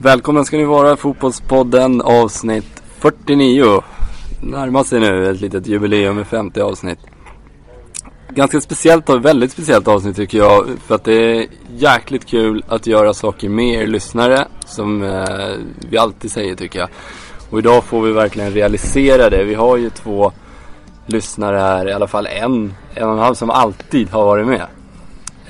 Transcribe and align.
Välkomna 0.00 0.44
ska 0.44 0.56
ni 0.56 0.64
vara 0.64 0.96
Fotbollspodden 0.96 2.00
avsnitt 2.00 2.82
49. 2.98 3.82
Närmar 4.42 4.84
sig 4.84 5.00
nu 5.00 5.30
ett 5.30 5.40
litet 5.40 5.66
jubileum 5.66 6.16
med 6.16 6.26
50 6.26 6.60
avsnitt. 6.60 6.98
Ganska 8.28 8.60
speciellt 8.60 9.08
och 9.08 9.24
väldigt 9.24 9.52
speciellt 9.52 9.88
avsnitt 9.88 10.16
tycker 10.16 10.38
jag. 10.38 10.66
För 10.86 10.94
att 10.94 11.04
det 11.04 11.12
är 11.12 11.46
jäkligt 11.76 12.26
kul 12.26 12.64
att 12.68 12.86
göra 12.86 13.14
saker 13.14 13.48
med 13.48 13.82
er 13.82 13.86
lyssnare. 13.86 14.46
Som 14.66 15.02
eh, 15.02 15.56
vi 15.90 15.98
alltid 15.98 16.30
säger 16.30 16.54
tycker 16.54 16.78
jag. 16.78 16.88
Och 17.50 17.58
idag 17.58 17.84
får 17.84 18.02
vi 18.02 18.12
verkligen 18.12 18.52
realisera 18.52 19.30
det. 19.30 19.44
Vi 19.44 19.54
har 19.54 19.76
ju 19.76 19.90
två 19.90 20.32
lyssnare 21.06 21.56
här, 21.56 21.88
i 21.88 21.92
alla 21.92 22.08
fall 22.08 22.26
en, 22.26 22.74
en 22.94 23.08
och 23.08 23.12
en 23.12 23.18
halv 23.18 23.34
som 23.34 23.50
alltid 23.50 24.10
har 24.10 24.24
varit 24.24 24.46
med. 24.46 24.66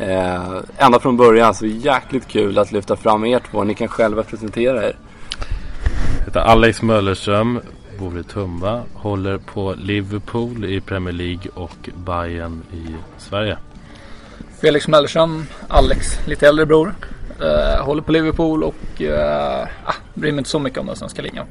Eh, 0.01 0.61
ända 0.77 1.01
från 1.01 1.17
början, 1.17 1.55
så 1.55 1.67
jäkligt 1.67 2.29
kul 2.29 2.59
att 2.59 2.73
lyfta 2.73 2.97
fram 2.97 3.25
er 3.25 3.41
två. 3.51 3.65
Ni 3.65 3.75
kan 3.75 3.89
själva 3.89 4.23
presentera 4.23 4.85
er. 4.85 4.97
Jag 6.19 6.25
heter 6.25 6.41
Alex 6.41 6.83
Möllerström, 6.83 7.61
bor 7.99 8.19
i 8.19 8.23
Tumba, 8.23 8.83
håller 8.95 9.39
på 9.39 9.75
Liverpool 9.79 10.65
i 10.65 10.81
Premier 10.81 11.13
League 11.13 11.51
och 11.55 11.91
Bayern 11.95 12.63
i 12.73 12.95
Sverige. 13.17 13.59
Felix 14.61 14.89
Mellerström, 14.89 15.47
Alex 15.69 16.27
lite 16.27 16.49
äldre 16.49 16.67
bror. 16.67 16.95
Eh, 17.41 17.85
håller 17.85 18.03
på 18.03 18.13
Liverpool 18.13 18.63
och 18.63 19.03
eh, 19.03 19.69
ah, 19.85 19.95
bryr 20.15 20.33
mig 20.33 20.39
inte 20.39 20.51
så 20.51 20.59
mycket 20.59 20.79
om 20.79 20.87
den 20.87 20.97
svenska 20.97 21.23
ligan. 21.23 21.47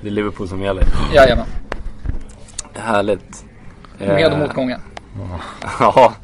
Det 0.00 0.08
är 0.08 0.12
Liverpool 0.12 0.48
som 0.48 0.62
gäller. 0.62 0.84
Jajamän, 1.14 1.46
Härligt. 2.74 3.44
Eh, 3.98 4.14
med 4.14 4.32
och 4.32 4.38
motgångar. 4.38 4.80
Ja, 5.80 6.14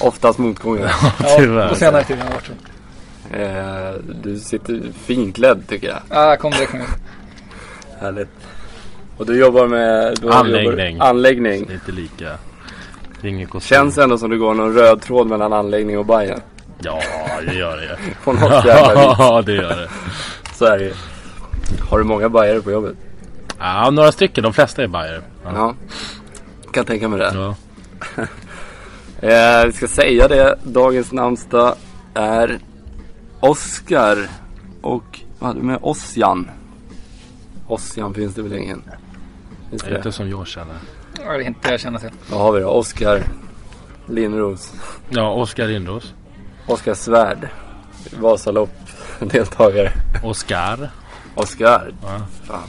oftast 0.00 0.38
motgångar. 0.38 0.92
Ja, 1.02 1.36
Tyvärr. 1.38 1.68
på 1.68 1.74
senare 1.74 2.04
tid 2.04 2.18
har 2.18 2.24
det 2.24 2.34
varit 2.34 2.46
så. 2.46 2.52
Eh, 3.36 3.94
du 4.22 4.38
sitter 4.38 4.80
fint 5.04 5.34
klädd 5.34 5.62
tycker 5.68 5.86
jag. 5.88 5.98
Ah, 6.08 6.28
jag 6.28 6.38
kom 6.40 6.52
från 6.52 6.66
jobbet. 6.80 6.88
Härligt. 8.00 8.28
Och 9.16 9.26
du 9.26 9.38
jobbar 9.40 9.66
med 9.66 10.18
du 10.20 10.30
Anläggning. 10.30 10.92
Jobbar, 10.94 11.06
anläggning. 11.06 11.64
Det 11.66 11.72
är 11.72 11.74
inte 11.74 11.92
lika. 11.92 12.30
Det 13.22 13.46
kostym. 13.46 13.76
Känns 13.76 13.98
ändå 13.98 14.18
som 14.18 14.30
det 14.30 14.36
går 14.36 14.54
någon 14.54 14.74
röd 14.74 15.02
tråd 15.02 15.26
mellan 15.26 15.52
anläggning 15.52 15.98
och 15.98 16.06
Bayern. 16.06 16.40
Ja, 16.82 17.00
det 17.46 17.54
gör 17.54 17.76
det. 17.76 17.98
På 18.24 18.32
något 18.32 18.64
jävla 18.64 18.94
vis. 19.08 19.14
Ja, 19.18 19.42
det 19.46 19.52
gör 19.52 19.76
det. 19.76 19.88
Så 20.54 20.64
är 20.64 20.78
det. 20.78 20.92
Har 21.90 21.98
du 21.98 22.04
många 22.04 22.28
Bajare 22.28 22.60
på 22.60 22.70
jobbet? 22.70 22.96
Ja, 23.58 23.90
några 23.90 24.12
stycken. 24.12 24.44
De 24.44 24.52
flesta 24.52 24.82
är 24.82 24.86
Bayer. 24.86 25.22
Ja. 25.44 25.50
Ja. 25.54 25.74
Kan 26.72 26.84
tänka 26.84 27.08
mig 27.08 27.18
det. 27.18 27.32
Ja. 27.34 27.54
Eh, 29.22 29.66
vi 29.66 29.72
ska 29.72 29.88
säga 29.88 30.28
det. 30.28 30.58
Dagens 30.64 31.12
namnsdag 31.12 31.74
är 32.14 32.58
Oskar 33.40 34.28
och 34.82 35.20
vad 35.38 35.48
hade 35.48 35.60
du 35.60 35.66
med? 35.66 35.78
Ossian. 35.82 36.50
Ossian 37.66 38.14
finns 38.14 38.34
det 38.34 38.42
väl 38.42 38.52
ingen? 38.52 38.82
Finns 39.70 39.82
Det 39.82 39.88
är 39.88 39.96
inte 39.96 40.08
det? 40.08 40.12
som 40.12 40.28
jag 40.30 40.46
känner. 40.46 40.76
Ja, 41.24 41.32
det 41.32 41.44
är 41.44 41.46
inte 41.46 41.68
jag 41.70 41.80
känner 41.80 41.98
till. 41.98 42.10
Vad 42.30 42.40
har 42.40 42.52
vi 42.52 42.60
då? 42.60 42.68
Oskar 42.68 43.22
Lindros. 44.06 44.72
Ja, 45.10 45.30
Oskar 45.32 45.66
Lindros. 45.68 46.14
Oskar 46.66 46.94
Svärd. 46.94 47.48
Vasalopp 48.20 48.70
deltagare. 49.20 49.92
Oskar. 50.24 50.90
Oskar. 51.34 51.92
Ja. 52.02 52.20
Fan. 52.44 52.68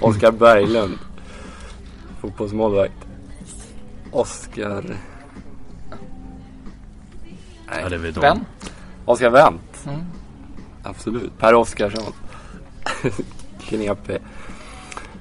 Oskar 0.00 0.32
Berglund. 0.32 0.98
Fotbollsmålvakt. 2.20 2.92
Oskar... 4.10 4.84
Nej. 7.70 7.80
Ja, 7.82 7.88
det 7.88 7.98
vet. 7.98 8.16
Vem? 8.16 8.38
Oskar 9.04 9.30
Wendt. 9.30 9.86
Mm. 9.86 10.00
Absolut. 10.82 11.38
Per 11.38 11.54
Oskarsson. 11.54 12.12
Knepig. 13.68 14.18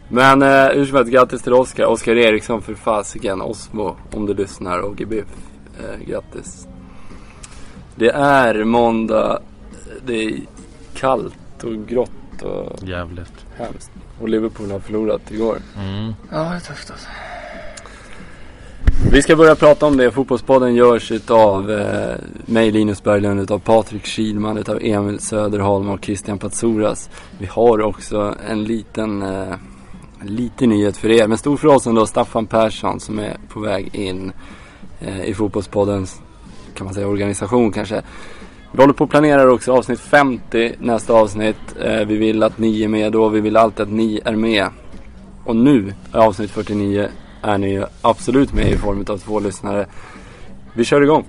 Men 0.09 0.41
eh, 0.41 0.67
hur 0.67 0.85
som 0.85 0.95
helst, 0.95 1.11
grattis 1.11 1.41
till 1.41 1.53
Oskar. 1.53 1.85
Oskar 1.85 2.15
Eriksson 2.15 2.61
för 2.61 2.73
fasiken. 2.75 3.41
Osmo, 3.41 3.95
om 4.13 4.25
du 4.25 4.33
lyssnar. 4.33 4.79
Och 4.79 4.95
GBF. 4.97 5.27
Eh, 5.79 6.07
grattis. 6.07 6.67
Det 7.95 8.09
är 8.11 8.63
måndag. 8.63 9.39
Det 10.05 10.23
är 10.23 10.39
kallt 10.93 11.63
och 11.63 11.87
grått 11.87 12.41
och 12.41 12.87
Jävligt. 12.87 13.45
hemskt. 13.57 13.91
Och 14.21 14.29
Liverpool 14.29 14.71
har 14.71 14.79
förlorat 14.79 15.31
igår. 15.31 15.57
Mm. 15.77 16.13
Ja, 16.31 16.37
det 16.37 16.55
är 16.55 16.59
tufft 16.59 16.91
alltså. 16.91 17.07
Vi 19.05 19.21
ska 19.21 19.35
börja 19.35 19.55
prata 19.55 19.85
om 19.85 19.97
det. 19.97 20.11
Fotbollspodden 20.11 20.75
görs 20.75 21.11
utav 21.11 21.71
eh, 21.71 22.15
mig 22.45 22.71
Linus 22.71 23.03
Berglund, 23.03 23.39
utav 23.39 23.59
Patrik 23.59 24.05
Kilman, 24.05 24.57
utav 24.57 24.79
Emil 24.81 25.19
Söderholm 25.19 25.89
och 25.89 26.05
Christian 26.05 26.37
Patsoras. 26.37 27.09
Vi 27.39 27.45
har 27.45 27.81
också 27.81 28.35
en 28.49 28.63
liten, 28.63 29.21
eh, 29.21 29.55
liten 30.21 30.69
nyhet 30.69 30.97
för 30.97 31.09
er. 31.09 31.27
Men 31.27 31.37
stor 31.37 31.57
för 31.57 31.67
oss 31.67 31.87
ändå, 31.87 32.05
Staffan 32.05 32.45
Persson 32.45 32.99
som 32.99 33.19
är 33.19 33.37
på 33.49 33.59
väg 33.59 33.95
in 33.95 34.31
eh, 34.99 35.25
i 35.25 35.33
Fotbollspoddens, 35.33 36.21
kan 36.73 36.85
man 36.85 36.93
säga, 36.93 37.07
organisation 37.07 37.71
kanske. 37.71 38.01
Vi 38.71 38.81
håller 38.81 38.93
på 38.93 39.03
och 39.03 39.09
planerar 39.09 39.47
också 39.47 39.73
avsnitt 39.73 39.99
50, 39.99 40.75
nästa 40.79 41.13
avsnitt. 41.13 41.75
Eh, 41.81 42.05
vi 42.05 42.17
vill 42.17 42.43
att 42.43 42.57
ni 42.57 42.83
är 42.83 42.87
med 42.87 43.11
då, 43.11 43.29
vi 43.29 43.39
vill 43.39 43.57
alltid 43.57 43.81
att 43.81 43.91
ni 43.91 44.21
är 44.25 44.35
med. 44.35 44.67
Och 45.43 45.55
nu, 45.55 45.93
är 46.13 46.19
avsnitt 46.19 46.51
49, 46.51 47.09
är 47.41 47.57
ni 47.57 47.83
absolut 48.01 48.53
med 48.53 48.71
i 48.71 48.77
form 48.77 49.05
av 49.07 49.17
två 49.17 49.39
lyssnare. 49.39 49.85
Vi 50.73 50.85
kör 50.85 51.01
igång. 51.01 51.25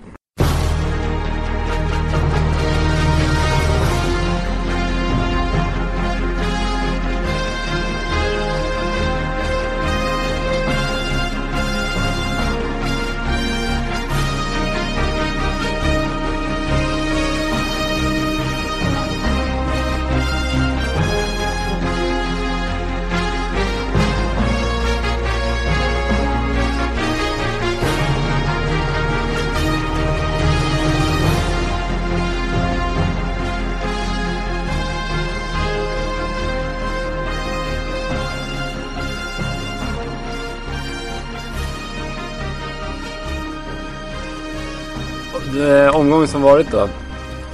Omgången 46.18 46.28
som 46.28 46.42
varit 46.42 46.70
då, 46.70 46.88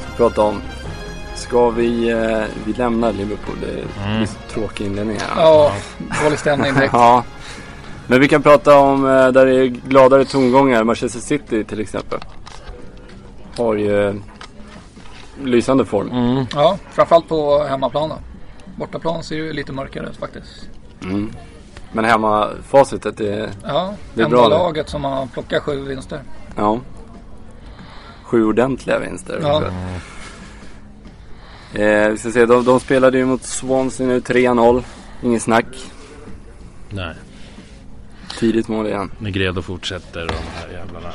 ska 0.03 0.17
prata 0.17 0.43
om. 0.43 0.61
Ska 1.35 1.71
vi, 1.71 2.11
eh, 2.11 2.45
vi 2.65 2.73
lämnar 2.73 3.13
Liverpool? 3.13 3.57
Det 3.61 3.67
är 3.67 4.15
mm. 4.15 4.27
tråkig 4.49 4.87
inledning 4.87 5.19
här. 5.19 5.43
Ja, 5.43 5.73
dålig 6.25 6.39
stämning 6.39 6.75
direkt. 6.75 6.93
Ja. 6.93 7.25
Men 8.07 8.21
vi 8.21 8.29
kan 8.29 8.43
prata 8.43 8.79
om 8.79 9.05
eh, 9.05 9.29
där 9.29 9.47
det 9.47 9.55
är 9.55 9.67
gladare 9.67 10.25
tongångar. 10.25 10.85
Manchester 10.85 11.21
City 11.21 11.65
till 11.65 11.81
exempel. 11.81 12.19
Har 13.57 13.75
ju 13.75 14.21
lysande 15.43 15.85
form. 15.85 16.11
Mm. 16.11 16.47
Ja, 16.55 16.79
framförallt 16.91 17.29
på 17.29 17.65
hemmaplan 17.65 18.09
då. 18.09 18.17
Bortaplan 18.77 19.23
ser 19.23 19.37
ju 19.37 19.53
lite 19.53 19.73
mörkare 19.73 20.07
ut 20.07 20.17
faktiskt. 20.17 20.69
Mm. 21.03 21.33
Men 21.93 22.05
hemma 22.05 22.49
facitet 22.69 23.21
är, 23.21 23.51
Ja, 23.63 23.95
Det 24.15 24.21
är 24.21 24.25
enda 24.25 24.37
bra 24.37 24.49
det. 24.49 24.55
laget 24.55 24.89
som 24.89 25.05
har 25.05 25.27
plockat 25.27 25.63
sju 25.63 25.85
vinster. 25.85 26.21
ja. 26.57 26.81
Sju 28.35 28.45
ordentliga 28.45 28.99
vinster. 28.99 29.39
Ja. 29.43 29.63
Eh, 31.75 32.09
vi 32.09 32.19
ska 32.19 32.31
se, 32.31 32.47
de, 32.47 32.65
de 32.65 32.81
spelade 32.81 33.19
ju 33.19 33.27
mot 33.27 33.43
Swansea 33.43 34.07
nu 34.07 34.21
3-0. 34.21 34.83
Ingen 35.23 35.41
snack. 35.41 35.67
Nej, 36.91 37.15
Tidigt 38.39 38.69
mål 38.69 38.87
igen. 38.87 39.11
Negredo 39.19 39.63
fortsätter 39.63 40.23
och 40.23 40.29
de 40.29 40.61
här 40.61 40.79
jävlarna. 40.79 41.13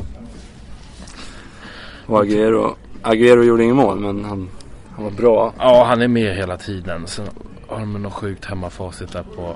Och 2.06 2.24
Agüero, 2.24 2.76
Agüero 3.04 3.44
gjorde 3.44 3.64
ingen 3.64 3.76
mål 3.76 4.00
men 4.00 4.26
han, 4.26 4.50
han 4.96 5.04
var 5.04 5.12
bra. 5.12 5.54
Ja, 5.58 5.84
han 5.88 6.02
är 6.02 6.08
med 6.08 6.36
hela 6.36 6.58
tiden. 6.58 7.08
Sen 7.08 7.28
har 7.68 7.80
de 7.80 7.94
något 7.94 8.14
sjukt 8.14 8.46
hemmafacit 8.46 9.12
där 9.12 9.24
på... 9.36 9.56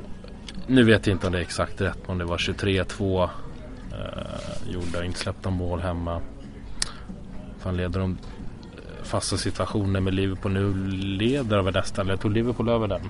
Nu 0.68 0.83
vet 0.83 1.07
jag 1.07 1.15
inte 1.15 1.27
om 1.27 1.33
det 1.33 1.39
är 1.39 1.44
exakt 1.44 1.81
rätt, 1.81 2.00
om 2.06 2.18
det 2.18 2.25
var 2.25 2.38
23-2 2.38 3.24
eh, 3.24 4.74
gjorda, 4.74 5.06
inte 5.06 5.19
släppta 5.19 5.50
mål 5.50 5.80
hemma. 5.80 6.21
Fan 7.63 7.77
leder 7.77 8.00
de 8.00 8.12
eh, 8.12 9.04
fasta 9.04 9.38
situationer 9.38 10.00
med 10.00 10.13
Liverpool 10.13 10.51
nu 10.54 10.74
leder 11.18 11.57
över 11.57 11.71
nästan, 11.71 12.06
eller 12.07 12.18
tog 12.18 12.31
Liverpool 12.31 12.69
över 12.69 12.88
den? 12.88 13.01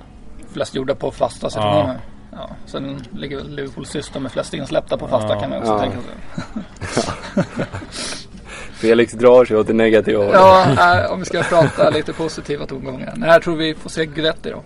Flest 0.54 0.76
gjorda 0.76 0.96
på 0.96 1.12
fasta 1.12 1.50
situationer. 1.50 2.00
Ja. 2.32 2.50
Sen 2.66 3.00
ligger 3.12 3.38
väl 3.38 3.56
Liverpool 3.56 3.86
sist 3.86 4.20
med 4.22 4.32
flest 4.32 4.54
insläppta 4.54 4.98
på 4.98 5.08
fasta 5.08 5.34
Ja. 5.34 5.40
kan 5.40 5.50
man 5.50 5.60
också 5.60 5.72
Ja. 5.74 5.80
tänka 5.80 5.98
sig. 5.98 7.44
Felix 8.74 9.14
drar 9.14 9.46
sig 9.46 9.58
åt 9.58 9.68
det 9.68 9.74
negativa 9.74 10.18
hållet. 10.24 10.34
Ja, 10.78 11.04
äh, 11.06 11.12
om 11.12 11.20
vi 11.20 11.26
ska 11.26 11.44
prata 11.44 11.90
lite 11.90 12.14
positiva 12.14 12.66
tongångar. 12.66 13.14
När 13.16 13.40
tror 13.40 13.56
vi 13.56 13.76
får 13.76 13.90
se 13.90 14.06
Guidetti 14.06 14.50
då? 14.50 14.64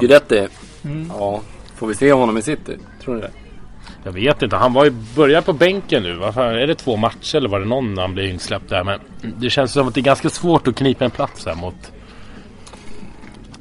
Guidetti. 0.00 0.48
Mm. 0.84 1.06
Ja, 1.18 1.40
får 1.74 1.86
vi 1.86 1.94
se 1.94 2.12
honom 2.12 2.38
i 2.38 2.42
City? 2.42 2.76
Tror 3.02 3.14
ni 3.14 3.20
det? 3.20 3.30
Jag 4.04 4.12
vet 4.12 4.42
inte, 4.42 4.56
han 4.56 4.72
var 4.72 4.84
ju 4.84 4.90
börjar 4.90 5.42
på 5.42 5.52
bänken 5.52 6.02
nu. 6.02 6.14
Vad 6.14 6.34
fan, 6.34 6.54
är 6.54 6.66
det 6.66 6.74
två 6.74 6.96
matcher 6.96 7.36
eller 7.36 7.48
var 7.48 7.60
det 7.60 7.66
någon 7.66 7.94
när 7.94 8.02
han 8.02 8.14
blev 8.14 8.26
insläppt 8.26 8.68
där? 8.68 8.84
Men 8.84 9.00
det 9.38 9.50
känns 9.50 9.72
som 9.72 9.88
att 9.88 9.94
det 9.94 10.00
är 10.00 10.02
ganska 10.02 10.30
svårt 10.30 10.68
att 10.68 10.76
knipa 10.76 11.04
en 11.04 11.10
plats 11.10 11.46
här 11.46 11.54
mot... 11.54 11.92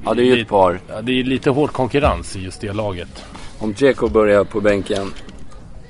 Ja, 0.06 0.14
det 0.14 0.22
är 0.22 0.36
ju 0.36 0.42
ett 0.42 0.48
par. 0.48 0.80
Ja, 0.90 1.02
det 1.02 1.20
är 1.20 1.24
lite 1.24 1.50
hård 1.50 1.72
konkurrens 1.72 2.36
i 2.36 2.40
just 2.40 2.62
det 2.62 2.74
laget. 2.74 3.26
Om 3.60 3.74
Dzeko 3.74 4.10
börjar 4.10 4.44
på 4.44 4.62
bänken 4.62 5.14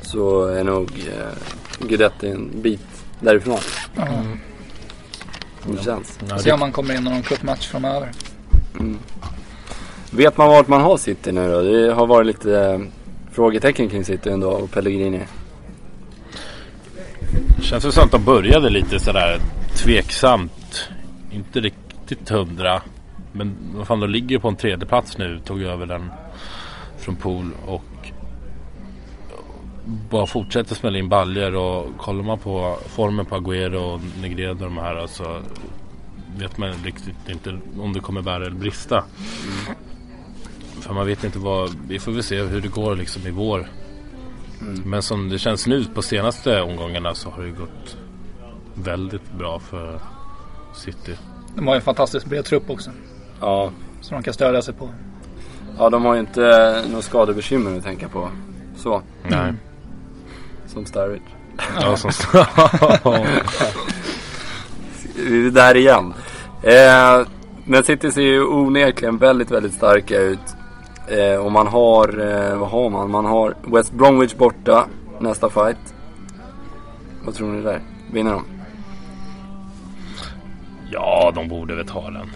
så 0.02 0.46
är 0.46 0.64
nog 0.64 0.90
eh, 0.92 1.88
Guidetti 1.88 2.28
en 2.28 2.62
bit 2.62 3.06
därifrån. 3.20 3.60
Som 5.64 5.76
det 5.76 5.84
känns. 5.84 6.20
Ja, 6.30 6.38
Se 6.38 6.50
det, 6.50 6.54
om 6.54 6.62
han 6.62 6.72
kommer 6.72 6.94
in 6.96 7.08
i 7.08 7.10
någon 7.10 7.22
cupmatch 7.22 7.68
framöver. 7.68 8.10
Vet 10.12 10.38
man 10.38 10.48
vart 10.48 10.68
man 10.68 10.82
har 10.82 10.98
City 10.98 11.32
nu 11.32 11.52
då? 11.52 11.62
Det 11.62 11.94
har 11.94 12.08
varit 12.08 12.28
lite 12.28 12.60
eh, 12.60 12.80
frågetecken 13.34 13.90
kring 13.90 14.06
City 14.06 14.30
ändå 14.30 14.50
och 14.50 14.72
Pellegrini. 14.72 15.22
känns 17.62 17.84
det 17.84 17.92
som 17.92 18.04
att 18.04 18.12
de 18.12 18.24
började 18.24 18.70
lite 18.70 19.00
sådär 19.00 19.40
tveksamt. 19.76 20.90
Inte 21.32 21.60
riktigt 21.60 22.30
hundra. 22.30 22.82
Men 23.32 23.56
vad 23.76 23.88
fan, 23.88 24.00
de 24.00 24.10
ligger 24.10 24.30
ju 24.30 24.40
på 24.40 24.48
en 24.48 24.56
tredje 24.56 24.86
plats 24.86 25.18
nu. 25.18 25.40
Tog 25.46 25.62
över 25.62 25.86
den 25.86 26.12
från 26.98 27.16
Pool 27.16 27.52
och 27.66 27.84
bara 30.10 30.26
fortsätter 30.26 30.76
smälla 30.76 30.98
in 30.98 31.10
baljor 31.10 31.56
och 31.56 31.98
kollar 31.98 32.24
man 32.24 32.40
på 32.40 32.78
formen 32.88 33.26
på 33.26 33.36
Agüero 33.36 33.76
och 33.76 34.02
Negredo 34.22 34.52
och 34.52 34.72
de 34.72 34.78
här 34.78 35.08
så 35.08 35.40
vet 36.38 36.58
man 36.58 36.74
riktigt 36.84 37.30
inte 37.30 37.58
om 37.80 37.94
det 37.94 38.00
kommer 38.00 38.22
bära 38.22 38.46
eller 38.46 38.56
brista. 38.56 39.04
För 40.84 40.94
man 40.94 41.06
vet 41.08 41.24
inte 41.24 41.40
vad, 41.40 41.70
vi 41.88 42.00
får 42.00 42.12
väl 42.12 42.24
se 42.24 42.42
hur 42.44 42.62
det 42.62 42.68
går 42.68 42.96
liksom 42.96 43.28
i 43.28 43.32
vår. 43.32 43.68
Men 44.86 45.02
som 45.02 45.30
det 45.30 45.40
känns 45.40 45.68
nu 45.68 45.86
på 45.86 46.02
senaste 46.02 46.62
omgångarna 46.62 47.16
så 47.16 47.30
har 47.30 47.44
det 47.44 47.50
gått 47.50 47.98
väldigt 48.74 49.32
bra 49.32 49.60
för 49.60 50.00
City. 50.76 51.16
De 51.56 51.68
har 51.68 51.74
ju 51.74 51.78
en 51.78 51.82
fantastiskt 51.82 52.26
bred 52.26 52.46
trupp 52.46 52.70
också. 52.70 52.92
Ja, 53.40 53.72
Som 54.02 54.18
de 54.18 54.24
kan 54.24 54.34
stödja 54.34 54.62
sig 54.62 54.74
på. 54.74 54.90
ja 55.78 55.90
de 55.90 56.06
har 56.06 56.14
ju 56.14 56.20
inte 56.20 56.42
några 56.90 57.02
skadebekymmer 57.02 57.78
att 57.78 57.84
tänka 57.84 58.10
på. 58.10 58.30
Så, 58.78 59.02
Nej. 59.30 59.54
som 60.68 60.86
Sturridge. 60.86 61.26
Ja, 61.82 61.98
som, 61.98 62.12
Vi 65.16 65.48
är 65.48 65.52
där 65.52 65.78
igen. 65.78 66.14
Eh, 66.64 67.28
men 67.66 67.84
City 67.84 68.12
ser 68.12 68.22
ju 68.22 68.44
onekligen 68.44 69.18
väldigt, 69.18 69.52
väldigt 69.52 69.74
starka 69.74 70.18
ut. 70.20 70.40
Eh, 71.08 71.36
och 71.46 71.52
man 71.52 71.68
har, 71.68 72.08
eh, 72.20 72.58
vad 72.58 72.70
har 72.70 72.90
man? 72.90 73.12
Man 73.12 73.26
har 73.26 73.56
West 73.64 73.92
Bromwich 73.94 74.36
borta 74.36 74.86
nästa 75.20 75.50
fight. 75.50 75.94
Vad 77.26 77.36
tror 77.36 77.48
ni 77.52 77.62
där? 77.62 77.82
Vinner 78.12 78.32
de? 78.32 78.44
ja, 80.92 81.32
de 81.36 81.48
borde 81.48 81.76
väl 81.76 81.88
ta 81.88 82.10
den. 82.10 82.32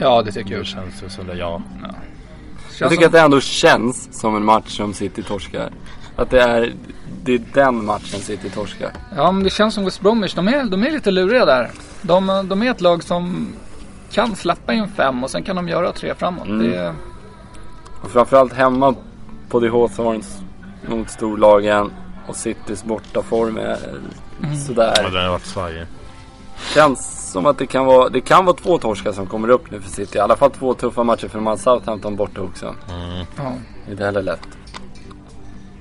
Ja, 0.00 0.22
det 0.22 0.32
tycker 0.32 0.50
Det 0.50 0.56
jag. 0.56 0.66
känns 0.66 1.00
det 1.00 1.10
som 1.10 1.26
det, 1.26 1.34
ja. 1.34 1.62
Jag 1.82 1.94
Känns 2.78 2.90
tycker 2.92 3.06
att 3.06 3.12
det 3.12 3.20
ändå 3.20 3.40
känns 3.40 4.20
som 4.20 4.36
en 4.36 4.44
match 4.44 4.76
som 4.76 4.94
City 4.94 5.22
torskar. 5.22 5.70
Att 6.16 6.30
det 6.30 6.40
är, 6.42 6.72
det 7.24 7.34
är 7.34 7.42
den 7.54 7.84
matchen 7.84 8.20
City 8.20 8.50
torskar. 8.50 8.90
Ja, 9.16 9.32
men 9.32 9.44
det 9.44 9.50
känns 9.50 9.74
som 9.74 9.84
West 9.84 10.00
Bromwich. 10.00 10.34
De 10.34 10.48
är, 10.48 10.64
de 10.64 10.82
är 10.84 10.90
lite 10.90 11.10
luriga 11.10 11.44
där. 11.44 11.70
De, 12.02 12.46
de 12.48 12.62
är 12.62 12.70
ett 12.70 12.80
lag 12.80 13.02
som 13.02 13.46
kan 14.12 14.36
släppa 14.36 14.72
in 14.72 14.88
fem 14.88 15.24
och 15.24 15.30
sen 15.30 15.42
kan 15.42 15.56
de 15.56 15.68
göra 15.68 15.92
tre 15.92 16.14
framåt. 16.14 16.46
Mm. 16.46 16.70
Det, 16.70 16.94
Och 18.02 18.10
framförallt 18.10 18.52
hemma 18.52 18.94
på 19.48 19.60
The 19.60 19.68
Hawthorns 19.68 20.42
mot 20.88 21.10
storlagen. 21.10 21.92
Och 22.26 22.36
Citys 22.36 22.84
bortaform 22.84 23.58
är 23.58 23.78
ja 24.42 24.56
sådär. 24.66 25.10
den 25.12 25.22
har 25.24 25.30
varit 25.30 25.46
svajig. 25.46 25.86
Känns 26.74 27.30
som 27.32 27.46
att 27.46 27.58
det 27.58 27.66
kan 27.66 27.86
vara, 27.86 28.08
det 28.08 28.20
kan 28.20 28.44
vara 28.44 28.56
två 28.56 28.78
torskar 28.78 29.12
som 29.12 29.26
kommer 29.26 29.48
upp 29.48 29.70
nu 29.70 29.80
för 29.80 29.90
City. 29.90 30.18
I 30.18 30.20
alla 30.20 30.36
fall 30.36 30.50
två 30.50 30.74
tuffa 30.74 31.04
matcher 31.04 31.28
för 31.28 31.38
de 31.38 31.46
har 31.46 31.56
Southampton 31.56 32.16
borta 32.16 32.40
också. 32.40 32.74
Mm. 32.90 33.26
ja. 33.36 33.52
Inte 33.90 34.04
heller 34.04 34.22
lätt. 34.22 34.48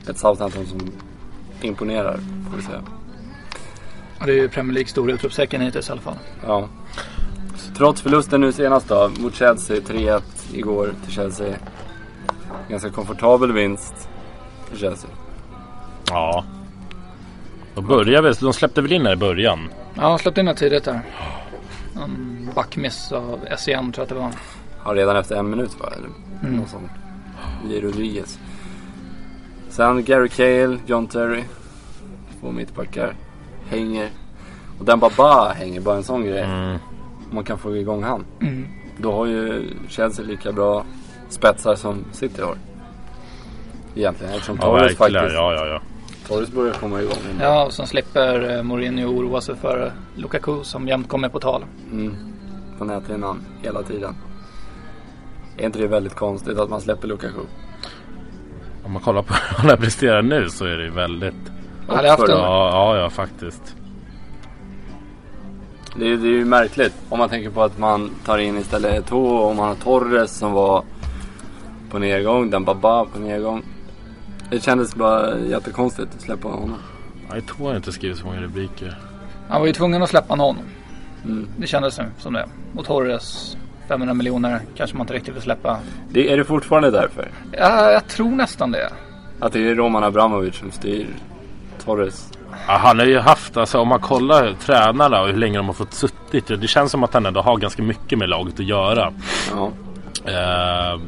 Ett 0.07 0.17
Southampton 0.17 0.65
som 0.65 0.79
imponerar, 1.61 2.19
får 2.49 2.57
vi 2.57 2.63
säga. 2.63 2.81
Och 4.19 4.25
det 4.25 4.31
är 4.31 4.35
ju 4.35 4.49
Premier 4.49 4.73
League 4.73 4.89
stora 4.89 5.13
utropstecken 5.13 5.61
hittills 5.61 5.89
i 5.89 5.91
alla 5.91 6.01
fall. 6.01 6.17
Ja. 6.47 6.67
Trots 7.77 8.01
förlusten 8.01 8.41
nu 8.41 8.51
senast 8.51 8.87
då, 8.87 9.11
mot 9.19 9.35
Chelsea, 9.35 9.79
3-1 9.79 10.21
igår 10.53 10.93
till 11.05 11.13
Chelsea. 11.13 11.55
Ganska 12.69 12.89
komfortabel 12.89 13.51
vinst 13.51 14.09
för 14.69 14.77
Chelsea. 14.77 15.09
Ja. 16.09 16.43
De 17.75 17.87
började 17.87 18.21
väl, 18.21 18.33
de 18.33 18.53
släppte 18.53 18.81
väl 18.81 18.91
in 18.91 19.05
här 19.05 19.13
i 19.13 19.17
början. 19.17 19.69
Ja, 19.95 20.09
de 20.09 20.19
släppte 20.19 20.39
in 20.41 20.45
det 20.45 20.55
tidigt 20.55 20.83
där. 20.83 21.01
En 21.95 22.49
backmiss 22.55 23.11
av 23.11 23.39
SEN 23.57 23.91
tror 23.91 23.93
jag 23.95 24.03
att 24.03 24.09
det 24.09 24.15
var. 24.15 24.31
Ja, 24.85 25.01
redan 25.01 25.15
efter 25.17 25.35
en 25.35 25.49
minut 25.49 25.79
va? 25.79 25.89
Eller 25.97 26.09
Mm. 26.43 26.55
något 26.59 26.69
sånt. 26.69 26.91
J. 27.69 27.81
Rodriguez. 27.81 28.39
Sen 29.69 30.03
Gary 30.03 30.29
Cale, 30.29 30.77
John 30.85 31.07
Terry. 31.07 31.43
Två 32.41 32.51
mittbackar. 32.51 33.15
Hänger. 33.69 34.09
Och 34.79 34.85
den 34.85 34.99
Baba 34.99 35.53
hänger, 35.53 35.81
bara 35.81 35.95
en 35.95 36.03
sån 36.03 36.23
grej. 36.25 36.41
Mm. 36.43 36.71
Om 37.29 37.35
man 37.35 37.43
kan 37.43 37.57
få 37.57 37.77
igång 37.77 38.03
han. 38.03 38.25
Mm. 38.41 38.67
Då 38.97 39.11
har 39.13 39.25
ju 39.25 39.69
Chelsea 39.87 40.25
lika 40.25 40.51
bra 40.51 40.85
spetsar 41.33 41.75
som 41.75 42.05
City 42.11 42.41
har. 42.41 42.55
Egentligen 43.95 44.33
eftersom 44.33 44.57
Ja, 44.61 44.61
Torres 44.61 44.97
faktiskt. 44.97 45.33
Ja, 45.33 45.53
ja, 45.53 45.67
ja. 45.67 45.81
Torres 46.27 46.51
börjar 46.51 46.73
komma 46.73 47.01
igång. 47.01 47.17
Ja, 47.41 47.65
och 47.65 47.73
sen 47.73 47.87
slipper 47.87 48.57
eh, 48.57 48.63
Mourinho 48.63 49.07
oroa 49.07 49.41
sig 49.41 49.55
för 49.55 49.91
Lukaku 50.15 50.63
som 50.63 50.87
jämt 50.87 51.09
kommer 51.09 51.29
på 51.29 51.39
tal. 51.39 51.65
Mm. 51.91 52.15
På 52.77 52.85
näthinnan 52.85 53.41
hela 53.61 53.83
tiden. 53.83 54.15
Är 55.57 55.65
inte 55.65 55.79
det 55.79 55.87
väldigt 55.87 56.15
konstigt 56.15 56.59
att 56.59 56.69
man 56.69 56.81
släpper 56.81 57.07
Lukaku? 57.07 57.41
Om 58.83 58.91
man 58.91 59.01
kollar 59.01 59.21
på 59.21 59.33
hur 59.61 59.69
han 59.69 59.77
presterar 59.77 60.21
nu 60.21 60.49
så 60.49 60.65
är 60.65 60.77
det 60.77 60.89
väldigt... 60.89 61.51
Han 61.87 61.95
hade 61.95 62.09
haft 62.09 62.23
en. 62.23 62.37
Ja, 62.37 62.69
ja, 62.69 62.97
ja 62.97 63.09
faktiskt. 63.09 63.75
Det 65.95 66.11
är, 66.11 66.17
det 66.17 66.27
är 66.27 66.31
ju 66.31 66.45
märkligt 66.45 66.93
om 67.09 67.19
man 67.19 67.29
tänker 67.29 67.49
på 67.49 67.63
att 67.63 67.77
man 67.77 68.11
tar 68.25 68.37
in 68.37 68.57
istället 68.57 69.05
två 69.05 69.25
och 69.25 69.55
man 69.55 69.67
har 69.67 69.75
Torres 69.75 70.37
som 70.37 70.51
var 70.51 70.83
på 71.91 71.99
nedgång, 71.99 72.49
den 72.49 72.63
Baba 72.63 73.05
på 73.05 73.19
nedgång. 73.19 73.63
Det 74.49 74.63
kändes 74.63 74.95
bara 74.95 75.39
jättekonstigt 75.39 76.15
att 76.15 76.21
släppa 76.21 76.47
honom. 76.47 76.75
Jag 77.33 77.45
tror 77.45 77.69
jag 77.69 77.75
inte 77.75 77.91
skrivit 77.91 78.17
så 78.17 78.25
många 78.25 78.41
rubriker. 78.41 78.97
han 79.49 79.59
var 79.59 79.67
ju 79.67 79.73
tvungen 79.73 80.03
att 80.03 80.09
släppa 80.09 80.35
någon. 80.35 80.57
Mm. 81.25 81.47
Det 81.57 81.67
kändes 81.67 81.99
som 82.17 82.33
det. 82.33 82.45
Och 82.75 82.85
Torres 82.85 83.57
500 83.87 84.13
miljoner 84.13 84.59
kanske 84.75 84.97
man 84.97 85.03
inte 85.03 85.13
riktigt 85.13 85.35
vill 85.35 85.41
släppa. 85.41 85.79
Det, 86.09 86.33
är 86.33 86.37
det 86.37 86.43
fortfarande 86.43 86.91
därför? 86.91 87.31
Ja, 87.51 87.91
jag 87.91 88.07
tror 88.07 88.31
nästan 88.31 88.71
det. 88.71 88.89
Att 89.39 89.53
det 89.53 89.67
är 89.69 89.75
Roman 89.75 90.03
Abramovic 90.03 90.55
som 90.55 90.71
styr 90.71 91.07
Torres? 91.85 92.31
Ja, 92.67 92.77
han 92.77 92.99
har 92.99 93.05
ju 93.05 93.19
haft, 93.19 93.57
alltså 93.57 93.79
om 93.79 93.87
man 93.87 93.99
kollar 93.99 94.53
tränarna 94.53 95.21
och 95.21 95.27
hur 95.27 95.37
länge 95.37 95.57
de 95.57 95.65
har 95.65 95.73
fått 95.73 95.93
suttit. 95.93 96.47
Det 96.47 96.67
känns 96.67 96.91
som 96.91 97.03
att 97.03 97.13
han 97.13 97.25
ändå 97.25 97.41
har 97.41 97.57
ganska 97.57 97.83
mycket 97.83 98.17
med 98.17 98.29
laget 98.29 98.53
att 98.53 98.65
göra. 98.65 99.13
Ja. 99.51 99.71
Eh, 100.25 100.99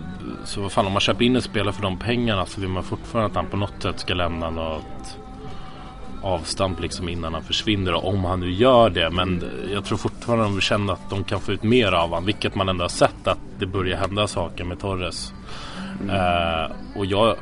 så 0.46 0.62
vad 0.62 0.72
fan 0.72 0.86
om 0.86 0.92
man 0.92 1.02
köper 1.02 1.26
in 1.26 1.36
en 1.36 1.42
spelare 1.42 1.74
för 1.74 1.82
de 1.82 1.98
pengarna 1.98 2.46
så 2.46 2.62
vill 2.62 2.70
man 2.70 2.84
fortfarande 2.84 3.30
att 3.30 3.36
han 3.36 3.46
på 3.46 3.58
något 3.58 3.82
sätt 3.82 4.00
ska 4.00 4.14
lämna 4.14 4.50
något 4.50 5.18
avstamp 6.24 6.80
liksom 6.80 7.10
innan 7.10 7.34
han 7.34 7.44
försvinner. 7.44 8.06
Om 8.06 8.26
han 8.26 8.40
nu 8.40 8.52
gör 8.52 8.90
det. 8.90 9.10
Men 9.10 9.44
jag 9.74 9.86
tror 9.86 9.98
fortfarande 9.98 10.46
de 10.46 10.62
känner 10.62 10.94
att 10.94 11.10
de 11.10 11.24
kan 11.24 11.40
få 11.40 11.52
ut 11.52 11.64
mer 11.64 11.92
av 11.92 12.10
honom. 12.10 12.26
Vilket 12.26 12.56
man 12.56 12.70
ändå 12.70 12.84
har 12.84 12.90
sett 12.90 13.28
att 13.28 13.40
det 13.60 13.66
börjar 13.66 13.98
hända 13.98 14.28
saker 14.28 14.64
med 14.64 14.80
Torres. 14.80 15.34
Eh, 16.10 16.72
och 16.96 17.06
jag 17.06 17.36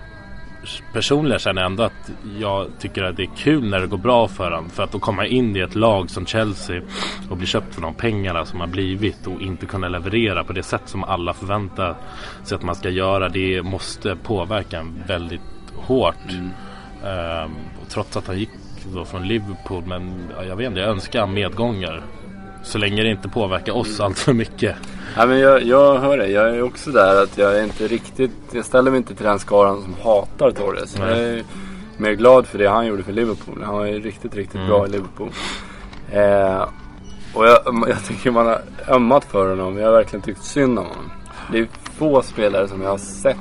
personligen 0.93 1.39
känner 1.39 1.61
jag 1.61 1.71
ändå 1.71 1.83
att 1.83 2.11
jag 2.39 2.67
tycker 2.79 3.03
att 3.03 3.17
det 3.17 3.23
är 3.23 3.29
kul 3.37 3.69
när 3.69 3.79
det 3.79 3.87
går 3.87 3.97
bra 3.97 4.27
för 4.27 4.51
honom. 4.51 4.69
För 4.69 4.83
att 4.83 4.91
då 4.91 4.99
komma 4.99 5.25
in 5.25 5.55
i 5.55 5.59
ett 5.59 5.75
lag 5.75 6.09
som 6.09 6.25
Chelsea 6.25 6.81
och 7.29 7.37
bli 7.37 7.47
köpt 7.47 7.75
för 7.75 7.81
de 7.81 7.93
pengarna 7.93 8.45
som 8.45 8.59
har 8.59 8.67
blivit 8.67 9.27
och 9.27 9.41
inte 9.41 9.65
kunna 9.65 9.89
leverera 9.89 10.43
på 10.43 10.53
det 10.53 10.63
sätt 10.63 10.81
som 10.85 11.03
alla 11.03 11.33
förväntar 11.33 11.95
sig 12.43 12.55
att 12.55 12.63
man 12.63 12.75
ska 12.75 12.89
göra. 12.89 13.29
Det 13.29 13.61
måste 13.63 14.15
påverka 14.15 14.79
en 14.79 15.03
väldigt 15.07 15.41
hårt. 15.75 16.15
Mm. 16.29 16.51
Um, 17.45 17.55
trots 17.89 18.17
att 18.17 18.27
han 18.27 18.39
gick 18.39 18.49
då 18.93 19.05
från 19.05 19.27
Liverpool. 19.27 19.83
Men 19.85 20.29
ja, 20.37 20.43
jag 20.43 20.55
vet 20.55 20.67
inte, 20.67 20.79
jag 20.79 20.89
önskar 20.89 21.27
medgångar. 21.27 22.03
Så 22.63 22.77
länge 22.77 23.03
det 23.03 23.09
inte 23.09 23.29
påverkar 23.29 23.73
oss 23.73 23.99
allt 23.99 24.19
för 24.19 24.33
mycket. 24.33 24.75
Ja, 25.15 25.25
men 25.25 25.39
jag, 25.39 25.63
jag 25.63 25.99
hör 25.99 26.17
det. 26.17 26.27
Jag 26.27 26.55
är 26.55 26.61
också 26.61 26.91
där 26.91 27.23
att 27.23 27.37
jag 27.37 27.57
är 27.57 27.63
inte 27.63 27.87
riktigt... 27.87 28.31
Jag 28.51 28.65
ställer 28.65 28.91
mig 28.91 28.97
inte 28.97 29.15
till 29.15 29.25
den 29.25 29.39
skaran 29.39 29.81
som 29.81 29.95
hatar 30.03 30.51
Torres. 30.51 30.97
Nej. 30.99 31.09
Jag 31.09 31.19
är 31.19 31.43
mer 31.97 32.11
glad 32.11 32.47
för 32.47 32.57
det 32.57 32.69
han 32.69 32.87
gjorde 32.87 33.03
för 33.03 33.13
Liverpool. 33.13 33.63
Han 33.63 33.75
var 33.75 33.85
ju 33.85 33.99
riktigt, 33.99 34.35
riktigt 34.35 34.55
mm. 34.55 34.67
bra 34.67 34.85
i 34.85 34.89
Liverpool. 34.89 35.29
Eh, 36.11 36.67
och 37.33 37.45
jag, 37.45 37.85
jag 37.87 38.05
tycker 38.05 38.31
man 38.31 38.45
har 38.45 38.61
ömmat 38.87 39.25
för 39.25 39.49
honom. 39.49 39.77
Jag 39.77 39.85
har 39.85 39.93
verkligen 39.93 40.23
tyckt 40.23 40.43
synd 40.43 40.79
om 40.79 40.85
honom. 40.85 41.11
Det 41.51 41.59
är 41.59 41.67
få 41.97 42.21
spelare 42.21 42.67
som 42.67 42.81
jag 42.81 42.89
har 42.89 42.97
sett. 42.97 43.37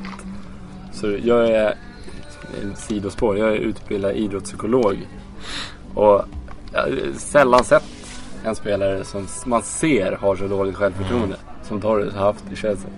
Så 0.93 1.17
jag 1.23 1.49
är 1.49 1.75
sidospår. 2.77 3.39
Jag 3.39 3.49
är 3.49 3.57
utbildad 3.57 4.17
idrottspsykolog. 4.17 5.09
Och 5.95 6.25
jag 6.73 6.81
har 6.81 7.19
sällan 7.19 7.65
sett 7.65 8.00
en 8.45 8.55
spelare 8.55 9.05
som 9.05 9.27
man 9.47 9.63
ser 9.63 10.13
har 10.13 10.37
så 10.37 10.47
dåligt 10.47 10.77
självförtroende. 10.77 11.37
Som 11.63 11.81
Torres 11.81 12.15
har 12.15 12.25
haft 12.25 12.53
i 12.53 12.57
Chelsea. 12.57 12.91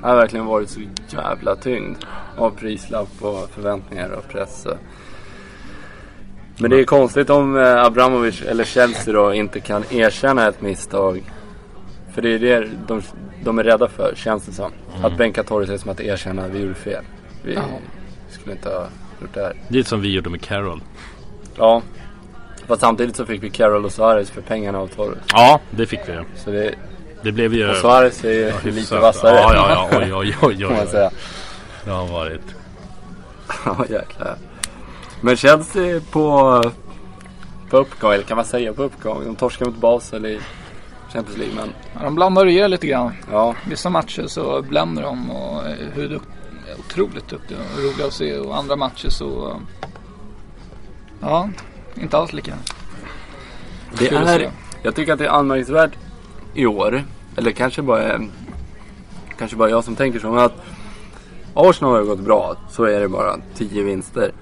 Han 0.00 0.10
har 0.10 0.16
verkligen 0.16 0.46
varit 0.46 0.70
så 0.70 0.80
jävla 1.08 1.56
tyngd 1.56 1.96
av 2.36 2.50
prislapp 2.50 3.08
och 3.20 3.50
förväntningar 3.50 4.10
och 4.10 4.28
press. 4.28 4.66
Men 6.58 6.70
det 6.70 6.80
är 6.80 6.84
konstigt 6.84 7.30
om 7.30 7.56
eh, 7.56 7.84
Abramovic 7.84 8.42
eller 8.42 8.64
Chelsea 8.64 9.14
då 9.14 9.34
inte 9.34 9.60
kan 9.60 9.84
erkänna 9.90 10.48
ett 10.48 10.60
misstag. 10.60 11.22
För 12.12 12.22
det 12.22 12.34
är 12.34 12.38
det 12.38 12.68
de, 12.86 13.02
de 13.44 13.58
är 13.58 13.64
rädda 13.64 13.88
för, 13.88 14.14
känns 14.16 14.46
det 14.46 14.52
som. 14.52 14.72
Mm. 14.94 15.04
Att 15.04 15.18
bänka 15.18 15.42
Torres 15.42 15.70
är 15.70 15.76
som 15.76 15.90
att 15.90 16.00
erkänna 16.00 16.44
att 16.44 16.50
vi 16.50 16.58
gjorde 16.58 16.74
fel. 16.74 17.04
Vi 17.42 17.54
ja. 17.54 17.62
skulle 18.30 18.52
inte 18.52 18.68
ha 18.68 18.88
gjort 19.20 19.34
det 19.34 19.40
här. 19.40 19.54
Lite 19.68 19.88
som 19.88 20.00
vi 20.00 20.14
gjorde 20.14 20.30
med 20.30 20.40
Carroll. 20.40 20.80
Ja. 21.56 21.82
Fast 22.66 22.80
samtidigt 22.80 23.16
så 23.16 23.26
fick 23.26 23.42
vi 23.42 23.50
Carroll 23.50 23.84
och 23.84 23.92
Suarez 23.92 24.30
för 24.30 24.40
pengarna 24.40 24.78
av 24.78 24.86
Torres. 24.86 25.18
Ja, 25.28 25.60
det 25.70 25.86
fick 25.86 26.00
vi. 26.08 26.18
Så 26.36 26.50
det, 26.50 26.74
det 27.22 27.32
blev 27.32 27.54
ju... 27.54 27.70
Och 27.70 27.76
Suarez 27.76 28.24
är 28.24 28.32
ju 28.32 28.40
ja, 28.40 28.54
lite 28.64 28.98
vassare. 28.98 29.36
Ja, 29.36 29.54
ja, 29.54 29.88
ja. 29.92 29.98
Oj, 29.98 30.14
oj, 30.14 30.36
oj. 30.42 30.66
oj, 30.66 30.86
oj. 30.92 31.10
Det 31.84 31.90
har 31.90 32.06
varit. 32.06 32.54
ja, 33.64 33.84
jäklar. 33.88 34.36
Men 35.20 35.36
Chelsea 35.36 36.00
på, 36.10 36.62
på 37.70 37.76
uppgång, 37.76 38.12
eller 38.12 38.24
kan 38.24 38.36
man 38.36 38.44
säga 38.44 38.72
på 38.72 38.82
uppgång? 38.82 39.24
De 39.24 39.36
torskar 39.36 39.66
mot 39.66 39.76
Basel 39.76 40.26
i 40.26 40.40
Champions 41.12 41.38
League. 41.38 41.54
Men... 41.56 41.72
Ja, 41.94 42.00
de 42.04 42.14
blandar 42.14 42.44
och 42.44 42.50
ger 42.50 42.68
lite 42.68 42.86
grann. 42.86 43.12
Ja. 43.30 43.54
Vissa 43.68 43.90
matcher 43.90 44.26
så 44.26 44.62
bländer 44.62 45.02
de 45.02 45.30
och 45.30 45.62
hur 45.94 46.08
dukt, 46.08 46.28
otroligt 46.78 47.28
duktiga 47.28 47.58
och 47.58 47.84
roliga 47.84 48.06
att 48.06 48.12
se. 48.12 48.38
Och 48.38 48.56
andra 48.56 48.76
matcher 48.76 49.08
så... 49.08 49.60
Ja, 51.20 51.48
inte 51.94 52.16
alls 52.16 52.32
lika. 52.32 52.54
Det 53.98 54.08
är, 54.08 54.50
jag 54.82 54.94
tycker 54.94 55.12
att 55.12 55.18
det 55.18 55.26
är 55.26 55.30
anmärkningsvärt 55.30 55.92
i 56.54 56.66
år. 56.66 57.04
Eller 57.36 57.50
kanske 57.50 57.82
bara, 57.82 58.20
kanske 59.38 59.56
bara 59.56 59.70
jag 59.70 59.84
som 59.84 59.96
tänker 59.96 60.18
så. 60.18 60.30
Men 60.30 60.44
att 60.44 60.62
Arsenal 61.54 61.94
har 61.94 62.02
gått 62.02 62.20
bra. 62.20 62.56
Så 62.70 62.84
är 62.84 63.00
det 63.00 63.08
bara. 63.08 63.36
10 63.54 63.82
vinster, 63.82 64.32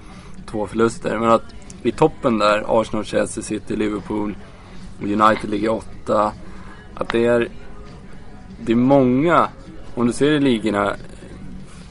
två 0.45 0.67
förluster. 0.67 1.19
Men 1.19 1.31
att 1.31 1.43
i 1.83 1.91
toppen 1.91 2.39
där, 2.39 2.81
Arsenal, 2.81 3.05
Chelsea, 3.05 3.43
City, 3.43 3.75
Liverpool 3.75 4.35
United 5.01 5.49
ligger 5.49 5.69
åtta. 5.69 6.31
Att 6.95 7.09
det 7.09 7.25
är, 7.25 7.49
det 8.59 8.71
är 8.71 8.75
många, 8.75 9.47
om 9.95 10.07
du 10.07 10.13
ser 10.13 10.31
i 10.31 10.39
ligorna 10.39 10.95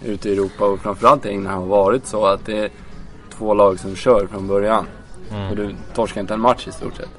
ute 0.05 0.29
i 0.29 0.33
Europa 0.33 0.64
och 0.64 0.81
framförallt 0.81 1.26
i 1.26 1.29
England 1.29 1.61
har 1.61 1.67
varit 1.67 2.07
så 2.07 2.26
att 2.26 2.47
det 2.47 2.59
är 2.59 2.71
två 3.38 3.55
lag 3.55 3.79
som 3.79 3.97
kör 3.97 4.26
från 4.26 4.47
början. 4.47 4.87
Mm. 5.31 5.49
Och 5.49 5.57
du 5.57 5.75
torskar 5.95 6.21
inte 6.21 6.35
en 6.35 6.41
match 6.41 6.69
i 6.69 6.73
stort 6.73 6.97
sett. 6.97 7.11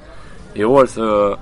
I 0.54 0.64
år 0.64 0.86
så 0.86 1.36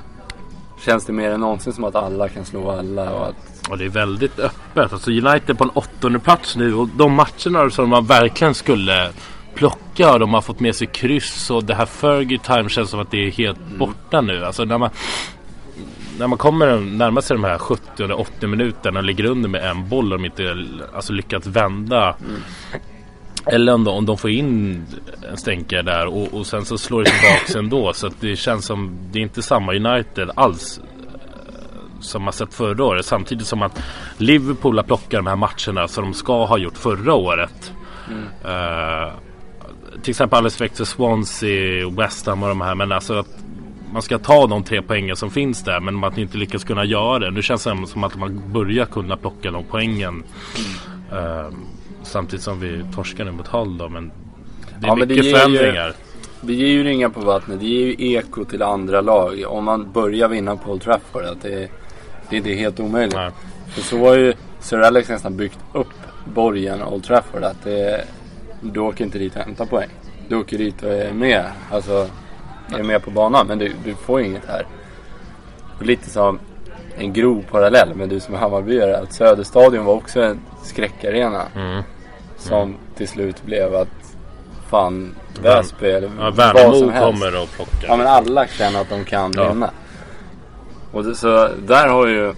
känns 0.85 1.05
det 1.05 1.12
mer 1.12 1.31
än 1.31 1.41
någonsin 1.41 1.73
som 1.73 1.85
att 1.85 1.95
alla 1.95 2.29
kan 2.29 2.45
slå 2.45 2.71
alla. 2.71 3.11
Och, 3.11 3.27
att... 3.27 3.69
och 3.71 3.79
det 3.79 3.85
är 3.85 3.89
väldigt 3.89 4.39
öppet. 4.39 4.93
Alltså 4.93 5.11
United 5.11 5.59
på 5.59 5.65
en 5.65 5.71
åttonde 5.71 6.19
plats 6.19 6.57
nu 6.57 6.75
och 6.75 6.89
de 6.89 7.12
matcherna 7.12 7.71
som 7.71 7.89
man 7.89 8.07
verkligen 8.07 8.55
skulle 8.55 9.11
plocka 9.55 10.12
och 10.12 10.21
de 10.21 10.35
har 10.35 10.41
fått 10.41 10.61
med 10.61 10.77
sig 10.77 10.87
kryss 10.87 11.50
och 11.50 11.65
det 11.65 11.75
här 11.75 11.87
Fergie 11.87 12.39
time 12.39 12.69
känns 12.69 12.91
som 12.91 13.00
att 13.00 13.11
det 13.11 13.27
är 13.27 13.31
helt 13.31 13.59
mm. 13.59 13.79
borta 13.79 14.21
nu. 14.21 14.45
Alltså 14.45 14.65
när 14.65 14.79
man, 14.79 14.91
när 16.19 16.27
man 16.27 16.39
kommer 16.39 16.81
närmar 16.81 17.21
sig 17.21 17.37
de 17.37 17.45
här 17.45 17.59
70 17.59 18.03
eller 18.05 18.21
80 18.21 18.47
minuterna 18.47 18.99
och 18.99 19.05
ligger 19.05 19.25
under 19.25 19.49
med 19.49 19.71
en 19.71 19.89
boll 19.89 20.12
och 20.12 20.19
de 20.19 20.25
inte 20.25 20.67
alltså, 20.95 21.12
lyckats 21.12 21.47
vända. 21.47 22.17
Mm. 22.29 22.41
Eller 23.47 23.75
om 23.75 23.85
de, 23.85 23.94
om 23.94 24.06
de 24.06 24.18
får 24.18 24.30
in 24.30 24.85
en 25.30 25.37
stänkare 25.37 25.82
där 25.82 26.06
och, 26.06 26.35
och 26.35 26.47
sen 26.47 26.64
så 26.64 26.78
slår 26.78 27.04
det 27.04 27.11
tillbaks 27.11 27.54
ändå. 27.54 27.92
Så 27.92 28.11
det 28.20 28.37
känns 28.37 28.64
som 28.64 28.99
det 29.12 29.18
är 29.18 29.23
inte 29.23 29.42
samma 29.42 29.75
United 29.75 30.30
alls 30.35 30.78
eh, 30.78 32.00
som 32.00 32.23
man 32.23 32.32
sett 32.32 32.54
förra 32.54 32.85
året. 32.85 33.06
Samtidigt 33.06 33.47
som 33.47 33.62
att 33.62 33.82
Liverpool 34.18 34.76
har 34.76 34.85
plockat 34.85 35.11
de 35.11 35.26
här 35.26 35.37
matcherna 35.37 35.88
som 35.88 36.04
de 36.04 36.14
ska 36.14 36.44
ha 36.47 36.59
gjort 36.59 36.76
förra 36.76 37.14
året. 37.14 37.73
Mm. 38.09 38.23
Uh, 38.25 39.12
till 40.02 40.11
exempel 40.11 40.37
alldeles 40.37 40.61
växt 40.61 40.87
Swansea, 40.87 41.90
West 41.90 42.26
Ham 42.26 42.42
och 42.42 42.49
de 42.49 42.61
här. 42.61 42.75
Men 42.75 42.92
alltså 42.92 43.14
att 43.14 43.38
man 43.92 44.02
ska 44.02 44.18
ta 44.18 44.47
de 44.47 44.64
tre 44.64 44.82
poängen 44.82 45.16
som 45.16 45.30
finns 45.30 45.64
där 45.64 45.80
men 45.80 45.94
att 45.94 46.00
man 46.00 46.18
inte 46.18 46.38
lyckas 46.38 46.64
kunna 46.64 46.85
göra 46.85 47.18
det. 47.18 47.30
Nu 47.30 47.42
känns 47.42 47.64
det 47.64 47.87
som 47.87 48.04
att 48.04 48.16
man 48.16 48.52
börjar 48.52 48.87
kunna 48.87 49.16
plocka 49.16 49.50
de 49.50 49.64
poängen. 49.64 50.23
Mm. 51.12 51.25
Uh, 51.25 51.52
Samtidigt 52.02 52.45
som 52.45 52.61
vi 52.61 52.85
torskar 52.95 53.25
nu 53.25 53.30
mot 53.30 53.47
Hull 53.47 53.78
då. 53.78 53.88
Men 53.88 54.12
det 54.80 54.87
är 54.87 54.88
ja, 54.88 54.95
mycket 54.95 55.16
det 55.16 55.30
förändringar. 55.30 55.87
Ju, 55.87 55.92
det 56.40 56.54
ger 56.54 56.66
ju 56.66 56.85
ringar 56.85 57.09
på 57.09 57.21
vattnet. 57.21 57.61
Det 57.61 57.66
ger 57.66 57.87
ju 57.87 58.14
eko 58.14 58.45
till 58.45 58.62
andra 58.62 59.00
lag. 59.00 59.45
Om 59.47 59.64
man 59.64 59.92
börjar 59.92 60.28
vinna 60.28 60.57
på 60.57 60.71
Old 60.71 60.83
Trafford. 60.83 61.25
Att 61.25 61.42
det, 61.42 61.69
det, 62.30 62.37
är 62.37 62.57
helt 62.57 62.80
omöjligt. 62.80 63.14
Nej. 63.14 63.30
För 63.69 63.80
så 63.83 63.99
har 63.99 64.16
ju 64.16 64.35
Sir 64.61 64.80
Alex 64.80 65.09
nästan 65.09 65.37
byggt 65.37 65.59
upp 65.73 65.87
borgen 66.35 66.83
Old 66.83 67.04
Trafford. 67.04 67.42
Att 67.42 67.64
det, 67.64 68.04
du 68.61 68.80
åker 68.80 69.04
inte 69.04 69.19
dit 69.19 69.37
och 69.37 69.42
hämtar 69.42 69.66
poäng. 69.66 69.88
Du 70.28 70.37
åker 70.37 70.59
dit 70.59 70.83
och 70.83 70.92
är 70.92 71.12
med. 71.12 71.45
Alltså 71.71 72.09
är 72.78 72.83
med 72.83 73.02
på 73.02 73.11
banan. 73.11 73.47
Men 73.47 73.59
du, 73.59 73.73
du 73.85 73.95
får 73.95 74.21
inget 74.21 74.47
här. 74.47 74.66
Och 75.78 75.87
lite 75.87 76.11
som 76.11 76.38
en 76.97 77.12
grov 77.12 77.44
parallell 77.50 77.94
med 77.94 78.09
du 78.09 78.20
som 78.20 78.35
är 78.35 78.38
Hammarbyare. 78.38 78.99
Att 78.99 79.12
Söderstadion 79.12 79.85
var 79.85 79.94
också 79.94 80.23
en 80.23 80.40
skräckarena. 80.62 81.42
Mm. 81.56 81.82
Som 82.37 82.76
till 82.97 83.09
slut 83.09 83.42
blev 83.42 83.75
att 83.75 84.16
fan 84.70 85.14
Väsby 85.42 85.90
eller 85.90 86.11
ja, 86.18 86.30
Värnamo 86.30 86.92
kommer 87.00 87.42
och 87.42 87.49
plockar. 87.50 87.88
Ja 87.88 87.97
men 87.97 88.06
alla 88.06 88.47
känner 88.47 88.80
att 88.80 88.88
de 88.88 89.04
kan 89.04 89.32
ja. 89.37 89.49
vinna. 89.49 89.70
Och 90.92 91.04
det, 91.04 91.14
så 91.14 91.49
där 91.66 91.88
har 91.88 92.06
ju 92.06 92.35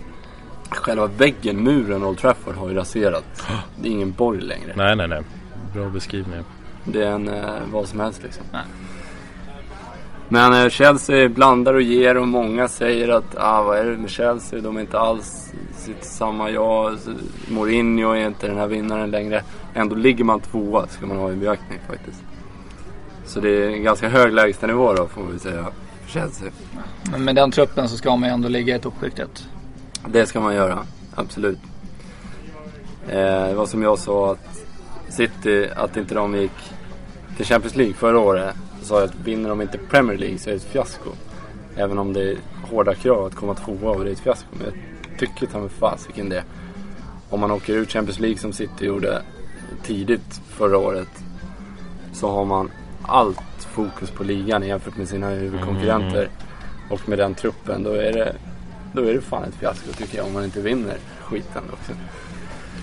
själva 0.71 1.07
väggen, 1.07 1.65
muren 1.65 2.05
Old 2.05 2.19
Trafford 2.19 2.55
har 2.55 2.69
ju 2.69 2.75
raserats. 2.75 3.47
Det 3.77 3.89
är 3.89 3.93
ingen 3.93 4.13
borg 4.13 4.41
längre. 4.41 4.73
Nej 4.77 4.97
nej 4.97 5.09
nej. 5.09 5.23
Bra 5.75 5.89
beskrivning. 5.89 6.41
Det 6.85 7.03
är 7.03 7.11
en 7.11 7.29
eh, 7.29 7.45
vad 7.73 7.89
som 7.89 8.01
helst 8.01 8.23
liksom. 8.23 8.45
Nej. 8.53 8.63
Men 10.33 10.65
eh, 10.65 10.69
Chelsea 10.69 11.29
blandar 11.29 11.75
och 11.75 11.83
ger 11.83 12.17
och 12.17 12.29
många 12.29 12.69
säger 12.69 13.09
att 13.09 13.37
ah, 13.37 13.63
vad 13.63 13.79
är 13.79 13.85
det 13.85 13.97
med 13.97 14.11
Chelsea? 14.11 14.61
De 14.61 14.77
är 14.77 14.81
inte 14.81 14.99
alls 14.99 15.53
sitt 15.77 16.05
samma 16.05 16.51
jag. 16.51 16.99
Mourinho 17.49 18.11
är 18.11 18.27
inte 18.27 18.47
den 18.47 18.59
här 18.59 18.67
vinnaren 18.67 19.11
längre. 19.11 19.43
Ändå 19.75 19.95
ligger 19.95 20.25
man 20.25 20.41
tvåa 20.41 20.87
ska 20.87 21.07
man 21.07 21.17
ha 21.17 21.33
i 21.33 21.37
beaktning 21.37 21.79
faktiskt. 21.89 22.23
Så 23.27 23.41
det 23.41 23.49
är 23.49 23.71
en 23.71 23.83
ganska 23.83 24.09
hög 24.09 24.33
lägstanivå 24.33 24.93
då 24.93 25.07
får 25.07 25.23
vi 25.33 25.39
säga 25.39 25.67
för 26.03 26.11
Chelsea. 26.11 26.51
Men 27.11 27.25
med 27.25 27.35
den 27.35 27.51
truppen 27.51 27.89
så 27.89 27.97
ska 27.97 28.17
man 28.17 28.29
ju 28.29 28.35
ändå 28.35 28.49
ligga 28.49 28.77
i 28.77 28.79
toppskiktet. 28.79 29.49
Det 30.07 30.27
ska 30.27 30.41
man 30.41 30.55
göra, 30.55 30.79
absolut. 31.15 31.59
Eh, 33.09 33.47
det 33.49 33.55
var 33.55 33.67
som 33.67 33.83
jag 33.83 33.99
sa 33.99 34.33
att 34.33 34.65
City, 35.09 35.69
att 35.77 35.97
inte 35.97 36.15
de 36.15 36.35
gick 36.35 36.73
till 37.37 37.47
Champions 37.47 37.77
League 37.77 37.95
förra 37.95 38.19
året 38.19 38.57
sa 38.85 39.01
jag 39.01 39.05
att 39.05 39.15
vinner 39.15 39.49
de 39.49 39.63
inte 39.63 39.79
Premier 39.79 40.19
League 40.19 40.39
så 40.39 40.51
är 40.51 40.55
det 40.55 40.57
ett 40.57 40.73
fiasko. 40.73 41.11
Även 41.77 41.99
om 41.99 42.13
det 42.13 42.31
är 42.31 42.37
hårda 42.63 42.95
krav 42.95 43.25
att 43.25 43.35
komma 43.35 43.55
tvåa 43.55 43.91
och 43.91 44.05
det 44.05 44.11
är 44.11 44.13
ett 44.13 44.21
fiasko. 44.21 44.49
Men 44.51 44.67
jag 44.67 45.19
tycker 45.19 45.47
ta 45.47 45.59
mig 45.59 45.69
fasiken 45.69 46.29
det. 46.29 46.45
Om 47.31 47.41
man 47.41 47.51
åker 47.51 47.75
ut 47.75 47.93
Champions 47.93 48.21
League 48.21 48.39
som 48.39 48.53
City 48.53 48.85
gjorde 48.87 49.23
tidigt 49.83 50.41
förra 50.49 50.79
året. 50.79 51.25
Så 52.13 52.31
har 52.31 52.45
man 52.45 52.71
allt 53.03 53.65
fokus 53.75 54.11
på 54.11 54.25
ligan 54.25 54.67
jämfört 54.67 54.97
med 54.97 55.09
sina 55.09 55.31
huvudkonkurrenter. 55.31 56.23
Mm. 56.23 56.31
Och 56.91 57.09
med 57.09 57.19
den 57.19 57.35
truppen 57.35 57.83
då 57.83 57.91
är 57.91 58.13
det, 58.13 58.37
då 58.93 59.03
är 59.03 59.15
det 59.15 59.21
fan 59.21 59.45
ett 59.45 59.55
fiasko 59.55 59.93
tycker 59.93 60.17
jag 60.17 60.27
om 60.27 60.33
man 60.33 60.45
inte 60.45 60.61
vinner 60.61 60.97
skiten 61.21 61.63
också. 61.73 61.93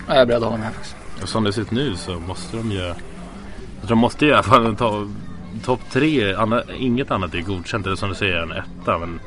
Jag 0.08 0.16
är 0.16 0.26
beredd 0.26 0.42
att 0.42 0.48
hålla 0.48 0.62
med 0.62 0.72
faktiskt. 0.72 0.96
Som 1.24 1.44
det 1.44 1.52
ser 1.52 1.62
ut 1.62 1.70
nu 1.70 1.96
så 1.96 2.18
måste 2.18 2.56
de 2.56 2.72
ju 2.72 2.94
de 3.82 3.98
måste 3.98 4.26
i 4.26 4.32
alla 4.32 4.42
fall 4.42 4.76
ta 4.76 5.08
topp 5.64 5.80
tre. 5.90 6.34
Anna, 6.34 6.62
inget 6.78 7.10
annat 7.10 7.34
är 7.34 7.40
godkänt 7.40 7.86
eller 7.86 7.96
som 7.96 8.08
du 8.08 8.14
säger 8.14 8.36
en 8.36 8.52
etta. 8.52 8.98
Men 8.98 9.20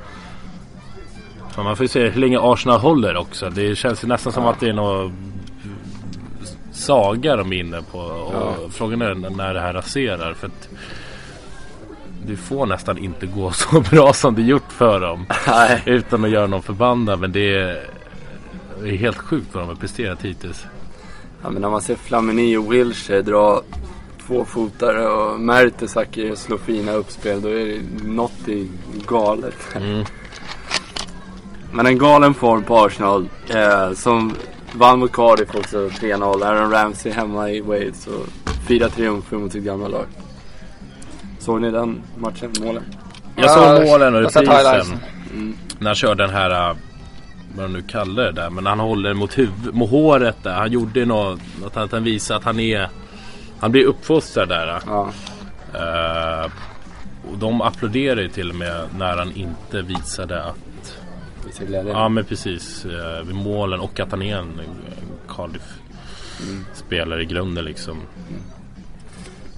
man 1.57 1.77
får 1.77 1.83
ju 1.83 1.87
se 1.87 2.09
hur 2.09 2.21
länge 2.21 2.39
Arsenal 2.41 2.79
håller 2.79 3.17
också. 3.17 3.49
Det 3.49 3.75
känns 3.75 4.03
ju 4.03 4.07
nästan 4.07 4.33
som 4.33 4.45
att 4.45 4.59
det 4.59 4.69
är 4.69 4.73
något 4.73 5.11
saga 6.71 7.35
de 7.35 7.53
är 7.53 7.59
inne 7.59 7.81
på. 7.91 7.99
Och 7.99 8.33
ja. 8.33 8.69
Frågan 8.71 9.01
är 9.01 9.15
när 9.15 9.53
det 9.53 9.59
här 9.59 9.73
raserar. 9.73 10.33
För 10.33 10.47
att 10.47 10.69
det 12.25 12.35
får 12.35 12.65
nästan 12.65 12.97
inte 12.97 13.25
gå 13.25 13.51
så 13.53 13.81
bra 13.81 14.13
som 14.13 14.35
det 14.35 14.41
gjort 14.41 14.71
för 14.71 14.99
dem. 14.99 15.25
Nej. 15.47 15.83
Utan 15.85 16.25
att 16.25 16.31
göra 16.31 16.47
någon 16.47 16.61
förbannad. 16.61 17.19
Men 17.19 17.31
det 17.31 17.55
är, 17.55 17.87
det 18.81 18.89
är 18.89 18.97
helt 18.97 19.17
sjukt 19.17 19.47
vad 19.51 19.63
de 19.63 19.67
har 19.67 19.75
presterat 19.75 20.21
hittills. 20.21 20.65
Ja, 21.43 21.49
men 21.49 21.61
när 21.61 21.69
man 21.69 21.81
ser 21.81 21.95
Flamini 21.95 22.57
och 22.57 22.73
Wilshire 22.73 23.21
dra 23.21 23.61
tvåfotare 24.27 25.07
och 25.07 25.39
Mertesacker 25.39 26.35
slå 26.35 26.57
fina 26.57 26.91
uppspel. 26.91 27.41
Då 27.41 27.49
är 27.49 27.65
det 27.65 28.07
något 28.07 28.47
i 28.47 28.69
galet. 29.07 29.75
Mm. 29.75 30.05
Men 31.71 31.85
en 31.85 31.97
galen 31.97 32.33
form 32.33 32.63
på 32.63 32.77
Arsenal. 32.77 33.29
Eh, 33.49 33.93
som 33.93 34.33
vann 34.73 34.99
mot 34.99 35.11
Cardiff 35.11 35.55
också 35.55 35.87
3-0. 35.87 36.43
Aaron 36.43 36.71
Ramsey 36.71 37.11
hemma 37.11 37.49
i 37.49 37.61
Wales. 37.61 38.07
Och 38.07 38.27
fyra 38.67 38.89
triumfer 38.89 39.37
mot 39.37 39.51
sitt 39.51 39.63
gamla 39.63 39.87
lag. 39.87 40.05
Såg 41.39 41.61
ni 41.61 41.71
den 41.71 42.01
matchen? 42.17 42.51
Målen? 42.61 42.83
Jag 43.35 43.51
såg 43.51 43.85
målen 43.87 44.15
och 44.15 44.21
reprisen. 44.21 44.97
Mm. 45.33 45.53
När 45.79 45.89
han 45.89 45.95
körde 45.95 46.23
den 46.23 46.33
här, 46.33 46.69
äh, 46.69 46.77
vad 47.55 47.65
de 47.65 47.73
nu 47.73 47.81
kallar 47.81 48.23
det 48.23 48.31
där, 48.31 48.49
men 48.49 48.65
han 48.65 48.79
håller 48.79 49.13
mot, 49.13 49.37
huvud, 49.37 49.73
mot 49.73 49.89
håret 49.89 50.43
där. 50.43 50.53
Han 50.53 50.71
gjorde 50.71 51.05
något, 51.05 51.39
att 51.73 51.91
han 51.91 52.03
visar 52.03 52.35
att 52.35 52.43
han 52.43 52.59
är, 52.59 52.89
han 53.63 53.71
blir 53.71 53.85
uppfostrad 53.85 54.49
där. 54.49 54.81
Ja. 54.85 55.11
Uh, 55.75 56.51
och 57.31 57.37
de 57.37 57.61
applåderar 57.61 58.21
ju 58.21 58.29
till 58.29 58.49
och 58.49 58.55
med 58.55 58.87
när 58.97 59.17
han 59.17 59.31
inte 59.31 59.81
visade 59.81 60.43
att 60.43 60.97
Visa 61.45 61.63
glädje? 61.65 61.91
Ja 61.91 62.09
men 62.09 62.25
precis. 62.25 62.85
Uh, 62.85 63.27
vid 63.27 63.35
målen 63.35 63.79
och 63.79 63.99
att 63.99 64.11
han 64.11 64.21
är 64.21 64.37
en 64.37 64.61
Cardiff-spelare 65.27 67.19
mm. 67.19 67.29
i 67.29 67.33
grunden 67.33 67.65
liksom. 67.65 67.93
Mm. 67.93 68.41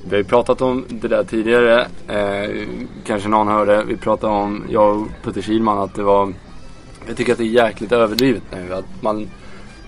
Vi 0.04 0.10
har 0.10 0.18
ju 0.18 0.24
pratat 0.24 0.62
om 0.62 0.86
det 0.90 1.08
där 1.08 1.24
tidigare. 1.24 1.88
Eh, 2.08 2.68
kanske 3.06 3.30
någon 3.30 3.48
hörde. 3.48 3.84
Vi 3.84 3.98
pratade 3.98 4.34
om, 4.34 4.66
jag 4.70 4.98
och 4.98 5.08
Putte 5.24 5.42
Kilman, 5.42 5.80
att 5.80 5.96
det 5.96 6.04
var... 6.04 6.34
Jag 7.08 7.18
tycker 7.18 7.32
att 7.32 7.38
det 7.38 7.44
är 7.44 7.66
jäkligt 7.66 7.92
överdrivet 7.92 8.44
nu. 8.52 8.74
Att 8.74 9.02
man, 9.02 9.30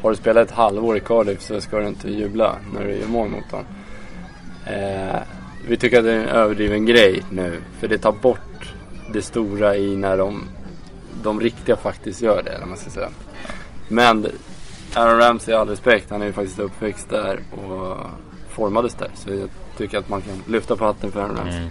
har 0.01 0.09
du 0.09 0.15
spelat 0.15 0.47
ett 0.47 0.55
halvår 0.55 0.97
i 0.97 0.99
Cardiff 0.99 1.41
så 1.41 1.61
ska 1.61 1.79
du 1.79 1.87
inte 1.87 2.11
jubla 2.11 2.55
när 2.73 2.83
du 2.83 2.95
gör 2.95 3.07
mål 3.07 3.29
mot 3.29 3.51
dem. 3.51 3.63
Eh, 4.69 5.19
vi 5.67 5.77
tycker 5.77 5.97
att 5.97 6.05
det 6.05 6.13
är 6.13 6.19
en 6.19 6.27
överdriven 6.27 6.85
grej 6.85 7.23
nu. 7.31 7.61
För 7.79 7.87
det 7.87 7.97
tar 7.97 8.11
bort 8.11 8.73
det 9.13 9.21
stora 9.21 9.75
i 9.75 9.95
när 9.95 10.17
de, 10.17 10.43
de 11.23 11.39
riktiga 11.39 11.75
faktiskt 11.75 12.21
gör 12.21 12.43
det. 12.43 12.51
Eller 12.51 12.65
man 12.65 12.77
ska 12.77 12.89
säga. 12.89 13.09
Men 13.87 14.27
Aaron 14.95 15.17
Ramsey, 15.19 15.55
all 15.55 15.69
respekt, 15.69 16.09
han 16.09 16.21
är 16.21 16.25
ju 16.25 16.33
faktiskt 16.33 16.59
uppväxt 16.59 17.09
där 17.09 17.39
och 17.51 17.97
formades 18.49 18.93
där. 18.93 19.09
Så 19.15 19.29
jag 19.29 19.49
tycker 19.77 19.97
att 19.97 20.09
man 20.09 20.21
kan 20.21 20.43
lyfta 20.47 20.75
på 20.75 20.85
hatten 20.85 21.11
för 21.11 21.21
Aaron 21.21 21.37
Ramsey. 21.37 21.57
Mm. 21.57 21.69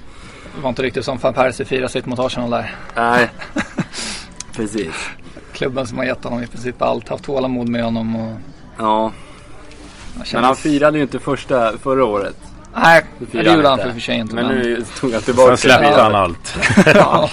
Det 0.56 0.62
var 0.62 0.68
inte 0.68 0.82
riktigt 0.82 1.04
som 1.04 1.18
van 1.18 1.34
Persie 1.34 1.66
firade 1.66 1.88
sitt 1.88 2.06
mot 2.06 2.18
Arsenal 2.18 2.50
där. 2.50 2.74
Nej, 2.96 3.30
precis. 4.52 4.94
Klubben 5.52 5.86
som 5.86 5.98
har 5.98 6.04
gett 6.04 6.24
honom 6.24 6.42
i 6.42 6.46
princip 6.46 6.82
allt, 6.82 7.08
haft 7.08 7.24
tålamod 7.24 7.68
med 7.68 7.84
honom 7.84 8.16
och... 8.16 8.36
Ja. 8.78 9.12
Känns... 10.16 10.32
Men 10.32 10.44
han 10.44 10.56
firade 10.56 10.96
ju 10.98 11.02
inte 11.02 11.18
första, 11.18 11.78
förra 11.78 12.04
året. 12.04 12.36
Nej, 12.82 13.04
det, 13.18 13.42
det 13.42 13.52
gjorde 13.52 13.68
han 13.68 13.78
för, 13.78 13.90
för 13.90 14.00
sig 14.00 14.16
inte. 14.16 14.34
Men, 14.34 14.46
men 14.46 14.56
nu 14.56 14.84
tog 15.00 15.12
han 15.12 15.22
tillbaka. 15.22 15.56
Sen 15.56 15.78
släppte 15.78 16.02
han 16.02 16.14
allt. 16.14 16.56
ja. 16.94 17.30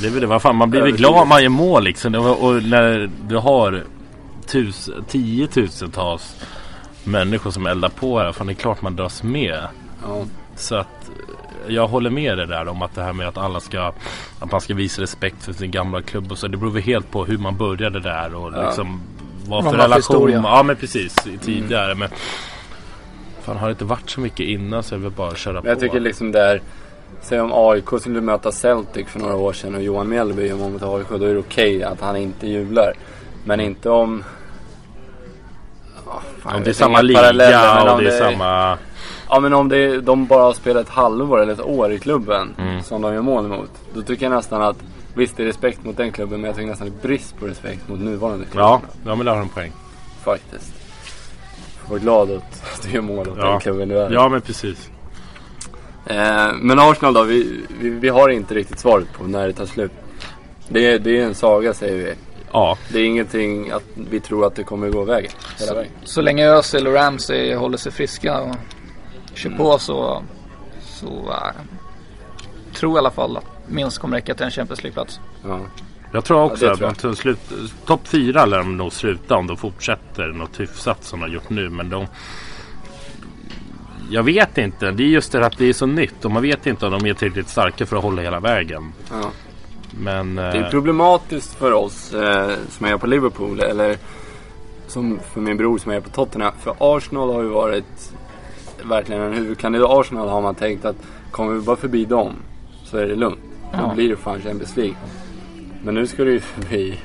det 0.00 0.06
är 0.06 0.10
väl 0.10 0.20
det, 0.20 0.26
vad 0.26 0.42
fan, 0.42 0.56
man 0.56 0.70
blir 0.70 0.80
väl 0.80 0.96
glad 0.96 1.22
om 1.22 1.28
man 1.28 1.42
gör 1.42 1.48
mål 1.48 1.84
liksom. 1.84 2.14
Och 2.14 2.62
när 2.62 3.10
du 3.28 3.36
har 3.36 3.84
tus, 4.46 4.90
tiotusentals 5.08 6.36
människor 7.04 7.50
som 7.50 7.66
eldar 7.66 7.88
på 7.88 8.18
här. 8.18 8.32
Fan 8.32 8.46
det 8.46 8.52
är 8.52 8.54
klart 8.54 8.82
man 8.82 8.96
dras 8.96 9.22
med. 9.22 9.62
Ja. 10.02 10.24
Så 10.56 10.76
att 10.76 11.10
jag 11.68 11.88
håller 11.88 12.10
med 12.10 12.38
dig 12.38 12.46
där 12.46 12.68
om 12.68 12.82
att 12.82 12.94
det 12.94 13.02
här 13.02 13.12
med 13.12 13.28
att 13.28 13.38
alla 13.38 13.60
ska 13.60 13.92
Att 14.40 14.52
man 14.52 14.60
ska 14.60 14.74
visa 14.74 15.02
respekt 15.02 15.44
för 15.44 15.52
sin 15.52 15.70
gamla 15.70 16.02
klubb 16.02 16.32
och 16.32 16.38
så. 16.38 16.48
Det 16.48 16.56
beror 16.56 16.70
väl 16.70 16.82
helt 16.82 17.10
på 17.10 17.24
hur 17.24 17.38
man 17.38 17.56
började 17.56 18.00
där 18.00 18.34
och 18.34 18.52
ja. 18.54 18.66
liksom 18.66 19.00
Vad 19.46 19.64
för 19.64 19.76
relation 19.76 20.30
Ja 20.30 20.62
men 20.62 20.76
precis 20.76 21.14
tidigare 21.42 21.92
mm. 21.92 21.98
men 21.98 22.08
Fan 23.46 23.56
har 23.56 23.66
det 23.66 23.72
inte 23.72 23.84
varit 23.84 24.10
så 24.10 24.20
mycket 24.20 24.46
innan 24.46 24.82
så 24.82 24.94
är 24.94 24.98
det 24.98 25.10
bara 25.10 25.28
att 25.28 25.38
köra 25.38 25.62
på. 25.62 25.68
Jag 25.68 25.80
tycker 25.80 26.00
liksom 26.00 26.32
där 26.32 26.62
Säg 27.22 27.40
om 27.40 27.50
AIK 27.54 28.00
skulle 28.00 28.20
möta 28.20 28.52
Celtic 28.52 29.08
för 29.08 29.18
några 29.20 29.36
år 29.36 29.52
sedan 29.52 29.74
och 29.74 29.82
Johan 29.82 30.08
Mjällby 30.08 30.48
gör 30.48 30.56
mål 30.56 30.72
mot 30.72 30.82
AIK. 30.82 31.06
Då 31.08 31.24
är 31.24 31.34
det 31.34 31.38
okej 31.38 31.76
okay 31.76 31.82
att 31.82 32.00
han 32.00 32.16
inte 32.16 32.46
jublar. 32.46 32.92
Men 33.44 33.60
inte 33.60 33.90
om 33.90 34.24
Fan, 36.42 36.56
om 36.56 36.62
det 36.62 36.70
är 36.70 36.74
samma 36.74 37.02
liga 37.02 37.20
och 37.92 38.02
det 38.02 38.16
är 38.16 38.18
samma... 38.18 38.78
Ja 39.28 39.40
men 39.40 39.54
om 39.54 39.68
det 39.68 39.76
är, 39.76 40.00
de 40.00 40.26
bara 40.26 40.42
har 40.42 40.52
spelat 40.52 40.82
ett 40.82 40.92
halvår 40.92 41.42
eller 41.42 41.52
ett 41.52 41.60
år 41.60 41.92
i 41.92 41.98
klubben 41.98 42.54
mm. 42.58 42.82
som 42.82 43.02
de 43.02 43.14
gör 43.14 43.22
mål 43.22 43.44
emot. 43.44 43.70
Då 43.94 44.02
tycker 44.02 44.26
jag 44.26 44.32
nästan 44.32 44.62
att 44.62 44.76
Visst 45.14 45.36
det 45.36 45.42
är 45.42 45.46
respekt 45.46 45.84
mot 45.84 45.96
den 45.96 46.12
klubben 46.12 46.40
men 46.40 46.48
jag 46.48 46.56
tycker 46.56 46.68
nästan 46.68 46.88
det 46.90 46.96
är 46.96 47.08
brist 47.08 47.38
på 47.38 47.46
respekt 47.46 47.88
mot 47.88 48.00
nuvarande 48.00 48.44
klubben. 48.44 48.64
Ja, 48.64 48.80
ja 49.04 49.14
men 49.14 49.26
där 49.26 49.32
har 49.32 49.38
du 49.38 49.42
en 49.42 49.48
poäng. 49.48 49.72
Faktiskt. 50.24 50.75
Vara 51.88 51.98
glad 51.98 52.30
att 52.30 52.82
du 52.82 52.90
gör 52.90 53.00
mål 53.00 53.28
åt 53.28 53.38
ja. 53.38 53.50
den 53.50 53.60
klubben 53.60 53.88
du 53.88 53.98
är. 53.98 54.10
Ja 54.10 54.28
men 54.28 54.40
precis. 54.40 54.90
Eh, 56.06 56.52
men 56.54 56.78
Arsenal 56.78 57.14
då, 57.14 57.22
vi, 57.22 57.60
vi, 57.80 57.90
vi, 57.90 58.08
har 58.08 58.28
inte 58.28 58.54
riktigt 58.54 58.78
svaret 58.78 59.12
på 59.12 59.24
när 59.24 59.46
det 59.46 59.52
tar 59.52 59.66
slut. 59.66 59.92
Det 60.68 60.86
är, 60.86 60.98
det 60.98 61.18
är 61.18 61.24
en 61.24 61.34
saga 61.34 61.74
säger 61.74 61.96
vi. 61.96 62.14
Ja. 62.52 62.78
Det 62.92 62.98
är 62.98 63.04
ingenting 63.04 63.70
att 63.70 63.84
vi 63.94 64.20
tror 64.20 64.46
att 64.46 64.54
det 64.54 64.64
kommer 64.64 64.90
gå 64.90 65.04
vägen. 65.04 65.30
Så, 65.56 65.74
vägen. 65.74 65.92
så 66.04 66.20
länge 66.20 66.46
Özil 66.46 66.86
och 66.86 66.94
Ramsey 66.94 67.54
håller 67.54 67.78
sig 67.78 67.92
friska 67.92 68.40
och 68.40 68.54
kör 69.34 69.48
mm. 69.48 69.58
på 69.58 69.78
så, 69.78 70.22
så 70.80 71.06
äh, 71.06 71.62
tror 72.74 72.92
jag 72.92 72.96
i 72.96 72.98
alla 72.98 73.10
fall 73.10 73.36
att 73.36 73.44
minst 73.66 73.98
kommer 73.98 74.16
räcka 74.16 74.34
till 74.34 74.44
en 74.44 74.50
Champions 74.50 74.82
League-plats. 74.82 75.20
Ja. 75.44 75.60
Jag 76.16 76.24
tror 76.24 76.42
också 76.42 76.76
ja, 76.80 76.88
att 76.88 77.18
slut, 77.18 77.38
topp 77.86 78.08
fyra 78.08 78.46
lär 78.46 78.58
de 78.58 78.76
nog 78.76 78.92
sluta 78.92 79.36
om 79.36 79.46
de 79.46 79.56
fortsätter 79.56 80.26
något 80.26 80.60
hyfsat 80.60 81.04
som 81.04 81.20
de 81.20 81.26
har 81.26 81.34
gjort 81.34 81.50
nu. 81.50 81.68
Men 81.68 81.90
de... 81.90 82.06
Jag 84.10 84.22
vet 84.22 84.58
inte. 84.58 84.90
Det 84.90 85.02
är 85.02 85.06
just 85.06 85.32
det 85.32 85.46
att 85.46 85.58
det 85.58 85.66
är 85.66 85.72
så 85.72 85.86
nytt 85.86 86.24
och 86.24 86.30
man 86.30 86.42
vet 86.42 86.66
inte 86.66 86.86
om 86.86 86.92
de 86.92 87.06
är 87.06 87.14
tillräckligt 87.14 87.48
starka 87.48 87.86
för 87.86 87.96
att 87.96 88.02
hålla 88.02 88.22
hela 88.22 88.40
vägen. 88.40 88.92
Ja. 89.10 89.30
Men, 90.00 90.34
det 90.34 90.42
är 90.42 90.64
eh, 90.64 90.70
problematist 90.70 91.54
för 91.54 91.72
oss 91.72 92.14
eh, 92.14 92.50
som 92.70 92.86
är 92.86 92.96
på 92.96 93.06
Liverpool. 93.06 93.60
Eller 93.60 93.96
som 94.86 95.18
för 95.32 95.40
min 95.40 95.56
bror 95.56 95.78
som 95.78 95.92
är 95.92 96.00
på 96.00 96.08
Tottenham. 96.08 96.52
För 96.60 96.74
Arsenal 96.78 97.34
har 97.34 97.42
ju 97.42 97.48
varit 97.48 98.12
verkligen 98.82 99.22
en 99.22 99.32
huvudkandidat. 99.32 99.90
Arsenal 99.90 100.28
har 100.28 100.40
man 100.40 100.54
tänkt 100.54 100.84
att 100.84 100.96
kommer 101.30 101.54
vi 101.54 101.60
bara 101.60 101.76
förbi 101.76 102.04
dem 102.04 102.32
så 102.84 102.98
är 102.98 103.06
det 103.06 103.14
lugnt. 103.14 103.38
Ja. 103.72 103.78
Då 103.78 103.94
blir 103.94 104.08
det 104.08 104.16
fan 104.16 104.40
Champions 104.42 104.76
League. 104.76 104.96
Men 105.86 105.94
nu 105.94 106.06
ska 106.06 106.24
det 106.24 106.30
ju 106.30 106.40
förbi 106.40 107.00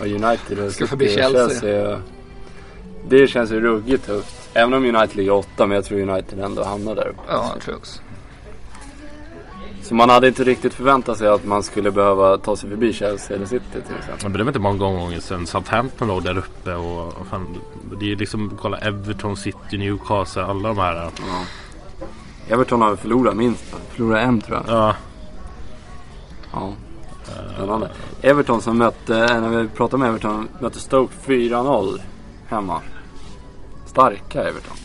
United 0.00 0.58
och 0.58 0.72
ska 0.72 0.86
förbi 0.86 1.08
Chelsea. 1.08 1.48
Chelsea 1.48 2.00
det 3.08 3.26
känns 3.26 3.50
ju 3.50 3.60
ruggigt 3.60 4.06
tufft. 4.06 4.50
Även 4.54 4.74
om 4.74 4.84
United 4.84 5.16
ligger 5.16 5.32
åtta, 5.32 5.66
men 5.66 5.74
jag 5.74 5.84
tror 5.84 6.00
United 6.00 6.40
ändå 6.40 6.64
hamnar 6.64 6.94
där 6.94 7.08
uppe. 7.08 7.20
Ja, 7.28 7.50
jag 7.54 7.62
tror 7.62 7.76
också. 7.76 8.00
Så 9.82 9.94
man 9.94 10.10
hade 10.10 10.28
inte 10.28 10.44
riktigt 10.44 10.74
förväntat 10.74 11.18
sig 11.18 11.28
att 11.28 11.44
man 11.44 11.62
skulle 11.62 11.90
behöva 11.90 12.38
ta 12.38 12.56
sig 12.56 12.70
förbi 12.70 12.92
Chelsea 12.92 13.36
eller 13.36 13.46
City 13.46 13.64
till 13.70 13.80
exempel. 13.98 14.22
Men 14.22 14.32
det 14.32 14.38
var 14.38 14.48
inte 14.48 14.58
många 14.58 14.78
gånger 14.78 15.20
sedan 15.20 15.46
Southampton 15.46 16.08
låg 16.08 16.22
där 16.22 16.38
uppe 16.38 16.74
och, 16.74 17.06
och 17.06 17.26
fan, 17.26 17.56
det 18.00 18.12
är 18.12 18.16
liksom 18.16 18.58
kolla 18.60 18.78
Everton, 18.78 19.36
City, 19.36 19.78
Newcastle, 19.78 20.42
alla 20.42 20.68
de 20.68 20.78
här. 20.78 20.94
Ja. 20.94 21.10
Everton 22.48 22.82
har 22.82 22.96
förlorat 22.96 23.36
minst, 23.36 23.64
förlorat 23.90 24.22
en 24.22 24.40
tror 24.40 24.56
jag. 24.66 24.76
Ja. 24.76 24.96
Ja. 26.52 26.72
Spännande. 27.54 27.90
Everton 28.22 28.62
som 28.62 28.78
mötte, 28.78 29.40
när 29.40 29.48
vi 29.48 29.68
pratade 29.68 30.00
med 30.00 30.08
Everton, 30.08 30.48
mötte 30.60 30.78
Stoke 30.78 31.14
4-0 31.26 32.00
hemma. 32.48 32.80
Starka 33.86 34.40
Everton. 34.40 34.76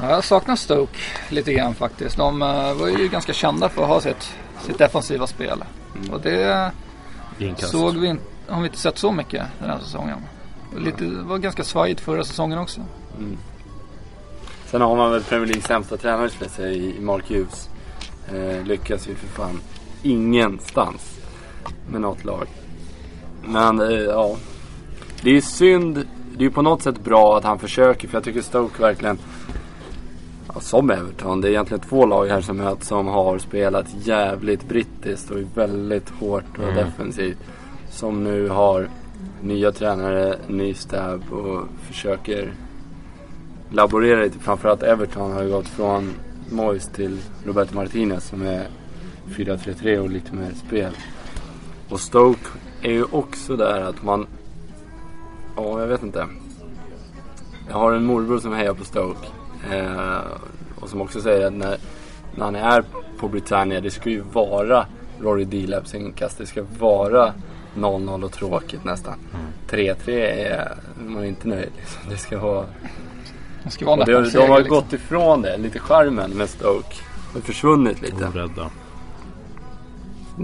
Ja, 0.00 0.10
jag 0.10 0.24
saknar 0.24 0.56
Stoke 0.56 0.98
lite 1.28 1.52
grann 1.52 1.74
faktiskt. 1.74 2.16
De 2.16 2.42
uh, 2.42 2.74
var 2.74 2.88
ju 2.88 3.08
ganska 3.08 3.32
kända 3.32 3.68
för 3.68 3.82
att 3.82 3.88
ha 3.88 4.00
sitt, 4.00 4.34
sitt 4.66 4.78
defensiva 4.78 5.26
spel. 5.26 5.64
Mm. 5.96 6.10
Och 6.10 6.20
det 6.20 6.72
Inkast. 7.38 7.72
såg 7.72 7.96
vi 7.96 8.08
inte, 8.08 8.24
har 8.48 8.60
vi 8.60 8.66
inte 8.66 8.78
sett 8.78 8.98
så 8.98 9.12
mycket 9.12 9.42
den 9.58 9.70
här 9.70 9.78
säsongen. 9.78 10.18
Lite, 10.78 11.04
det 11.04 11.22
var 11.22 11.38
ganska 11.38 11.64
svajigt 11.64 12.00
förra 12.00 12.24
säsongen 12.24 12.58
också. 12.58 12.80
Mm. 13.18 13.38
Sen 14.66 14.80
har 14.80 14.96
man 14.96 15.12
väl 15.12 15.22
Premier 15.22 15.46
Leagues 15.46 15.66
sämsta 15.66 15.96
tränare 15.96 16.70
i 16.72 17.00
Mark 17.00 17.30
Hughes. 17.30 17.68
Eh, 18.28 18.64
lyckas 18.64 19.08
ju 19.08 19.14
för 19.14 19.26
fan 19.26 19.60
ingenstans 20.02 21.21
med 21.92 22.00
något 22.00 22.24
lag. 22.24 22.46
Men 23.44 23.80
eh, 23.80 23.90
ja, 23.90 24.36
det 25.22 25.36
är 25.36 25.40
synd. 25.40 26.06
Det 26.38 26.44
är 26.44 26.50
på 26.50 26.62
något 26.62 26.82
sätt 26.82 27.04
bra 27.04 27.36
att 27.36 27.44
han 27.44 27.58
försöker 27.58 28.08
för 28.08 28.16
jag 28.16 28.24
tycker 28.24 28.42
Stoke 28.42 28.82
verkligen 28.82 29.18
Ja, 30.54 30.60
som 30.60 30.90
Everton. 30.90 31.40
Det 31.40 31.48
är 31.48 31.50
egentligen 31.50 31.80
två 31.80 32.06
lag 32.06 32.26
här 32.26 32.40
som 32.40 32.56
möts 32.56 32.88
som 32.88 33.06
har 33.06 33.38
spelat 33.38 33.86
jävligt 34.02 34.68
brittiskt 34.68 35.30
och 35.30 35.38
väldigt 35.54 36.08
hårt 36.10 36.58
och 36.58 36.64
mm. 36.64 36.76
defensivt. 36.76 37.38
Som 37.90 38.24
nu 38.24 38.48
har 38.48 38.88
nya 39.42 39.72
tränare, 39.72 40.36
ny 40.48 40.74
stab 40.74 41.32
och 41.32 41.60
försöker 41.86 42.52
laborera 43.70 44.22
lite. 44.22 44.38
Framförallt 44.38 44.82
Everton 44.82 45.32
har 45.32 45.42
ju 45.42 45.50
gått 45.50 45.68
från 45.68 46.12
Moyes 46.50 46.88
till 46.88 47.18
Roberto 47.46 47.74
Martinez 47.74 48.28
som 48.28 48.42
är 48.42 48.66
4-3-3 49.28 49.98
och 49.98 50.10
lite 50.10 50.34
mer 50.34 50.50
spel. 50.66 50.92
Och 51.92 52.00
Stoke 52.00 52.48
är 52.82 52.90
ju 52.90 53.04
också 53.04 53.56
där 53.56 53.80
att 53.80 54.02
man... 54.02 54.26
Ja, 55.56 55.80
jag 55.80 55.86
vet 55.86 56.02
inte. 56.02 56.26
Jag 57.68 57.74
har 57.74 57.92
en 57.92 58.04
morbror 58.04 58.38
som 58.38 58.52
hejar 58.52 58.74
på 58.74 58.84
Stoke. 58.84 59.26
Eh, 59.72 60.20
och 60.80 60.88
som 60.88 61.00
också 61.00 61.20
säger 61.20 61.46
att 61.46 61.52
när, 61.52 61.76
när 62.34 62.44
han 62.44 62.56
är 62.56 62.84
på 63.18 63.28
Britannia, 63.28 63.80
det 63.80 63.90
ska 63.90 64.10
ju 64.10 64.20
vara 64.20 64.86
Rory 65.20 65.44
Delabs 65.44 65.94
inkast. 65.94 66.38
Det 66.38 66.46
ska 66.46 66.64
vara 66.78 67.32
0-0 67.74 68.24
och 68.24 68.32
tråkigt 68.32 68.84
nästan. 68.84 69.14
3-3 69.68 70.10
är 70.10 70.74
man 71.06 71.22
är 71.22 71.26
inte 71.26 71.48
nöjd. 71.48 71.72
Liksom. 71.76 72.02
Det 72.10 72.16
ska 72.16 72.38
vara... 72.38 72.66
Det 73.64 73.70
ska 73.70 73.86
vara 73.86 74.04
det, 74.04 74.12
de 74.12 74.38
har 74.48 74.58
liksom. 74.58 74.76
gått 74.76 74.92
ifrån 74.92 75.42
det, 75.42 75.58
lite 75.58 75.78
charmen 75.78 76.30
med 76.30 76.48
Stoke. 76.48 76.96
Det 77.32 77.38
har 77.38 77.40
försvunnit 77.40 78.02
lite. 78.02 78.26
Orädda. 78.26 78.70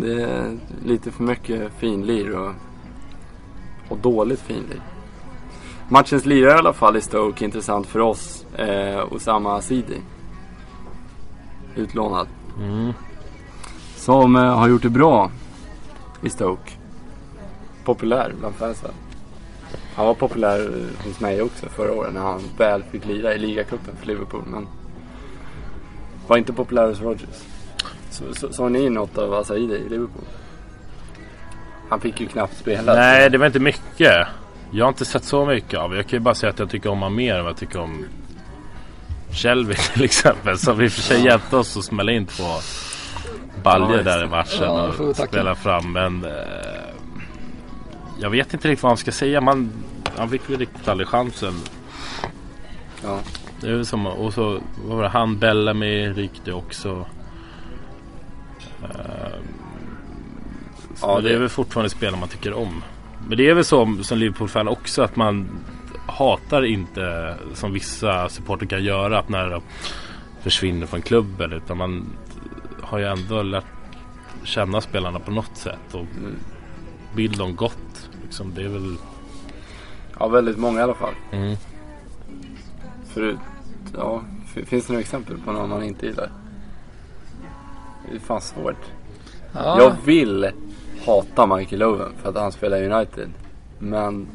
Det 0.01 0.23
är 0.23 0.59
lite 0.85 1.11
för 1.11 1.23
mycket 1.23 1.73
finlir 1.79 2.37
och, 2.37 2.53
och 3.89 3.99
dåligt 3.99 4.41
finlir. 4.41 4.83
Matchens 5.89 6.27
lirare 6.27 6.55
i 6.55 6.59
alla 6.59 6.73
fall 6.73 6.97
i 6.97 7.01
Stoke, 7.01 7.45
intressant 7.45 7.87
för 7.87 8.01
oss. 8.01 8.47
Eh, 8.57 9.13
Osama 9.13 9.57
Asidi. 9.57 10.01
Utlånad. 11.77 12.29
Mm. 12.59 12.93
Som 13.97 14.37
eh, 14.37 14.43
har 14.43 14.69
gjort 14.69 14.83
det 14.83 14.91
bra 14.91 15.31
i 16.23 16.31
Stoke. 16.31 16.73
Populär 17.85 18.33
bland 18.39 18.55
fansen. 18.55 18.91
Han 19.95 20.07
var 20.07 20.15
populär 20.15 20.87
hos 21.05 21.21
mig 21.21 21.43
också 21.43 21.69
förra 21.69 21.93
året 21.93 22.15
när 22.15 22.21
han 22.21 22.41
väl 22.59 22.83
fick 22.83 23.07
lira 23.07 23.35
i 23.35 23.39
ligacupen 23.39 23.97
för 23.97 24.07
Liverpool. 24.07 24.43
Men 24.47 24.67
var 26.27 26.37
inte 26.37 26.53
populär 26.53 26.89
hos 26.89 27.01
Rodgers. 27.01 27.45
Såg 28.11 28.55
så, 28.55 28.68
ni 28.68 28.90
något 28.90 29.18
av 29.18 29.35
Asaidi 29.35 29.75
i 29.75 29.88
Liverpool? 29.88 30.25
Han 31.88 32.01
fick 32.01 32.21
ju 32.21 32.27
knappt 32.27 32.59
spela. 32.59 32.94
Nej, 32.94 33.31
det 33.31 33.38
var 33.38 33.47
inte 33.47 33.61
mycket. 33.61 34.27
Jag 34.71 34.85
har 34.85 34.88
inte 34.88 35.05
sett 35.05 35.25
så 35.25 35.44
mycket 35.44 35.79
av 35.79 35.97
Jag 35.97 36.07
kan 36.07 36.16
ju 36.16 36.21
bara 36.21 36.35
säga 36.35 36.51
att 36.51 36.59
jag 36.59 36.71
tycker 36.71 36.90
om 36.90 36.99
honom 36.99 37.16
mer 37.16 37.35
än 37.35 37.44
vad 37.44 37.51
jag 37.51 37.59
tycker 37.59 37.81
om 37.81 38.05
Shelby 39.33 39.75
till 39.94 40.05
exempel. 40.05 40.59
Som 40.59 40.81
i 40.83 40.88
och 40.88 40.92
för 40.92 41.01
sig 41.01 41.25
hjälpte 41.25 41.57
oss 41.57 41.77
att 41.77 41.85
smälla 41.85 42.12
in 42.12 42.27
två 42.27 42.44
baljor 43.62 44.03
där 44.03 44.25
i 44.25 44.27
matchen 44.27 44.62
ja, 44.62 44.92
och 44.99 45.16
spela 45.16 45.55
fram. 45.55 45.92
Men 45.92 46.25
eh, 46.25 46.31
jag 48.21 48.31
vet 48.31 48.55
inte 48.55 48.68
riktigt 48.68 48.83
vad 48.83 48.90
man 48.90 48.97
ska 48.97 49.12
säga. 49.12 49.40
Man, 49.40 49.73
han 50.16 50.31
fick 50.31 50.51
väl 50.51 50.59
riktigt 50.59 50.88
aldrig 50.88 51.09
chansen. 51.09 51.55
Ja. 53.03 53.21
Det 53.61 53.71
är 53.71 53.83
som, 53.83 54.07
och 54.07 54.35
så 54.35 54.61
var 54.85 55.03
det 55.03 55.09
han 55.09 55.38
Bellamy 55.38 56.09
rykte 56.09 56.53
också. 56.53 57.07
Uh, 58.83 58.88
ja, 61.03 61.17
det... 61.17 61.29
det 61.29 61.35
är 61.35 61.38
väl 61.38 61.49
fortfarande 61.49 61.91
spelare 61.91 62.21
man 62.21 62.29
tycker 62.29 62.53
om. 62.53 62.83
Men 63.29 63.38
det 63.38 63.49
är 63.49 63.55
väl 63.55 63.64
så 63.64 63.97
som 64.03 64.19
Liverpool-fan 64.19 64.69
också 64.69 65.03
att 65.03 65.17
man 65.17 65.49
hatar 66.07 66.64
inte 66.64 67.35
som 67.55 67.73
vissa 67.73 68.29
supporter 68.29 68.67
kan 68.67 68.85
göra 68.85 69.19
att 69.19 69.29
när 69.29 69.51
de 69.51 69.62
försvinner 70.43 70.87
från 70.87 71.03
klubben 71.03 71.53
utan 71.53 71.77
man 71.77 72.07
har 72.83 72.99
ju 72.99 73.05
ändå 73.05 73.43
lärt 73.43 73.64
känna 74.43 74.81
spelarna 74.81 75.19
på 75.19 75.31
något 75.31 75.57
sätt 75.57 75.95
och 75.95 76.01
mm. 76.01 76.37
vill 77.14 77.33
dem 77.33 77.57
gott. 77.57 78.11
Liksom, 78.23 78.55
det 78.55 78.62
är 78.62 78.69
väl... 78.69 78.97
Ja, 80.19 80.29
väldigt 80.29 80.59
många 80.59 80.81
i 80.81 80.83
alla 80.83 80.95
fall. 80.95 81.14
Mm. 81.33 81.57
Förut, 83.07 83.38
ja, 83.95 84.23
finns 84.67 84.87
det 84.87 84.93
några 84.93 85.01
exempel 85.01 85.38
på 85.38 85.53
någon 85.53 85.71
man 85.71 85.83
inte 85.83 86.07
gillar? 86.07 86.31
Det 88.11 88.16
är 88.16 88.21
fan 88.21 88.40
svårt. 88.40 88.85
Ja. 89.53 89.83
Jag 89.83 89.92
vill 90.05 90.51
hata 91.07 91.57
Michael 91.57 91.83
Owen 91.83 92.12
för 92.23 92.29
att 92.29 92.37
han 92.37 92.53
spelar 92.53 92.83
i 92.83 92.88
United. 92.88 93.29
Men 93.79 94.29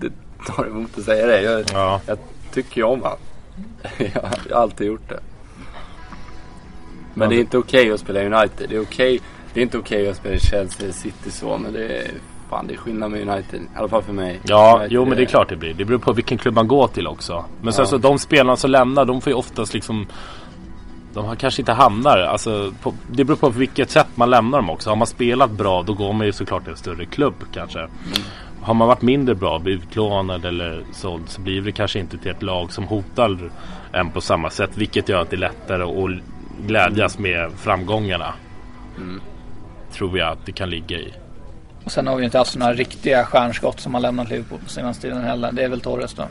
det 0.00 0.12
tar 0.46 0.66
emot 0.66 0.98
att 0.98 1.04
säga 1.04 1.26
det. 1.26 1.42
Jag, 1.42 1.64
ja. 1.72 2.00
jag 2.06 2.18
tycker 2.52 2.76
ju 2.76 2.82
om 2.82 3.00
honom. 3.00 3.18
jag 3.98 4.22
har 4.22 4.62
alltid 4.62 4.86
gjort 4.86 5.08
det. 5.08 5.20
Men 7.14 7.28
det 7.28 7.36
är 7.36 7.40
inte 7.40 7.58
okej 7.58 7.80
okay 7.80 7.92
att 7.92 8.00
spela 8.00 8.22
i 8.22 8.26
United. 8.26 8.68
Det 8.68 8.76
är, 8.76 8.80
okay, 8.80 9.20
det 9.54 9.60
är 9.60 9.62
inte 9.62 9.78
okej 9.78 10.00
okay 10.00 10.10
att 10.10 10.16
spela 10.16 10.34
i 10.34 10.40
Chelsea 10.40 10.92
City 10.92 11.30
så. 11.30 11.58
Men 11.58 11.72
det 11.72 11.98
är, 11.98 12.10
fan, 12.50 12.66
det 12.66 12.74
är 12.74 12.78
skillnad 12.78 13.10
med 13.10 13.28
United. 13.28 13.60
I 13.60 13.78
alla 13.78 13.88
fall 13.88 14.02
för 14.02 14.12
mig. 14.12 14.40
Ja, 14.44 14.74
United 14.74 14.92
jo 14.92 15.04
men 15.04 15.16
det 15.16 15.22
är 15.22 15.26
klart 15.26 15.48
det 15.48 15.56
blir. 15.56 15.74
Det 15.74 15.84
beror 15.84 15.98
på 15.98 16.12
vilken 16.12 16.38
klubb 16.38 16.54
man 16.54 16.68
går 16.68 16.88
till 16.88 17.06
också. 17.06 17.44
Men 17.62 17.72
sen 17.72 17.86
så 17.86 17.98
de 17.98 18.18
spelarna 18.18 18.56
som 18.56 18.70
lämnar, 18.70 19.04
de 19.04 19.20
får 19.20 19.30
ju 19.30 19.36
oftast 19.36 19.74
liksom 19.74 20.06
de 21.14 21.24
har 21.24 21.36
kanske 21.36 21.62
inte 21.62 21.72
hamnar. 21.72 22.18
Alltså, 22.18 22.72
på, 22.82 22.94
det 23.10 23.24
beror 23.24 23.36
på 23.36 23.48
vilket 23.48 23.90
sätt 23.90 24.06
man 24.14 24.30
lämnar 24.30 24.58
dem 24.58 24.70
också. 24.70 24.90
Har 24.90 24.96
man 24.96 25.06
spelat 25.06 25.50
bra 25.50 25.82
då 25.82 25.94
går 25.94 26.12
man 26.12 26.26
ju 26.26 26.32
såklart 26.32 26.62
till 26.62 26.70
en 26.70 26.76
större 26.76 27.04
klubb 27.04 27.34
kanske. 27.52 27.78
Mm. 27.78 27.90
Har 28.62 28.74
man 28.74 28.88
varit 28.88 29.02
mindre 29.02 29.34
bra, 29.34 29.58
blivit 29.58 29.82
utlånad 29.82 30.44
eller 30.44 30.84
såld 30.92 31.28
så 31.28 31.40
blir 31.40 31.62
det 31.62 31.72
kanske 31.72 31.98
inte 31.98 32.18
till 32.18 32.30
ett 32.30 32.42
lag 32.42 32.72
som 32.72 32.84
hotar 32.84 33.50
en 33.92 34.10
på 34.10 34.20
samma 34.20 34.50
sätt. 34.50 34.70
Vilket 34.74 35.08
gör 35.08 35.22
att 35.22 35.30
det 35.30 35.36
är 35.36 35.38
lättare 35.38 35.82
att 35.82 36.20
glädjas 36.66 37.18
med 37.18 37.50
framgångarna. 37.56 38.34
Mm. 38.96 39.20
Tror 39.92 40.18
jag 40.18 40.32
att 40.32 40.46
det 40.46 40.52
kan 40.52 40.70
ligga 40.70 40.98
i. 40.98 41.12
Och 41.84 41.92
sen 41.92 42.06
har 42.06 42.16
vi 42.16 42.24
inte 42.24 42.38
haft 42.38 42.52
sådana 42.52 42.72
riktiga 42.72 43.24
stjärnskott 43.24 43.80
som 43.80 43.94
har 43.94 44.00
lämnat 44.00 44.30
Liverpool 44.30 44.58
på 44.58 44.70
senaste 44.70 45.02
tiden 45.02 45.24
heller. 45.24 45.52
Det 45.52 45.64
är 45.64 45.68
väl 45.68 45.80
Torres 45.80 46.14
då? 46.14 46.24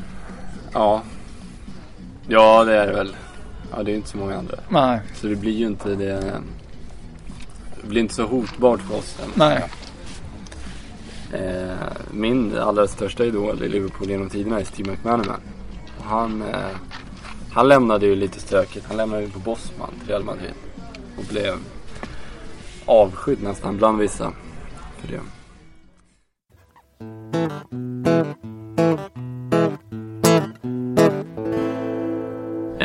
Ja. 0.73 1.01
Ja 2.27 2.63
det 2.63 2.75
är 2.75 2.87
det 2.87 2.93
väl. 2.93 3.15
Ja, 3.71 3.83
det 3.83 3.91
är 3.91 3.95
inte 3.95 4.09
så 4.09 4.17
många 4.17 4.37
andra. 4.37 4.57
Nej. 4.69 4.99
Så 5.13 5.27
det 5.27 5.35
blir 5.35 5.51
ju 5.51 5.67
inte 5.67 5.95
det. 5.95 6.41
Det 7.81 7.87
blir 7.87 8.01
inte 8.01 8.13
så 8.13 8.25
hotbart 8.25 8.81
för 8.81 8.97
oss. 8.97 9.19
Nej. 9.35 9.63
Eh, 11.33 11.75
min 12.11 12.57
allra 12.57 12.87
största 12.87 13.25
idol 13.25 13.63
i 13.63 13.69
Liverpool 13.69 14.09
genom 14.09 14.29
tiderna 14.29 14.59
är 14.59 14.63
Steve 14.63 14.91
McManaman. 14.91 15.41
Han, 16.01 16.41
eh, 16.41 16.77
han 17.51 17.67
lämnade 17.67 18.05
ju 18.05 18.15
lite 18.15 18.39
stökigt. 18.39 18.85
Han 18.87 18.97
lämnade 18.97 19.21
ju 19.21 19.29
på 19.29 19.39
Bosman 19.39 19.89
till 19.99 20.07
Real 20.07 20.23
Madrid. 20.23 20.53
Och 21.17 21.23
blev 21.29 21.57
avskydd 22.85 23.43
nästan 23.43 23.77
bland 23.77 23.99
vissa 23.99 24.31
för 24.97 25.07
det. 25.07 25.21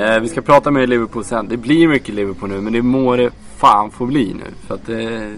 Eh, 0.06 0.20
vi 0.20 0.28
ska 0.28 0.40
prata 0.42 0.70
mer 0.70 0.86
Liverpool 0.86 1.24
sen. 1.24 1.48
Det 1.48 1.56
blir 1.56 1.88
mycket 1.88 2.14
Liverpool 2.14 2.48
nu, 2.48 2.60
men 2.60 2.72
det 2.72 2.82
må 2.82 3.16
det 3.16 3.30
fan 3.56 3.90
få 3.90 4.06
bli 4.06 4.34
nu. 4.34 4.44
För 4.66 4.74
att 4.74 4.86
det, 4.86 5.34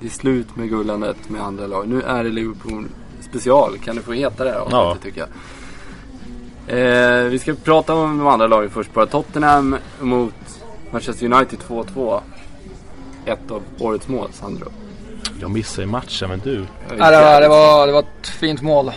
det 0.00 0.06
är 0.06 0.10
slut 0.10 0.56
med 0.56 0.68
gullandet 0.68 1.16
med 1.28 1.42
andra 1.42 1.66
lag. 1.66 1.88
Nu 1.88 2.02
är 2.02 2.24
det 2.24 2.30
Liverpool 2.30 2.86
special. 3.20 3.78
Kan 3.78 3.96
det 3.96 4.02
få 4.02 4.12
heta 4.12 4.44
det 4.44 4.50
här 4.50 4.66
ja. 4.70 4.96
tycker 5.02 5.20
jag. 5.20 5.28
Eh, 6.78 7.24
vi 7.24 7.38
ska 7.38 7.54
prata 7.54 7.94
om 7.94 8.18
de 8.18 8.26
andra 8.26 8.46
lagen 8.46 8.70
först 8.70 8.94
bara. 8.94 9.06
Tottenham 9.06 9.76
mot 10.00 10.34
Manchester 10.90 11.32
United 11.32 11.58
2-2. 11.58 12.20
Ett 13.24 13.50
av 13.50 13.62
årets 13.78 14.08
mål, 14.08 14.28
Sandro. 14.32 14.68
Jag 15.40 15.50
missade 15.50 15.86
matchen, 15.86 16.28
men 16.28 16.40
du? 16.44 16.64
Ja, 16.98 17.10
det, 17.10 17.20
var, 17.20 17.40
det, 17.40 17.48
var, 17.48 17.86
det 17.86 17.92
var 17.92 18.00
ett 18.00 18.28
fint 18.28 18.62
mål. 18.62 18.90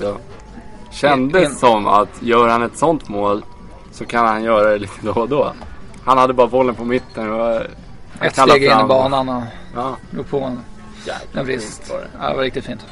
Ja. 0.00 0.16
Kändes 0.90 1.60
som 1.60 1.86
att 1.86 2.22
gör 2.22 2.48
han 2.48 2.62
ett 2.62 2.78
sånt 2.78 3.08
mål 3.08 3.42
så 4.02 4.08
kan 4.08 4.26
han 4.26 4.44
göra 4.44 4.70
det 4.70 4.78
lite 4.78 4.94
då 5.02 5.12
och 5.12 5.28
då. 5.28 5.52
Han 6.04 6.18
hade 6.18 6.34
bara 6.34 6.46
bollen 6.46 6.74
på 6.74 6.84
mitten. 6.84 7.32
Och 7.32 7.60
Ett 8.20 8.32
steg 8.32 8.64
in 8.64 8.70
i 8.70 8.84
banan 8.88 9.28
och 9.28 9.42
ja. 9.74 9.96
drog 10.10 10.28
på 10.28 10.40
en, 10.40 10.60
en 11.32 11.44
brist. 11.44 11.90
Var 11.90 11.98
det. 11.98 12.06
Ja, 12.20 12.28
det 12.28 12.36
var 12.36 12.42
riktigt 12.42 12.64
fint. 12.64 12.86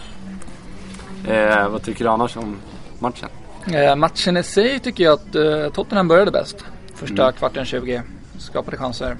Eh, 1.28 1.68
vad 1.68 1.82
tycker 1.82 2.04
du 2.04 2.10
annars 2.10 2.36
om 2.36 2.56
matchen? 2.98 3.28
Eh, 3.72 3.96
matchen 3.96 4.36
i 4.36 4.42
sig 4.42 4.78
tycker 4.78 5.04
jag 5.04 5.12
att 5.12 5.34
eh, 5.34 5.68
Tottenham 5.72 6.08
började 6.08 6.30
bäst. 6.30 6.64
Första 6.94 7.22
mm. 7.22 7.34
kvarten 7.34 7.64
20 7.64 8.02
skapade 8.38 8.76
chanser. 8.76 9.16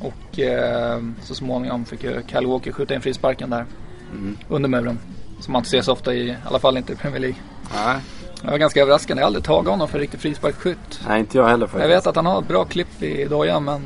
Och 0.00 0.38
eh, 0.38 1.00
så 1.22 1.34
småningom 1.34 1.84
fick 1.84 2.04
ju 2.04 2.22
Kyle 2.26 2.46
Walker 2.46 2.72
skjuta 2.72 2.94
in 2.94 3.00
frisparken 3.00 3.50
där. 3.50 3.64
Mm. 4.12 4.38
Under 4.48 4.68
muren. 4.68 4.98
Som 5.40 5.52
man 5.52 5.60
inte 5.60 5.70
ser 5.70 5.82
så 5.82 5.92
ofta 5.92 6.14
i, 6.14 6.28
i 6.28 6.36
alla 6.44 6.58
fall 6.58 6.76
inte 6.76 6.92
i 6.92 6.96
Premier 6.96 7.20
League. 7.20 7.38
Nej. 7.74 8.00
Det 8.42 8.50
var 8.50 8.58
ganska 8.58 8.80
överraskande. 8.82 9.20
Jag 9.20 9.24
har 9.24 9.28
aldrig 9.28 9.44
tagit 9.44 9.70
honom 9.70 9.88
för 9.88 9.98
riktig 9.98 10.20
frisparksskytt. 10.20 11.00
Nej, 11.08 11.20
inte 11.20 11.38
jag 11.38 11.48
heller 11.48 11.66
faktiskt. 11.66 11.82
Jag 11.82 11.96
vet 11.96 12.06
att 12.06 12.16
han 12.16 12.26
har 12.26 12.40
ett 12.40 12.48
bra 12.48 12.64
klipp 12.64 13.02
i 13.02 13.24
dojan 13.24 13.64
men 13.64 13.80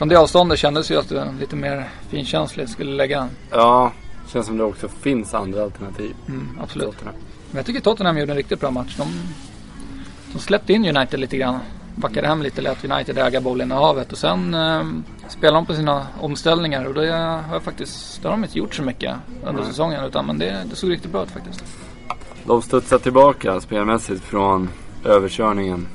från 0.00 0.08
det 0.08 0.16
avståndet 0.16 0.58
kändes 0.58 0.90
ju 0.90 0.98
att 0.98 1.08
du 1.08 1.22
lite 1.40 1.56
mer 1.56 1.88
finkänsligt 2.08 2.70
skulle 2.70 2.92
lägga. 2.92 3.28
Ja, 3.50 3.92
känns 4.32 4.46
som 4.46 4.58
det 4.58 4.64
också 4.64 4.88
finns 4.88 5.34
andra 5.34 5.62
alternativ. 5.62 6.14
Mm, 6.28 6.58
absolut. 6.62 7.04
Men 7.04 7.56
jag 7.56 7.66
tycker 7.66 7.80
Tottenham 7.80 8.18
gjorde 8.18 8.32
en 8.32 8.36
riktigt 8.36 8.60
bra 8.60 8.70
match. 8.70 8.96
De, 8.96 9.06
de 10.32 10.38
släppte 10.38 10.72
in 10.72 10.96
United 10.96 11.20
lite 11.20 11.36
grann. 11.36 11.58
backade 11.94 12.26
hem 12.26 12.42
lite, 12.42 12.60
lät 12.62 12.84
United 12.84 13.18
äga 13.18 13.40
bollen 13.40 13.72
i 13.72 13.74
havet 13.74 14.12
och 14.12 14.18
sen 14.18 14.54
eh, 14.54 14.84
spelade 15.28 15.58
de 15.58 15.66
på 15.66 15.74
sina 15.74 16.06
omställningar 16.20 16.84
och 16.84 16.94
det 16.94 17.12
har 17.12 17.52
jag 17.52 17.62
faktiskt, 17.62 18.22
det 18.22 18.28
har 18.28 18.36
de 18.36 18.44
inte 18.44 18.58
gjort 18.58 18.74
så 18.74 18.82
mycket 18.82 19.14
under 19.40 19.62
mm. 19.62 19.66
säsongen 19.66 20.04
utan 20.04 20.26
men 20.26 20.38
det, 20.38 20.64
det 20.70 20.76
såg 20.76 20.90
riktigt 20.90 21.12
bra 21.12 21.22
ut 21.22 21.30
faktiskt. 21.30 21.64
De 22.44 22.62
studsar 22.62 22.98
tillbaka 22.98 23.60
spelmässigt 23.60 24.24
från 24.24 24.68
överkörningen 25.04 25.88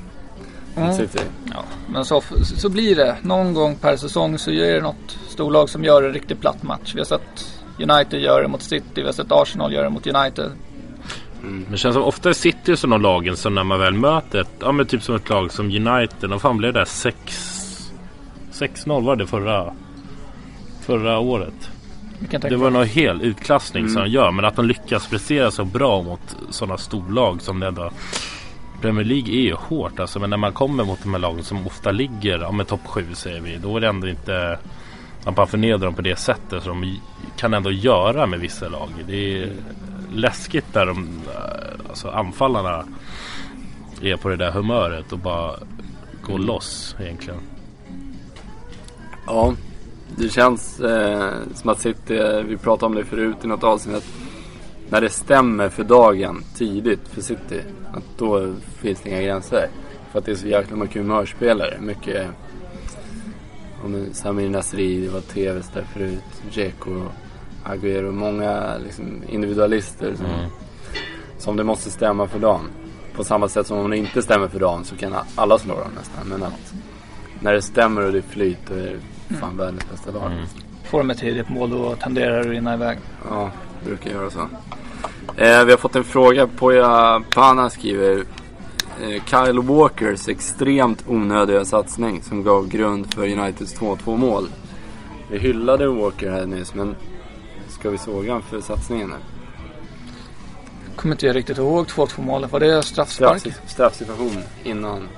mm. 0.76 0.92
City. 0.92 1.18
Ja, 1.44 1.64
men 1.88 2.04
så, 2.04 2.22
så 2.42 2.68
blir 2.68 2.96
det. 2.96 3.16
Någon 3.22 3.54
gång 3.54 3.76
per 3.76 3.96
säsong 3.96 4.38
så 4.38 4.50
är 4.50 4.74
det 4.74 4.80
något 4.80 5.18
storlag 5.28 5.68
som 5.68 5.84
gör 5.84 6.02
en 6.02 6.12
riktigt 6.12 6.40
platt 6.40 6.62
match. 6.62 6.92
Vi 6.94 7.00
har 7.00 7.04
sett 7.04 7.62
United 7.78 8.20
göra 8.20 8.42
det 8.42 8.48
mot 8.48 8.62
City, 8.62 8.86
vi 8.94 9.02
har 9.02 9.12
sett 9.12 9.32
Arsenal 9.32 9.72
göra 9.72 9.84
det 9.84 9.90
mot 9.90 10.06
United. 10.06 10.50
Mm. 11.42 11.60
Men 11.60 11.72
det 11.72 11.76
känns 11.76 11.94
som 11.94 12.04
ofta 12.04 12.34
City 12.34 12.76
som 12.76 12.90
de 12.90 13.02
lagen 13.02 13.36
som 13.36 13.54
när 13.54 13.64
man 13.64 13.80
väl 13.80 13.94
möter 13.94 14.40
ett, 14.40 14.50
ja 14.60 14.72
men 14.72 14.86
typ 14.86 15.02
som 15.02 15.14
ett 15.14 15.28
lag 15.28 15.52
som 15.52 15.66
United. 15.66 16.32
Och 16.32 16.42
fan 16.42 16.56
blev 16.56 16.72
det 16.72 16.78
där 16.78 16.84
6 16.84 17.56
6-0 18.52 19.04
var 19.04 19.16
det 19.16 19.26
förra 19.26 19.72
Förra 20.80 21.18
året. 21.18 21.70
Det 22.30 22.56
var 22.56 22.70
någon 22.70 22.86
hel 22.86 23.22
utklassning 23.22 23.82
mm. 23.82 23.92
som 23.92 24.02
de 24.02 24.08
gör. 24.08 24.30
Men 24.30 24.44
att 24.44 24.56
de 24.56 24.66
lyckas 24.66 25.08
prestera 25.08 25.50
så 25.50 25.64
bra 25.64 26.02
mot 26.02 26.36
sådana 26.50 26.78
storlag 26.78 27.42
som 27.42 27.60
det 27.60 27.66
ändå 27.66 27.90
Premier 28.80 29.04
League 29.04 29.34
är 29.34 29.42
ju 29.42 29.54
hårt 29.54 30.00
alltså. 30.00 30.18
Men 30.18 30.30
när 30.30 30.36
man 30.36 30.52
kommer 30.52 30.84
mot 30.84 31.02
de 31.02 31.14
här 31.14 31.20
lagen 31.20 31.44
som 31.44 31.66
ofta 31.66 31.90
ligger, 31.90 32.38
ja 32.38 32.52
men 32.52 32.66
topp 32.66 32.86
7 32.86 33.14
säger 33.14 33.40
vi. 33.40 33.56
Då 33.56 33.76
är 33.76 33.80
det 33.80 33.88
ändå 33.88 34.08
inte 34.08 34.58
man 35.26 35.34
bara 35.34 35.46
förnedrar 35.46 35.78
dem 35.78 35.94
på 35.94 36.02
det 36.02 36.16
sättet 36.16 36.62
som 36.62 36.80
de 36.80 37.00
kan 37.36 37.54
ändå 37.54 37.70
göra 37.70 38.26
med 38.26 38.40
vissa 38.40 38.68
lag. 38.68 38.88
Det 39.06 39.42
är 39.42 39.52
läskigt 40.12 40.72
där 40.72 40.86
de 40.86 41.20
eh, 41.34 41.88
alltså 41.88 42.08
anfallarna 42.08 42.84
är 44.02 44.16
på 44.16 44.28
det 44.28 44.36
där 44.36 44.50
humöret 44.50 45.12
och 45.12 45.18
bara 45.18 45.54
går 46.22 46.38
loss 46.38 46.96
egentligen. 47.00 47.40
Ja, 49.26 49.54
det 50.16 50.28
känns 50.28 50.80
eh, 50.80 51.32
som 51.54 51.70
att 51.70 51.80
City, 51.80 52.42
vi 52.48 52.56
pratade 52.56 52.86
om 52.86 52.94
det 52.94 53.04
förut 53.04 53.36
i 53.44 53.46
något 53.46 53.64
avsnitt, 53.64 54.04
när 54.88 55.00
det 55.00 55.10
stämmer 55.10 55.68
för 55.68 55.84
dagen 55.84 56.44
tidigt 56.54 57.08
för 57.08 57.20
City, 57.20 57.60
att 57.92 58.18
då 58.18 58.54
finns 58.78 59.00
det 59.00 59.10
inga 59.10 59.22
gränser. 59.22 59.68
För 60.10 60.18
att 60.18 60.24
det 60.24 60.32
är 60.32 60.36
så 60.36 60.46
jäkla 60.46 60.76
mycket 60.76 60.96
humörspelare. 60.96 61.78
Mycket 61.80 62.26
om 63.84 64.06
Samir 64.12 64.50
Nasri, 64.50 65.00
det 65.00 65.08
var 65.08 65.20
TVs 65.20 65.68
där 65.74 65.82
förut, 65.82 66.42
Dzeko, 66.52 67.02
Agüero. 67.64 68.12
Många 68.12 68.78
liksom, 68.84 69.22
individualister 69.28 70.14
som, 70.14 70.26
mm. 70.26 70.50
som 71.38 71.56
det 71.56 71.64
måste 71.64 71.90
stämma 71.90 72.26
för 72.26 72.38
dagen. 72.38 72.68
På 73.14 73.24
samma 73.24 73.48
sätt 73.48 73.66
som 73.66 73.78
om 73.78 73.90
det 73.90 73.96
inte 73.96 74.22
stämmer 74.22 74.48
för 74.48 74.60
dagen 74.60 74.84
så 74.84 74.96
kan 74.96 75.14
alla 75.34 75.58
slå 75.58 75.74
dem 75.74 75.90
nästan. 75.96 76.28
Men 76.28 76.42
att 76.42 76.74
när 77.40 77.52
det 77.52 77.62
stämmer 77.62 78.02
och 78.02 78.12
det 78.12 78.18
är 78.18 78.98
fan 79.28 79.42
mm. 79.42 79.56
världens 79.56 79.90
bästa 79.90 80.10
lag. 80.10 80.32
Mm. 80.32 80.46
Får 80.84 80.98
de 80.98 81.10
ett 81.10 81.18
tidigt 81.18 81.48
mål 81.48 81.70
då 81.70 81.96
tenderar 81.96 82.34
det 82.34 82.40
att 82.40 82.46
rinna 82.46 82.74
iväg. 82.74 82.98
Ja, 83.30 83.50
det 83.80 83.86
brukar 83.86 84.10
göra 84.10 84.30
så. 84.30 84.40
Eh, 85.36 85.64
vi 85.64 85.70
har 85.70 85.76
fått 85.76 85.96
en 85.96 86.04
fråga. 86.04 86.46
Poya 86.46 87.22
Pana 87.34 87.70
skriver 87.70 88.24
Eh, 89.02 89.24
Kyle 89.24 89.60
Walkers 89.60 90.28
extremt 90.28 91.04
onödiga 91.08 91.64
satsning 91.64 92.22
som 92.22 92.42
gav 92.42 92.68
grund 92.68 93.14
för 93.14 93.22
Uniteds 93.22 93.80
2-2 93.80 94.16
mål. 94.16 94.48
Vi 95.30 95.38
hyllade 95.38 95.88
Walker 95.88 96.30
här 96.30 96.46
nyss 96.46 96.74
men 96.74 96.96
ska 97.68 97.90
vi 97.90 97.98
såga 97.98 98.32
honom 98.32 98.42
för 98.42 98.60
satsningen 98.60 99.10
här? 99.10 99.20
Kommer 100.96 101.14
inte 101.14 101.26
jag 101.26 101.36
riktigt 101.36 101.58
ihåg 101.58 101.86
2-2 101.86 102.22
målet. 102.22 102.52
Var 102.52 102.60
det 102.60 102.82
straffspark? 102.82 103.40
Straff, 103.40 103.70
straffsituation 103.70 104.42
innan 104.64 105.08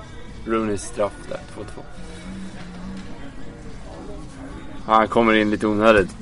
Rooneys 0.45 0.81
straff 0.81 1.13
där, 1.29 1.39
2-2. 1.55 1.65
Han 4.89 5.07
kommer 5.07 5.33
in 5.33 5.49
lite 5.49 5.67
onödigt. 5.67 6.15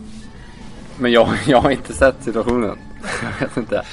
Men 0.97 1.11
jag, 1.11 1.29
jag 1.45 1.61
har 1.61 1.71
inte 1.71 1.93
sett 1.93 2.15
situationen. 2.19 2.77
jag 3.21 3.47
vet 3.47 3.57
inte. 3.57 3.83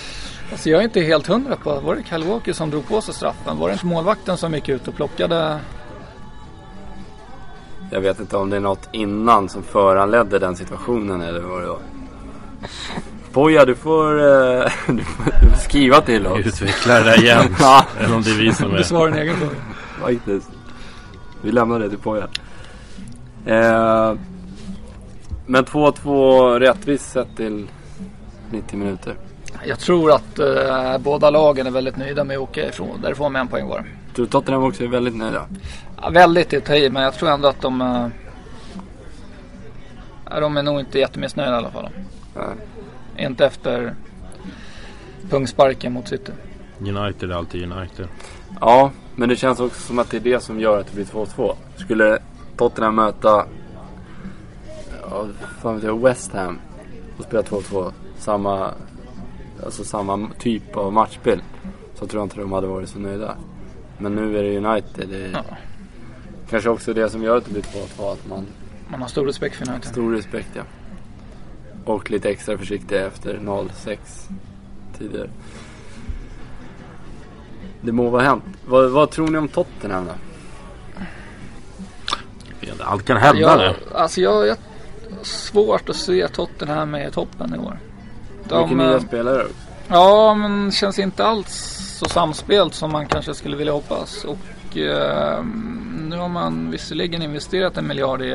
Alltså 0.53 0.71
jag 0.71 0.81
är 0.81 0.85
inte 0.85 1.01
helt 1.01 1.27
hundra 1.27 1.57
på, 1.57 1.81
var 1.81 1.97
det 1.97 2.03
Kyle 2.09 2.25
Walker 2.25 2.53
som 2.53 2.71
drog 2.71 2.89
på 2.89 3.01
sig 3.01 3.15
straffen? 3.15 3.59
Var 3.59 3.69
det 3.69 3.73
inte 3.73 3.87
målvakten 3.87 4.37
som 4.37 4.55
gick 4.55 4.69
ut 4.69 4.89
och 4.89 4.95
plockade? 4.95 5.61
Jag 7.91 8.01
vet 8.01 8.21
inte 8.21 8.37
om 8.37 8.51
det 8.51 8.57
är 8.57 8.61
något 8.61 8.89
innan 8.93 9.49
som 9.49 9.63
föranledde 9.63 10.39
den 10.39 10.57
situationen 10.57 11.21
eller 11.21 11.41
vad 11.41 11.63
det 11.63 11.69
var. 11.69 11.79
Poja, 13.33 13.65
du 13.65 13.75
får, 13.75 14.15
uh, 14.21 14.69
du 14.87 15.05
får 15.05 15.57
skriva 15.57 16.01
till 16.01 16.27
oss. 16.27 16.47
Utveckla 16.47 16.95
det 16.95 17.05
där 17.05 17.23
igen. 17.23 17.45
ja. 17.61 17.85
Eller 18.01 18.15
om 18.15 18.23
det 18.23 18.31
är 18.31 18.39
vi 18.39 18.53
som 18.53 18.71
är... 18.71 18.79
Besvara 18.79 19.11
din 19.11 19.19
egen 19.19 19.37
fråga. 19.37 19.55
Faktiskt. 20.01 20.51
Vi 21.43 21.53
lämnar 21.53 21.79
det 21.79 21.89
till 21.89 21.99
Poja. 21.99 22.29
Uh, 23.49 24.19
men 25.47 25.65
2-2 25.65 26.59
rättvist 26.59 27.13
sett 27.13 27.37
till 27.37 27.69
90 28.51 28.79
minuter. 28.79 29.17
Jag 29.65 29.79
tror 29.79 30.13
att 30.13 30.39
eh, 30.39 30.99
båda 30.99 31.31
lagen 31.31 31.67
är 31.67 31.71
väldigt 31.71 31.97
nöjda 31.97 32.25
med 32.25 32.37
att 32.37 32.43
åka 32.43 32.69
ifrån, 32.69 33.01
därifrån 33.03 33.33
med 33.33 33.41
en 33.41 33.49
poäng 33.49 33.69
var. 33.69 33.85
Tror 34.15 34.27
du 34.27 34.31
Tottenham 34.31 34.65
också 34.65 34.85
är 34.85 34.89
väldigt 34.89 35.17
nöjda? 35.17 35.47
Ja, 36.03 36.11
väldigt 36.11 36.53
i 36.53 36.61
ta 36.61 36.73
men 36.73 37.03
jag 37.03 37.15
tror 37.15 37.31
ändå 37.31 37.49
att 37.49 37.61
de... 37.61 37.81
Eh, 37.81 38.07
de 40.41 40.57
är 40.57 40.63
nog 40.63 40.81
inte 40.81 40.99
jättemissnöjda 40.99 41.53
i 41.53 41.57
alla 41.57 41.71
fall. 41.71 41.89
Nej. 42.35 43.27
Inte 43.27 43.47
efter 43.47 43.95
pungsparken 45.31 45.93
mot 45.93 46.09
City. 46.09 46.33
United 46.79 47.31
är 47.31 47.35
alltid 47.35 47.73
United. 47.73 48.09
Ja, 48.61 48.91
men 49.15 49.29
det 49.29 49.37
känns 49.37 49.61
också 49.61 49.81
som 49.81 49.99
att 49.99 50.11
det 50.11 50.17
är 50.17 50.21
det 50.21 50.41
som 50.41 50.61
gör 50.61 50.81
att 50.81 50.87
det 50.87 50.95
blir 50.95 51.05
2-2. 51.05 51.55
Skulle 51.77 52.19
Tottenham 52.57 52.95
möta 52.95 53.47
ja, 55.15 55.27
fan 55.63 55.75
vet 55.75 55.85
jag, 55.85 56.01
West 56.01 56.33
Ham 56.33 56.59
och 57.19 57.25
spela 57.25 57.43
2-2 57.43 57.93
samma 58.19 58.75
alltså 59.65 59.85
samma 59.85 60.29
typ 60.39 60.77
av 60.77 60.93
matchbild 60.93 61.43
så 61.95 62.07
tror 62.07 62.21
jag 62.21 62.27
inte 62.27 62.37
de 62.37 62.53
hade 62.53 62.67
varit 62.67 62.89
så 62.89 62.99
nöjda. 62.99 63.37
Men 63.99 64.15
nu 64.15 64.39
är 64.39 64.43
det 64.43 64.59
United. 64.59 65.09
Det 65.09 65.25
är 65.25 65.31
ja. 65.33 65.45
kanske 66.51 66.71
också 66.71 66.95
det 66.95 67.11
som 67.11 67.23
gör 67.23 67.37
att 67.37 67.45
det 67.45 67.51
blir 67.51 67.63
2-2. 67.63 68.13
Att 68.13 68.29
man, 68.29 68.47
man 68.89 69.01
har 69.01 69.09
stor 69.09 69.27
respekt 69.27 69.57
för 69.57 69.69
United. 69.69 69.91
Stor 69.91 70.13
respekt 70.13 70.49
ja. 70.55 70.63
Och 71.85 72.11
lite 72.11 72.31
extra 72.31 72.59
försiktig 72.59 72.97
efter 72.97 73.39
0-6 73.39 73.99
tidigare. 74.99 75.31
Det 77.81 77.93
må 77.93 78.11
vara 78.11 78.23
hänt. 78.23 78.45
Vad, 78.67 78.91
vad 78.91 79.11
tror 79.11 79.29
ni 79.29 79.39
om 79.39 79.49
Tottenham 79.49 80.07
då? 80.07 80.13
Allt 82.81 83.05
kan 83.05 83.17
hända 83.17 83.41
jag, 83.41 83.59
nu. 83.59 83.75
Alltså 83.95 84.21
jag, 84.21 84.47
jag 84.47 84.57
svårt 85.23 85.89
att 85.89 85.97
se 85.97 86.29
Tottenham 86.29 86.91
med 86.91 87.09
i 87.09 87.11
toppen 87.11 87.55
i 87.55 87.59
år. 87.59 87.79
De, 88.49 88.63
Mycket 88.63 88.77
nya 88.77 89.01
spelare 89.01 89.43
också. 89.43 89.55
Ja, 89.89 90.35
men 90.35 90.73
känns 90.73 90.99
inte 90.99 91.25
alls 91.25 91.81
så 91.99 92.09
samspelt 92.09 92.75
som 92.75 92.93
man 92.93 93.07
kanske 93.07 93.35
skulle 93.35 93.57
vilja 93.57 93.73
hoppas. 93.73 94.25
Och 94.25 94.77
eh, 94.77 95.45
nu 96.01 96.17
har 96.17 96.29
man 96.29 96.71
visserligen 96.71 97.23
investerat 97.23 97.77
en 97.77 97.87
miljard 97.87 98.23
i 98.23 98.33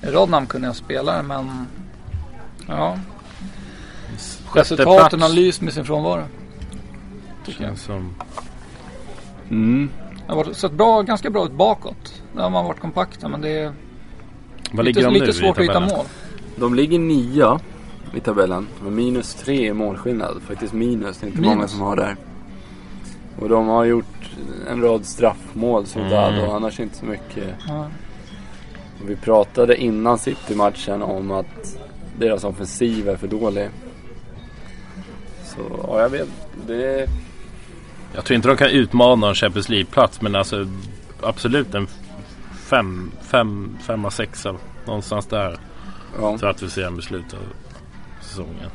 en 0.00 0.12
rad 0.12 0.30
namnkunniga 0.30 0.72
spelare, 0.72 1.22
men 1.22 1.66
ja. 2.68 2.98
Resultaten 4.54 5.22
har 5.22 5.28
lyst 5.28 5.60
med 5.60 5.72
sin 5.72 5.84
frånvaro. 5.84 6.24
Känns 7.48 7.82
som... 7.82 8.14
Mm. 9.50 9.90
Det 10.26 10.32
har 10.34 10.52
sett 10.52 10.72
bra, 10.72 11.02
ganska 11.02 11.30
bra 11.30 11.44
ut 11.44 11.52
bakåt. 11.52 12.22
Där 12.32 12.42
har 12.42 12.50
man 12.50 12.64
varit 12.64 12.80
kompakta, 12.80 13.28
men 13.28 13.40
det 13.40 13.58
är 13.58 13.72
Vad 14.76 14.84
lite, 14.84 15.10
lite 15.10 15.32
svårt 15.32 15.58
att 15.58 15.64
hitta 15.64 15.80
mål. 15.80 16.06
De 16.56 16.74
ligger 16.74 16.98
nia 16.98 17.60
i 18.14 18.20
tabellen. 18.20 18.66
De 18.84 18.94
minus 18.94 19.34
tre 19.34 19.68
i 19.68 19.72
målskillnad. 19.72 20.42
Faktiskt 20.46 20.72
minus. 20.72 21.18
Det 21.18 21.26
är 21.26 21.28
inte 21.28 21.40
minus. 21.40 21.56
många 21.56 21.68
som 21.68 21.80
har 21.80 21.96
där. 21.96 22.16
Och 23.38 23.48
de 23.48 23.66
har 23.66 23.84
gjort 23.84 24.30
en 24.70 24.82
rad 24.82 25.06
straffmål 25.06 25.86
Ciudad 25.86 26.34
mm. 26.34 26.44
och 26.44 26.56
annars 26.56 26.80
inte 26.80 26.96
så 26.96 27.04
mycket. 27.04 27.68
Mm. 27.68 27.90
vi 29.06 29.16
pratade 29.16 29.76
innan 29.76 30.18
City-matchen 30.18 31.02
om 31.02 31.30
att 31.30 31.78
deras 32.18 32.44
offensiv 32.44 33.08
är 33.08 33.16
för 33.16 33.28
dålig. 33.28 33.68
Så 35.44 35.60
ja, 35.82 36.00
jag 36.00 36.08
vet. 36.08 36.28
Det... 36.66 37.08
Jag 38.14 38.24
tror 38.24 38.34
inte 38.34 38.48
de 38.48 38.56
kan 38.56 38.70
utmana 38.70 39.28
en 39.28 39.34
Champions 39.34 39.68
League-plats 39.68 40.20
men 40.20 40.34
alltså 40.34 40.68
absolut 41.20 41.74
en 41.74 41.86
fem, 42.64 43.10
fem, 43.22 43.76
femma, 43.86 44.10
sexa 44.10 44.54
någonstans 44.84 45.26
där. 45.26 45.58
Ja. 46.20 46.38
Så 46.38 46.46
att 46.46 46.62
vi 46.62 46.70
ser 46.70 46.86
en 46.86 46.96
beslut 46.96 47.36
säsongen. 48.22 48.70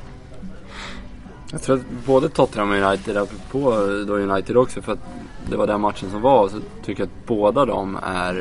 Jag 1.51 1.61
tror 1.61 1.75
att 1.75 1.85
både 2.05 2.29
Tottenham 2.29 2.69
och 2.69 2.89
United, 2.89 3.17
apropå 3.17 3.71
då 4.07 4.13
United 4.13 4.57
också, 4.57 4.81
för 4.81 4.93
att 4.93 4.99
det 5.49 5.57
var 5.57 5.67
den 5.67 5.81
matchen 5.81 6.11
som 6.11 6.21
var, 6.21 6.49
så 6.49 6.59
tycker 6.85 7.03
jag 7.03 7.07
att 7.07 7.27
båda 7.27 7.65
de 7.65 7.99
är, 8.03 8.35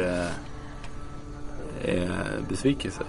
är 1.83 2.11
besvikelser. 2.49 3.07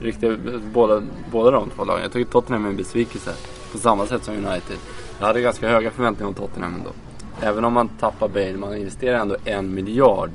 Riktigt, 0.00 0.38
båda, 0.72 1.02
båda 1.32 1.50
de 1.50 1.70
två 1.70 1.84
lagen. 1.84 2.02
Jag 2.02 2.12
tycker 2.12 2.32
Tottenham 2.32 2.64
är 2.64 2.68
en 2.68 2.76
besvikelse. 2.76 3.30
På 3.72 3.78
samma 3.78 4.06
sätt 4.06 4.24
som 4.24 4.34
United. 4.34 4.76
Jag 5.18 5.26
hade 5.26 5.40
ganska 5.40 5.68
höga 5.68 5.90
förväntningar 5.90 6.28
om 6.28 6.34
Tottenham 6.34 6.74
ändå. 6.74 6.90
även 7.40 7.64
om 7.64 7.72
man 7.72 7.88
tappar 7.88 8.28
Bale, 8.28 8.56
man 8.56 8.76
investerar 8.76 9.18
ändå 9.18 9.36
en 9.44 9.74
miljard. 9.74 10.30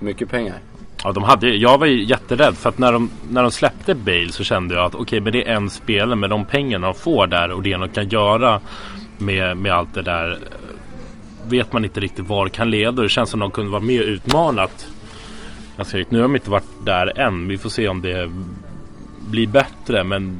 Mycket 0.00 0.30
pengar. 0.30 0.56
Ja, 1.04 1.12
de 1.12 1.22
hade, 1.22 1.48
jag 1.48 1.78
var 1.78 1.86
ju 1.86 2.04
jätterädd 2.04 2.56
för 2.56 2.68
att 2.68 2.78
när 2.78 2.92
de, 2.92 3.10
när 3.30 3.42
de 3.42 3.50
släppte 3.50 3.94
Bale 3.94 4.32
så 4.32 4.44
kände 4.44 4.74
jag 4.74 4.84
att 4.84 4.94
okej, 4.94 5.02
okay, 5.02 5.20
men 5.20 5.32
det 5.32 5.48
är 5.48 5.54
en 5.54 5.70
spelare 5.70 6.16
med 6.16 6.30
de 6.30 6.44
pengarna 6.44 6.86
de 6.86 6.94
får 6.94 7.26
där 7.26 7.50
och 7.50 7.62
det 7.62 7.76
de 7.76 7.88
kan 7.88 8.08
göra 8.08 8.60
med, 9.18 9.56
med 9.56 9.72
allt 9.72 9.94
det 9.94 10.02
där 10.02 10.38
vet 11.48 11.72
man 11.72 11.84
inte 11.84 12.00
riktigt 12.00 12.28
var 12.28 12.44
det 12.44 12.50
kan 12.50 12.70
leda. 12.70 13.02
Det 13.02 13.08
känns 13.08 13.30
som 13.30 13.42
att 13.42 13.44
de 13.44 13.54
kunde 13.54 13.70
vara 13.70 13.82
mer 13.82 14.02
utmanat. 14.02 14.88
Alltså, 15.76 15.96
nu 15.96 16.18
har 16.18 16.22
de 16.22 16.36
inte 16.36 16.50
varit 16.50 16.84
där 16.84 17.18
än. 17.18 17.48
Vi 17.48 17.58
får 17.58 17.70
se 17.70 17.88
om 17.88 18.02
det 18.02 18.30
blir 19.30 19.46
bättre. 19.46 20.04
Men 20.04 20.38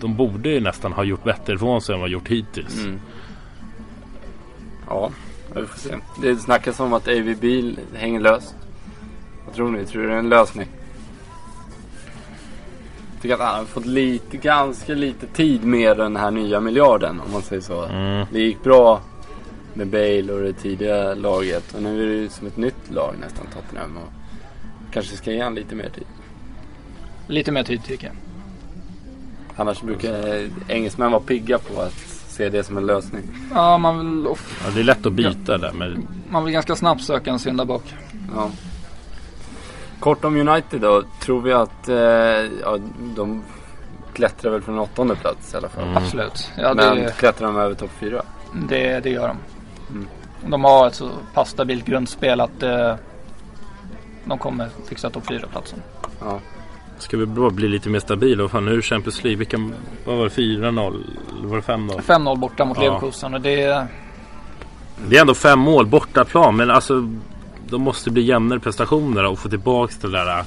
de 0.00 0.16
borde 0.16 0.48
ju 0.48 0.60
nästan 0.60 0.92
ha 0.92 1.04
gjort 1.04 1.24
bättre 1.24 1.54
ifrån 1.54 1.80
sig 1.80 1.94
än 1.94 2.00
vad 2.00 2.10
de 2.10 2.12
gjort 2.12 2.28
hittills. 2.28 2.84
Mm. 2.84 3.00
Ja, 4.88 5.10
vi 5.54 5.66
får 5.66 5.78
se. 5.78 5.96
Det 6.22 6.36
snackas 6.36 6.80
om 6.80 6.92
att 6.92 7.08
AVB 7.08 7.44
hänger 7.94 8.20
löst. 8.20 8.54
Vad 9.46 9.54
tror 9.54 9.70
ni? 9.70 9.86
Tror 9.86 10.02
du 10.02 10.08
det 10.08 10.14
är 10.14 10.18
en 10.18 10.28
lösning? 10.28 10.68
Jag 13.12 13.22
tycker 13.22 13.34
att 13.34 13.40
han 13.40 13.58
har 13.58 13.64
fått 13.64 13.86
lite, 13.86 14.36
ganska 14.36 14.94
lite 14.94 15.26
tid 15.26 15.64
med 15.64 15.96
den 15.96 16.16
här 16.16 16.30
nya 16.30 16.60
miljarden 16.60 17.20
om 17.26 17.32
man 17.32 17.42
säger 17.42 17.62
så. 17.62 17.84
Mm. 17.84 18.26
Det 18.32 18.40
gick 18.40 18.62
bra 18.62 19.00
med 19.74 19.86
Bale 19.86 20.32
och 20.32 20.40
det 20.40 20.52
tidiga 20.52 21.14
laget. 21.14 21.74
Och 21.74 21.82
nu 21.82 22.02
är 22.02 22.06
det 22.06 22.14
ju 22.14 22.28
som 22.28 22.46
ett 22.46 22.56
nytt 22.56 22.90
lag 22.90 23.14
nästan 23.20 23.46
Tottenham. 23.46 23.96
Och 23.96 24.12
kanske 24.92 25.16
ska 25.16 25.32
ge 25.32 25.42
han 25.42 25.54
lite 25.54 25.74
mer 25.74 25.88
tid. 25.88 26.06
Lite 27.26 27.52
mer 27.52 27.62
tid 27.62 27.84
tycker 27.84 28.06
jag. 28.06 28.16
Annars 29.56 29.82
brukar 29.82 30.48
engelsmän 30.68 31.12
vara 31.12 31.22
pigga 31.22 31.58
på 31.58 31.80
att 31.80 31.94
se 32.28 32.48
det 32.48 32.64
som 32.64 32.76
en 32.76 32.86
lösning. 32.86 33.22
Ja, 33.54 33.78
man 33.78 33.98
vill... 33.98 34.24
Ja, 34.64 34.70
det 34.74 34.80
är 34.80 34.84
lätt 34.84 35.06
att 35.06 35.12
byta 35.12 35.52
ja. 35.52 35.58
där. 35.58 35.72
Men... 35.72 36.08
Man 36.30 36.44
vill 36.44 36.52
ganska 36.52 36.76
snabbt 36.76 37.02
söka 37.02 37.30
en 37.30 37.38
syndabock. 37.38 37.94
Ja. 38.34 38.50
Kort 40.04 40.24
om 40.24 40.48
United 40.48 40.80
då. 40.80 41.02
Tror 41.20 41.40
vi 41.40 41.52
att 41.52 41.88
eh, 41.88 41.96
ja, 42.62 42.78
de 43.16 43.42
klättrar 44.12 44.50
väl 44.50 44.62
från 44.62 44.78
åttonde 44.78 45.14
plats 45.14 45.54
i 45.54 45.56
alla 45.56 45.68
fall. 45.68 45.84
Mm. 45.84 45.96
Absolut. 45.96 46.50
Ja, 46.56 46.74
Men 46.74 46.96
det... 46.96 47.16
klättrar 47.18 47.46
de 47.46 47.56
över 47.56 47.74
topp 47.74 47.90
fyra? 48.00 48.22
Det, 48.68 49.00
det 49.00 49.10
gör 49.10 49.28
de. 49.28 49.36
Mm. 49.90 50.08
De 50.46 50.64
har 50.64 50.86
ett 50.86 50.94
så 50.94 51.10
pass 51.34 51.50
stabilt 51.50 51.84
grundspel 51.84 52.40
att 52.40 52.62
eh, 52.62 52.94
de 54.24 54.38
kommer 54.38 54.68
fixa 54.88 55.10
topp 55.10 55.24
4-platsen. 55.26 55.82
Ja. 56.20 56.40
Ska 56.98 57.16
vi 57.16 57.26
bara 57.26 57.50
bli 57.50 57.68
lite 57.68 57.88
mer 57.88 58.00
stabila? 58.00 58.48
Fan, 58.48 58.64
nu 58.64 58.82
Champions 58.82 59.24
League, 59.24 59.38
vilka, 59.38 59.56
vad 60.04 60.16
var 60.16 60.24
det? 60.24 60.30
4-0? 60.30 61.04
Eller 61.38 61.48
var 61.48 61.56
det 61.56 61.62
5-0? 61.62 62.00
5-0 62.00 62.38
borta 62.38 62.64
mot 62.64 62.76
ja. 62.76 62.82
Leverkusen 62.84 63.34
och 63.34 63.40
det... 63.40 63.86
Det 65.08 65.16
är 65.16 65.20
ändå 65.20 65.34
fem 65.34 65.58
mål 65.58 65.86
bortaplan 65.86 66.56
men 66.56 66.70
alltså 66.70 67.08
de 67.70 67.82
måste 67.82 68.10
bli 68.10 68.22
jämnare 68.22 68.60
prestationer 68.60 69.24
och 69.24 69.38
få 69.38 69.48
tillbaka 69.48 69.94
det 70.00 70.10
där 70.10 70.38
äh, 70.38 70.44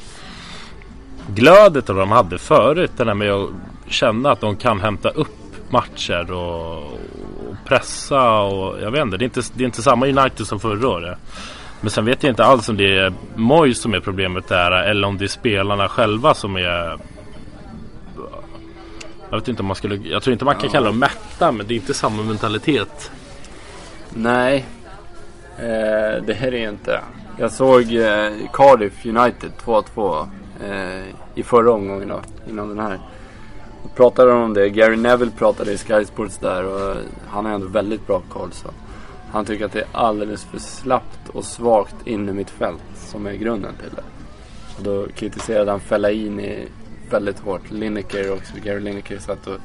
glödet 1.28 1.88
de 1.88 2.12
hade 2.12 2.38
förut. 2.38 2.92
Det 2.98 3.04
där 3.04 3.14
med 3.14 3.32
att 3.32 3.50
känna 3.88 4.32
att 4.32 4.42
de 4.42 4.56
kan 4.56 4.80
hämta 4.80 5.10
upp 5.10 5.38
matcher 5.70 6.32
och, 6.32 6.84
och 6.84 7.56
pressa 7.66 8.40
och 8.40 8.82
jag 8.82 8.92
vet 8.92 9.02
inte. 9.02 9.18
Det 9.18 9.24
är 9.24 9.26
inte, 9.26 9.42
det 9.54 9.64
är 9.64 9.66
inte 9.66 9.82
samma 9.82 10.08
United 10.08 10.48
som 10.48 10.60
förra 10.60 10.88
året. 10.88 11.18
Men 11.82 11.90
sen 11.90 12.06
vet 12.06 12.24
jag 12.24 12.32
inte 12.32 12.46
alls 12.46 12.70
om 12.70 12.78
det 12.78 12.98
är 12.98 13.14
Moyes 13.36 13.82
som 13.82 13.94
är 13.94 14.00
problemet 14.00 14.48
där 14.48 14.72
eller 14.72 15.08
om 15.08 15.18
det 15.18 15.26
är 15.26 15.28
spelarna 15.28 15.88
själva 15.90 16.34
som 16.34 16.56
är 16.56 16.98
jag 19.30 19.38
vet 19.38 19.48
inte 19.48 19.62
om 19.62 19.68
man 19.68 19.76
skulle 19.76 19.96
Jag 19.96 20.24
tror 20.24 20.34
inte 20.34 20.46
man 20.46 20.56
kan 20.56 20.66
ja. 20.66 20.72
kalla 20.72 20.86
dem 20.86 21.00
mätta 21.00 21.52
men 21.52 21.68
det 21.68 21.74
är 21.74 21.76
inte 21.76 21.94
samma 21.94 22.24
mentalitet. 22.24 23.12
Nej. 24.14 24.66
Eh, 25.58 26.24
det 26.24 26.34
här 26.34 26.54
är 26.54 26.70
inte. 26.70 27.00
Jag 27.40 27.52
såg 27.52 27.96
eh, 27.96 28.32
Cardiff 28.54 29.06
United 29.06 29.52
2-2 29.66 30.28
eh, 30.66 31.04
i 31.36 31.44
förra 31.44 31.72
omgången 31.72 32.08
då, 32.08 32.22
innan 32.50 32.68
den 32.68 32.80
här. 32.80 33.00
Och 33.84 33.96
pratade 33.96 34.32
om 34.32 34.54
det. 34.54 34.70
Gary 34.70 34.96
Neville 34.96 35.32
pratade 35.32 35.72
i 35.72 35.78
Sky 35.78 36.06
Sports 36.06 36.38
där 36.38 36.66
och 36.66 36.92
eh, 36.92 36.98
han 37.28 37.46
har 37.46 37.54
ändå 37.54 37.68
väldigt 37.68 38.08
bra 38.08 38.22
koll. 38.30 38.52
Så. 38.52 38.70
Han 39.32 39.46
tycker 39.46 39.66
att 39.66 39.72
det 39.72 39.80
är 39.80 39.88
alldeles 39.92 40.44
för 40.44 40.60
slappt 40.60 41.30
och 41.34 41.46
svagt 41.46 42.08
inne 42.08 42.34
mitt 42.34 42.50
fält 42.50 42.84
som 42.96 43.28
är 43.28 43.34
grunden 43.34 43.74
till 43.82 43.96
det. 43.96 44.04
Och 44.78 44.84
då 44.84 45.08
kritiserade 45.16 45.72
han 45.72 45.80
Fellaini 45.80 46.68
väldigt 47.10 47.40
hårt. 47.40 47.72
Lineker 47.72 48.34
också, 48.34 48.54
Gary 48.64 48.80
Lineker 48.80 49.20
satt 49.20 49.48
och 49.48 49.58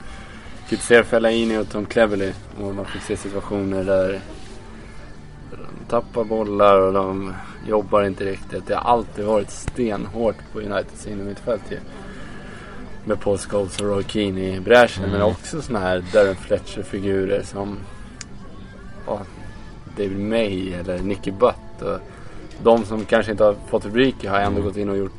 kritiserade 0.68 1.05
Fellaini 1.05 1.59
och 1.59 1.70
Tom 1.70 1.87
Cleverley. 1.87 2.33
Och 2.61 2.74
man 2.74 2.85
fick 2.85 3.02
se 3.02 3.16
situationer 3.16 3.85
där 3.85 4.20
tappar 5.92 6.24
bollar 6.24 6.81
och 6.81 6.92
de 6.92 7.35
jobbar 7.66 8.02
inte 8.02 8.24
riktigt. 8.24 8.66
Det 8.66 8.74
har 8.74 8.83
alltid 8.83 9.24
varit 9.24 9.50
stenhårt 9.50 10.37
på 10.52 10.59
Uniteds 10.61 11.07
innermittfält 11.07 11.62
ju. 11.70 11.78
Med 13.05 13.20
Paul 13.20 13.38
Scholes 13.38 13.81
och 13.81 13.87
Roy 13.87 14.05
Keane 14.05 14.40
i 14.40 14.61
bräschen. 14.61 15.05
Mm. 15.05 15.18
Men 15.18 15.22
också 15.22 15.62
sådana 15.62 15.87
här 15.87 16.05
Darren 16.12 16.37
Fletcher-figurer 16.37 17.42
som... 17.42 17.78
Oh, 19.07 19.20
David 19.96 20.20
May 20.20 20.72
eller 20.72 20.98
Nicky 20.98 21.31
Butt. 21.31 21.83
Och 21.83 21.98
de 22.62 22.85
som 22.85 23.05
kanske 23.05 23.33
inte 23.33 23.44
har 23.44 23.57
fått 23.68 23.85
rubriker 23.85 24.31
har 24.31 24.38
ändå 24.38 24.62
gått 24.62 24.76
in 24.76 24.88
och 24.88 24.96
gjort 24.96 25.14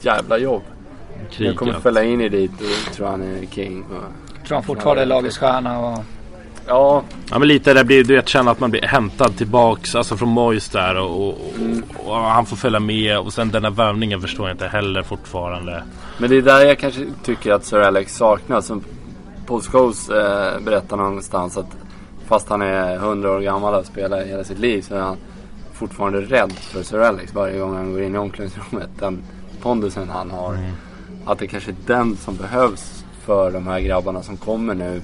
jävla 0.00 0.38
jobb. 0.38 0.62
Krigat. 1.30 1.52
Nu 1.52 1.58
kommer 1.58 1.72
fälla 1.80 2.02
in 2.04 2.20
i 2.20 2.28
dit 2.28 2.60
och 2.60 2.94
tror 2.94 3.06
han 3.06 3.22
är 3.22 3.46
king. 3.46 3.84
Och, 3.84 4.46
tror 4.46 4.54
han 4.54 4.64
fortfarande 4.64 5.02
är 5.02 5.06
lagets 5.06 5.38
stjärna 5.38 5.78
och... 5.78 5.98
Ja. 6.66 7.02
Ja 7.30 7.38
men 7.38 7.48
lite 7.48 7.74
det 7.74 7.84
blir 7.84 8.04
du 8.04 8.14
vet 8.16 8.28
känna 8.28 8.50
att 8.50 8.60
man 8.60 8.70
blir 8.70 8.82
hämtad 8.82 9.36
tillbaks 9.36 9.94
alltså 9.94 10.16
från 10.16 10.28
Moyes 10.28 10.68
där 10.68 10.98
och, 10.98 11.28
och, 11.28 11.38
mm. 11.58 11.82
och, 12.04 12.14
han 12.14 12.46
får 12.46 12.56
följa 12.56 12.80
med 12.80 13.18
och 13.18 13.32
sen 13.32 13.50
den 13.50 13.64
här 13.64 13.70
värvningen 13.70 14.20
förstår 14.20 14.48
jag 14.48 14.54
inte 14.54 14.68
heller 14.68 15.02
fortfarande. 15.02 15.82
Men 16.18 16.30
det 16.30 16.36
är 16.36 16.42
där 16.42 16.66
jag 16.66 16.78
kanske 16.78 17.06
tycker 17.24 17.52
att 17.52 17.64
Sir 17.64 17.80
Alex 17.80 18.16
saknas. 18.16 18.66
Som 18.66 18.84
Paul 19.46 19.60
Scholes 19.60 20.08
eh, 20.10 20.60
berättar 20.60 20.96
någonstans 20.96 21.56
att 21.56 21.76
fast 22.26 22.48
han 22.48 22.62
är 22.62 22.94
100 22.94 23.30
år 23.30 23.40
gammal 23.40 23.74
och 23.74 23.86
spelar 23.86 24.24
hela 24.24 24.44
sitt 24.44 24.58
liv 24.58 24.82
så 24.82 24.94
är 24.94 25.00
han 25.00 25.16
fortfarande 25.72 26.20
rädd 26.20 26.52
för 26.52 26.82
Sir 26.82 26.98
Alex 26.98 27.34
varje 27.34 27.58
gång 27.58 27.76
han 27.76 27.92
går 27.92 28.02
in 28.02 28.14
i 28.14 28.18
omklädningsrummet. 28.18 28.90
Den 28.98 29.22
pondusen 29.62 30.08
han 30.08 30.30
har. 30.30 30.54
Mm. 30.54 30.70
Att 31.24 31.38
det 31.38 31.46
kanske 31.46 31.70
är 31.70 31.76
den 31.86 32.16
som 32.16 32.36
behövs 32.36 33.04
för 33.24 33.50
de 33.50 33.66
här 33.66 33.80
grabbarna 33.80 34.22
som 34.22 34.36
kommer 34.36 34.74
nu. 34.74 35.02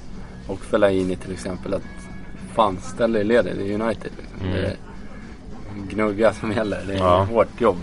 Och 0.49 0.61
Fellaini 0.61 1.17
till 1.17 1.33
exempel. 1.33 1.75
Att 1.75 1.83
fan, 2.55 2.79
ställ 2.83 3.13
dig 3.13 3.23
i 3.23 3.25
ledet. 3.25 3.57
Det 3.59 3.73
är 3.73 3.83
United. 3.83 4.13
Liksom. 4.17 4.49
Mm. 4.49 4.53
Det 4.53 4.67
är 4.67 4.77
gnugga 5.89 6.33
som 6.33 6.53
gäller. 6.53 6.85
Det 6.87 6.95
är 6.95 6.99
ja. 6.99 7.25
hårt 7.25 7.61
jobb. 7.61 7.77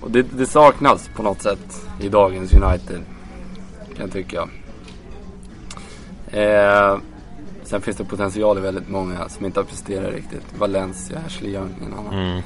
Och 0.00 0.10
det, 0.10 0.22
det, 0.22 0.46
saknas 0.46 1.10
på 1.16 1.22
något 1.22 1.42
sätt 1.42 1.86
i 2.00 2.08
dagens 2.08 2.52
United. 2.52 3.00
Kan 3.96 4.04
jag 4.04 4.12
tycka. 4.12 4.48
Eh, 6.30 6.98
Sen 7.70 7.80
finns 7.80 7.96
det 7.96 8.04
potential 8.04 8.58
i 8.58 8.60
väldigt 8.60 8.88
många 8.88 9.28
som 9.28 9.46
inte 9.46 9.60
har 9.60 9.64
presterat 9.64 10.14
riktigt. 10.14 10.58
Valencia, 10.58 11.18
Ashley 11.26 11.54
Young, 11.54 11.74
en 11.86 11.94
annan. 11.98 12.14
Mm. 12.14 12.42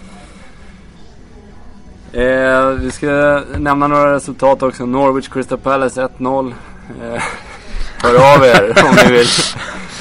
Eh, 2.13 2.67
vi 2.69 2.91
ska 2.91 3.43
nämna 3.59 3.87
några 3.87 4.15
resultat 4.15 4.63
också. 4.63 4.87
Norwich 4.87 5.29
Crystal 5.29 5.59
Palace 5.59 6.09
1-0. 6.19 6.55
Eh, 7.03 7.23
hör 8.05 8.37
av 8.37 8.45
er 8.45 8.85
om 8.85 8.97
ni 8.97 9.13
vill. 9.19 9.29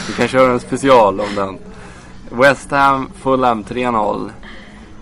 Vi 0.08 0.14
kan 0.14 0.28
köra 0.28 0.52
en 0.52 0.60
special 0.60 1.20
om 1.20 1.36
den. 1.36 1.58
West 2.40 2.72
Ham 2.72 3.10
Fulham 3.22 3.64
3-0. 3.64 4.32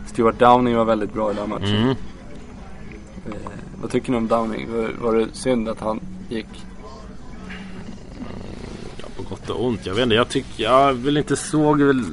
Stuart 0.07 0.39
Downing 0.39 0.75
var 0.75 0.85
väldigt 0.85 1.13
bra 1.13 1.31
i 1.31 1.35
den 1.35 1.49
matchen. 1.49 1.75
Mm. 1.75 1.89
Eh, 1.89 3.35
vad 3.81 3.91
tycker 3.91 4.11
ni 4.11 4.17
om 4.17 4.27
Downing? 4.27 4.67
Var, 4.71 4.89
var 5.01 5.15
det 5.15 5.27
synd 5.33 5.69
att 5.69 5.79
han 5.79 5.99
gick? 6.29 6.47
gott 9.31 9.49
och 9.49 9.65
ont. 9.65 9.85
Jag 9.85 9.93
vet 9.93 10.03
inte, 10.03 10.15
jag 10.15 10.29
tycker, 10.29 10.63
jag 10.63 10.93
vill 10.93 11.17
inte 11.17 11.35
såg 11.35 11.81
väl, 11.81 12.03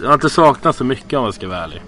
jag 0.00 0.06
har 0.06 0.14
inte 0.14 0.30
saknat 0.30 0.76
så 0.76 0.84
mycket 0.84 1.18
om 1.18 1.24
jag 1.24 1.34
ska 1.34 1.48
vara 1.48 1.58
ärlig. 1.58 1.82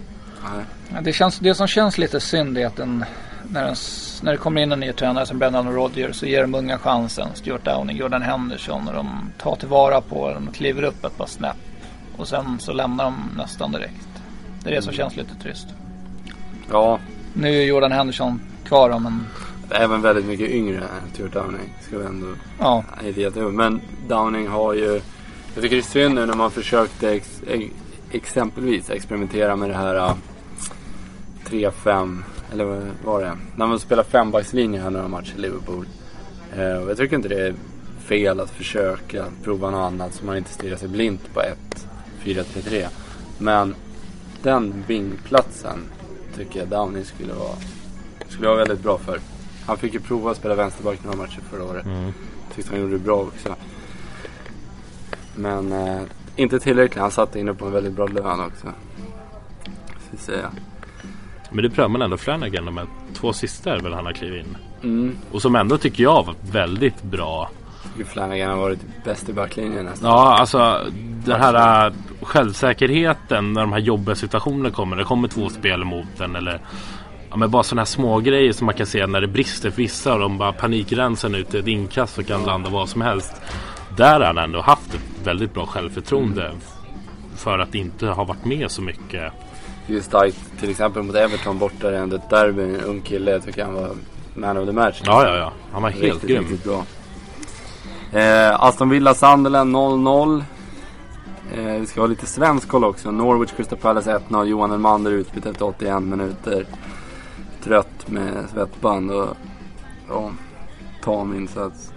Ja, 0.95 1.01
det, 1.01 1.12
känns, 1.12 1.39
det 1.39 1.55
som 1.55 1.66
känns 1.66 1.99
lite 1.99 2.21
synd 2.21 2.59
är 2.59 2.66
att 2.66 2.77
den, 2.77 3.05
när, 3.51 3.65
den, 3.65 3.77
när 4.23 4.33
det 4.33 4.39
kommer 4.39 4.61
in 4.63 4.73
en 4.73 4.81
ny 4.81 4.93
tränare 4.93 5.27
som 5.27 5.39
Brendan 5.39 5.73
Rodgers 5.73 6.17
så 6.17 6.27
ger 6.27 6.43
de 6.43 6.55
unga 6.55 6.79
chansen. 6.79 7.29
Stuart 7.35 7.65
Downing, 7.65 7.97
Jordan 7.97 8.23
Henderson 8.23 8.89
och 8.89 8.95
de 8.95 9.33
tar 9.39 9.57
tillvara 9.57 10.01
på 10.01 10.31
den 10.31 10.49
och 10.49 10.55
kliver 10.55 10.83
upp 10.83 11.05
ett 11.05 11.17
par 11.17 11.27
snäpp. 11.27 11.57
Och 12.17 12.29
sen 12.29 12.59
så 12.59 12.73
lämnar 12.73 13.05
de 13.05 13.15
nästan 13.37 13.73
direkt. 13.73 14.09
Det 14.63 14.71
är 14.71 14.75
det 14.75 14.83
som 14.83 14.91
mm. 14.91 14.97
känns 14.97 15.17
lite 15.17 15.35
trist. 15.35 15.67
Ja. 16.71 16.99
Nu 17.35 17.49
är 17.49 17.63
Jordan 17.63 17.93
Henderson 17.93 18.41
kvar 18.65 18.99
men 18.99 19.27
Även 19.71 20.03
väldigt 20.03 20.27
mycket 20.27 20.51
yngre 20.51 20.77
än 20.77 21.13
Stuart 21.13 21.33
Downing. 21.33 21.75
Ska 21.81 21.99
vi 21.99 22.05
ändå 22.05 22.27
ja. 22.59 22.85
Men 23.51 23.81
Downing 24.09 24.49
har 24.49 24.75
ju... 24.75 25.01
Jag 25.55 25.63
tycker 25.63 25.77
det 25.77 25.81
är 25.81 25.83
synd 25.83 26.15
nu 26.15 26.27
när 26.27 26.35
man 26.35 26.51
försökte 26.51 27.11
ex, 27.11 27.43
ex, 27.47 27.75
exempelvis 28.11 28.91
experimentera 28.91 29.57
med 29.57 29.71
det 29.71 29.77
här 29.77 29.97
uh, 29.97 30.15
3-5. 31.45 32.23
Eller 32.53 32.93
var 33.05 33.21
det? 33.21 33.37
När 33.57 33.67
man 33.67 33.81
spelar 33.81 34.03
fembackslinje 34.03 34.81
här 34.81 34.91
några 34.91 35.09
matcher 35.09 35.35
i 35.37 35.41
Liverpool. 35.41 35.87
Uh, 36.57 36.63
jag 36.63 36.97
tycker 36.97 37.17
inte 37.17 37.29
det 37.29 37.47
är 37.47 37.55
fel 37.99 38.41
att 38.41 38.51
försöka 38.51 39.25
prova 39.43 39.71
något 39.71 39.93
annat 39.93 40.15
så 40.15 40.25
man 40.25 40.37
inte 40.37 40.51
stirrar 40.51 40.77
sig 40.77 40.89
blint 40.89 41.35
på 41.35 41.41
ett 41.41 41.87
4-3-3. 42.23 42.87
Men 43.39 43.75
den 44.43 44.85
wingplatsen 44.87 45.79
tycker 46.37 46.61
jag 46.61 46.69
Downey 46.69 47.05
skulle 47.05 47.33
vara, 47.33 47.57
skulle 48.29 48.49
vara 48.49 48.59
väldigt 48.59 48.83
bra 48.83 48.99
för. 48.99 49.21
Han 49.67 49.77
fick 49.77 49.95
ju 49.95 50.01
prova 50.01 50.31
att 50.31 50.37
spela 50.37 50.55
vänsterback 50.55 51.05
några 51.05 51.17
matcher 51.17 51.41
förra 51.51 51.65
året. 51.65 51.87
Mm. 51.87 52.13
Tyckte 52.55 52.71
han 52.71 52.81
gjorde 52.81 52.93
det 52.93 53.05
bra 53.05 53.17
också. 53.17 53.57
Men 55.35 55.73
eh, 55.73 56.03
inte 56.37 56.59
tillräckligt. 56.59 57.01
Han 57.01 57.11
satt 57.11 57.37
inne 57.37 57.55
på 57.55 57.67
en 57.67 57.73
väldigt 57.73 57.93
bra 57.93 58.07
lön 58.07 58.41
också. 58.41 58.73
Ska 60.09 60.17
säga. 60.17 60.51
Men 61.51 61.63
det 61.63 61.71
prövar 61.71 61.89
man 61.89 62.03
ändå 62.03 62.17
Flanagan 62.17 62.65
de 62.65 62.77
här 62.77 62.87
två 63.15 63.33
sista 63.33 63.75
är 63.75 63.81
väl 63.81 63.93
han 63.93 64.07
har 64.07 64.13
klivit 64.13 64.47
in. 64.47 64.57
Mm. 64.83 65.17
Och 65.33 65.43
som 65.43 65.57
ändå 65.57 65.79
tycker 65.79 66.03
jag 66.03 66.27
var 66.27 66.35
väldigt 66.53 67.03
bra. 67.03 67.51
Flanagan 68.07 68.51
har 68.51 68.57
varit 68.57 68.81
bäst 69.05 69.29
i 69.29 69.33
backlinjen 69.33 69.85
nästan. 69.85 70.11
Ja, 70.11 70.39
alltså 70.39 70.87
den 71.25 71.41
här 71.41 71.87
äh, 71.87 71.93
självsäkerheten 72.23 73.53
när 73.53 73.61
de 73.61 73.73
här 73.73 73.79
jobbiga 73.79 74.15
situationerna 74.15 74.71
kommer. 74.71 74.97
Det 74.97 75.05
kommer 75.05 75.29
två 75.29 75.49
spel 75.49 75.85
mot 75.85 76.07
den 76.19 76.37
eller 76.37 76.61
Ja, 77.31 77.37
men 77.37 77.51
bara 77.51 77.63
sådana 77.63 77.81
här 77.81 77.87
små 77.87 78.21
grejer 78.21 78.53
som 78.53 78.67
man 78.67 78.75
kan 78.75 78.87
se 78.87 79.07
när 79.07 79.21
det 79.21 79.27
brister 79.27 79.71
för 79.71 79.77
vissa 79.77 80.15
och 80.15 80.21
de 80.21 80.39
bara 80.39 80.53
panikrensar 80.53 81.37
ut 81.37 81.55
ett 81.55 81.67
inkast 81.67 82.19
och 82.19 82.27
kan 82.27 82.43
landa 82.43 82.71
vad 82.71 82.89
som 82.89 83.01
helst. 83.01 83.33
Där 83.97 84.21
har 84.21 84.27
han 84.27 84.39
ändå 84.39 84.61
haft 84.61 84.95
ett 84.95 85.27
väldigt 85.27 85.55
bra 85.55 85.67
självförtroende. 85.67 86.47
Mm. 86.47 86.61
För 87.37 87.59
att 87.59 87.75
inte 87.75 88.07
ha 88.07 88.25
varit 88.25 88.45
med 88.45 88.71
så 88.71 88.83
mycket. 88.83 89.33
Just 89.87 90.11
tajt, 90.11 90.37
till 90.61 90.70
exempel 90.70 91.03
mot 91.03 91.16
Everton 91.16 91.59
borta 91.59 91.93
i 91.93 91.97
ett 91.97 92.30
derby. 92.30 92.62
En 92.62 92.80
ung 92.80 93.01
kille, 93.01 93.30
jag 93.30 93.45
tycker 93.45 93.64
han 93.64 93.74
var 93.74 93.91
man 94.34 94.57
of 94.57 94.66
the 94.66 94.72
match. 94.72 95.01
Ja, 95.05 95.28
ja, 95.28 95.37
ja. 95.37 95.53
Han 95.72 95.82
var 95.82 95.91
helt 95.91 96.05
riktigt, 96.05 96.30
grym. 96.30 96.43
Riktigt 96.43 96.64
bra. 96.64 96.84
Eh, 98.20 98.61
Aston 98.61 98.89
Villa 98.89 99.14
Sunderland 99.14 99.76
0-0. 99.76 100.45
Eh, 101.55 101.80
vi 101.80 101.87
ska 101.87 102.01
ha 102.01 102.07
lite 102.07 102.26
svensk 102.26 102.68
koll 102.68 102.84
också. 102.84 103.11
Norwich 103.11 103.51
Crystal 103.57 103.78
Palace 103.78 104.20
1-0. 104.28 104.45
Johan 104.45 104.72
Elmander 104.72 105.11
utbytt 105.11 105.47
efter 105.47 105.64
81 105.64 106.03
minuter. 106.03 106.66
Trött 107.64 108.09
med 108.09 108.45
svettband 108.53 109.11
och 109.11 109.37
ja, 110.09 110.30
tam 111.05 111.34
insats. 111.34 111.93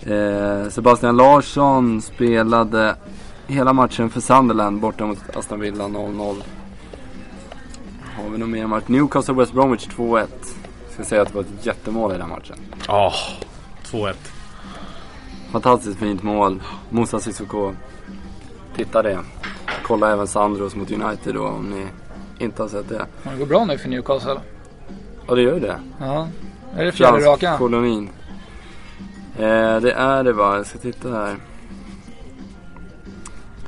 Eh, 0.00 0.68
Sebastian 0.68 1.16
Larsson 1.16 2.02
spelade 2.02 2.96
hela 3.46 3.72
matchen 3.72 4.10
för 4.10 4.20
Sunderland 4.20 4.80
borta 4.80 5.06
mot 5.06 5.36
Aston 5.36 5.60
Villa 5.60 5.84
0-0. 5.84 6.42
Har 8.16 8.30
vi 8.30 8.38
någon 8.38 8.50
mer 8.50 8.66
match? 8.66 8.84
Newcastle 8.86 9.34
West 9.34 9.52
Bromwich 9.52 9.88
2-1. 9.88 10.26
Ska 10.90 11.04
säga 11.04 11.22
att 11.22 11.28
det 11.28 11.34
var 11.34 11.42
ett 11.42 11.66
jättemål 11.66 12.14
i 12.14 12.18
den 12.18 12.28
matchen. 12.28 12.56
Ja, 12.86 13.12
oh, 13.92 13.96
2-1. 13.96 14.14
Fantastiskt 15.50 15.98
fint 15.98 16.22
mål. 16.22 16.62
Moussa 16.90 17.20
Sissoko. 17.20 17.72
Titta 18.76 19.02
det. 19.02 19.18
Kolla 19.82 20.12
även 20.12 20.26
Sandros 20.26 20.76
mot 20.76 20.90
United 20.90 21.34
då 21.34 21.46
om 21.46 21.70
ni 21.70 21.86
inte 22.44 22.62
har 22.62 22.68
sett 22.68 22.88
det. 22.88 23.06
Det 23.22 23.38
går 23.38 23.46
bra 23.46 23.64
nu 23.64 23.78
för 23.78 23.88
Newcastle. 23.88 24.40
Ja 25.28 25.34
det 25.34 25.42
gör 25.42 25.54
ju 25.54 25.60
det. 25.60 25.80
Ja. 26.00 26.28
Är 26.76 26.84
det 26.84 26.92
fjärde 26.92 27.26
raka? 27.26 27.56
kolonin. 27.58 28.08
Eh, 29.38 29.76
det 29.80 29.92
är 29.92 30.24
det 30.24 30.32
va. 30.32 30.56
Jag 30.56 30.66
ska 30.66 30.78
titta 30.78 31.10
här. 31.10 31.36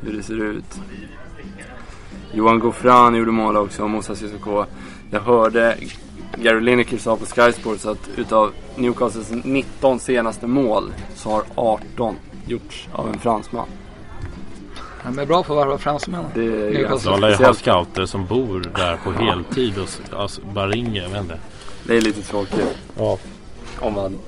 Hur 0.01 0.13
det 0.13 0.23
ser 0.23 0.45
ut. 0.45 0.81
Johan 2.33 2.59
Gouffran 2.59 3.15
gjorde 3.15 3.31
mål 3.31 3.57
också 3.57 3.83
och 3.83 3.91
Moussa 3.91 4.15
Sissoko. 4.15 4.65
Jag 5.11 5.21
hörde 5.21 5.77
Gary 6.37 6.61
Lineker 6.61 6.99
sa 6.99 7.17
på 7.17 7.27
Sky 7.27 7.53
Sports 7.53 7.87
att 7.87 8.09
utav 8.17 8.53
Newcastles 8.77 9.45
19 9.45 10.01
senaste 10.01 10.47
mål 10.47 10.93
så 11.15 11.31
har 11.31 11.43
18 11.55 12.17
gjorts 12.47 12.89
av 12.93 13.09
en 13.09 13.19
fransman. 13.19 13.69
De 15.05 15.19
är 15.19 15.27
bra 15.27 15.43
på 15.43 15.53
att 15.53 15.57
varva 15.57 15.79
fransmän. 15.79 16.25
Det 16.35 16.41
är 16.41 16.71
ju 16.71 16.87
ha 17.45 17.55
scouter 17.55 18.07
som 18.07 18.27
bor 18.27 18.73
där 18.77 18.97
på 19.05 19.13
heltid 19.13 19.79
och 19.79 20.21
alltså, 20.21 20.41
bara 20.55 20.69
ringer. 20.69 21.03
Jag 21.03 21.11
vet 21.11 21.21
inte. 21.21 21.39
Det 21.85 21.97
är 21.97 22.01
lite 22.01 22.23
tråkigt. 22.23 22.79
Ja. 22.99 23.19
Om 23.81 23.95
man 23.95 24.19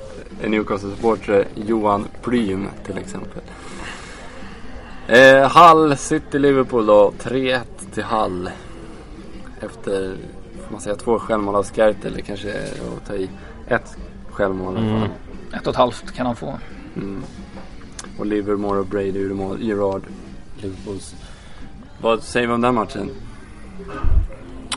är 0.42 0.48
Newcastle-supporter. 0.48 1.44
Johan 1.54 2.06
Plym 2.22 2.68
till 2.86 2.98
exempel. 2.98 3.42
Eh, 5.10 5.50
Hull 5.56 5.96
City 5.96 6.38
Liverpool 6.38 6.86
då. 6.86 7.12
3-1 7.18 7.60
till 7.94 8.04
Hull. 8.04 8.50
Efter 9.60 10.16
man 10.70 10.80
säga, 10.80 10.96
två 10.96 11.18
självmål 11.18 11.54
av 11.54 11.64
Skert 11.64 12.04
eller 12.04 12.20
kanske 12.20 12.52
att 12.52 13.06
ta 13.06 13.14
i. 13.14 13.30
Ett 13.66 13.96
självmål 14.30 14.76
mm. 14.76 15.02
Ett 15.52 15.66
och 15.66 15.70
ett 15.70 15.76
halvt 15.76 16.12
kan 16.12 16.26
han 16.26 16.36
få. 16.36 16.58
Mm. 16.96 17.22
Och 18.18 18.26
Livermore 18.26 18.78
och 18.78 18.86
Brady 18.86 19.20
gjorde 19.20 19.34
mål. 19.34 19.62
Gerard, 19.62 20.02
Liverpools. 20.56 21.14
Vad 22.00 22.22
säger 22.22 22.46
vi 22.46 22.52
om 22.52 22.60
den 22.60 22.74
matchen? 22.74 23.10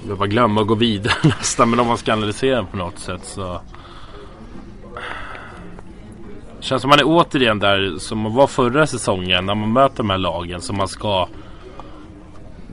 Jag 0.07 0.17
bara 0.17 0.27
glömma 0.27 0.61
att 0.61 0.67
gå 0.67 0.75
vidare 0.75 1.15
nästan. 1.23 1.69
Men 1.69 1.79
om 1.79 1.87
man 1.87 1.97
ska 1.97 2.13
analysera 2.13 2.65
på 2.65 2.77
något 2.77 2.99
sätt 2.99 3.25
så. 3.25 3.61
Känns 6.63 6.81
som 6.81 6.89
man 6.89 6.99
är 6.99 7.05
återigen 7.05 7.59
där 7.59 7.97
som 7.97 8.19
man 8.19 8.33
var 8.33 8.47
förra 8.47 8.87
säsongen. 8.87 9.45
När 9.45 9.55
man 9.55 9.73
möter 9.73 9.97
de 9.97 10.09
här 10.09 10.17
lagen 10.17 10.61
som 10.61 10.77
man 10.77 10.87
ska 10.87 11.27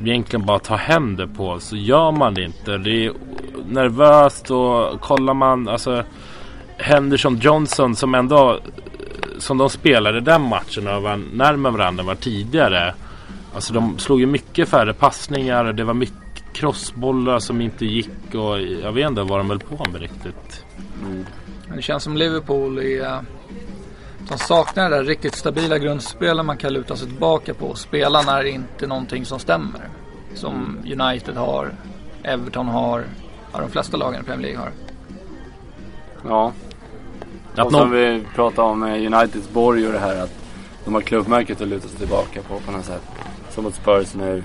egentligen 0.04 0.46
bara 0.46 0.58
ta 0.58 0.76
hem 0.76 1.16
det 1.16 1.28
på 1.28 1.60
så 1.60 1.76
gör 1.76 2.12
man 2.12 2.34
det 2.34 2.44
inte. 2.44 2.78
Det 2.78 3.06
är 3.06 3.12
nervöst 3.68 4.50
och 4.50 5.00
kollar 5.00 5.34
man 5.34 5.68
alltså 5.68 6.04
Henderson 6.76 7.38
Johnson 7.38 7.96
som 7.96 8.14
ändå 8.14 8.60
som 9.38 9.58
de 9.58 9.70
spelade 9.70 10.20
den 10.20 10.42
matchen 10.42 10.86
och 10.86 11.02
var 11.02 11.20
närmare 11.32 11.72
varandra 11.72 12.04
var 12.04 12.14
tidigare. 12.14 12.94
Alltså 13.54 13.74
de 13.74 13.98
slog 13.98 14.20
ju 14.20 14.26
mycket 14.26 14.68
färre 14.68 14.92
passningar 14.92 15.64
och 15.64 15.74
det 15.74 15.84
var 15.84 15.94
mycket 15.94 16.52
crossbollar 16.52 17.38
som 17.38 17.60
inte 17.60 17.86
gick 17.86 18.34
och 18.34 18.60
jag 18.60 18.92
vet 18.92 19.08
inte 19.08 19.22
vad 19.22 19.38
de 19.40 19.50
höll 19.50 19.58
på 19.58 19.84
med 19.92 20.00
riktigt. 20.00 20.64
Mm. 21.04 21.26
Det 21.76 21.82
känns 21.82 22.02
som 22.02 22.16
Liverpool 22.16 22.78
är 22.78 23.39
de 24.28 24.38
saknar 24.38 24.90
det 24.90 24.96
där 24.96 25.04
riktigt 25.04 25.34
stabila 25.34 25.78
grundspelet 25.78 26.46
man 26.46 26.56
kan 26.56 26.72
luta 26.72 26.96
sig 26.96 27.08
tillbaka 27.08 27.54
på. 27.54 27.74
Spela 27.74 28.22
när 28.22 28.42
det 28.42 28.50
inte 28.50 28.84
är 28.84 28.88
någonting 28.88 29.24
som 29.24 29.38
stämmer. 29.38 29.88
Som 30.34 30.78
United 30.84 31.36
har, 31.36 31.74
Everton 32.22 32.68
har, 32.68 33.04
ja, 33.52 33.60
de 33.60 33.70
flesta 33.70 33.96
lagen 33.96 34.20
i 34.20 34.24
Premier 34.24 34.42
League 34.42 34.58
har. 34.58 34.72
Ja. 36.28 36.52
Att 37.56 37.66
och 37.66 37.72
som 37.72 37.90
vi 37.90 38.24
pratade 38.34 38.68
om 38.68 38.80
med 38.80 39.14
Uniteds 39.14 39.50
borg 39.50 39.86
och 39.86 39.92
det 39.92 39.98
här 39.98 40.16
att 40.16 40.34
de 40.84 40.94
har 40.94 41.00
klubbmärket 41.00 41.60
att 41.60 41.68
luta 41.68 41.88
sig 41.88 41.98
tillbaka 41.98 42.42
på 42.42 42.60
på 42.60 42.72
något 42.72 42.84
sätt. 42.84 43.02
Som 43.50 43.64
mot 43.64 43.74
Spurs 43.74 44.14
nu. 44.14 44.44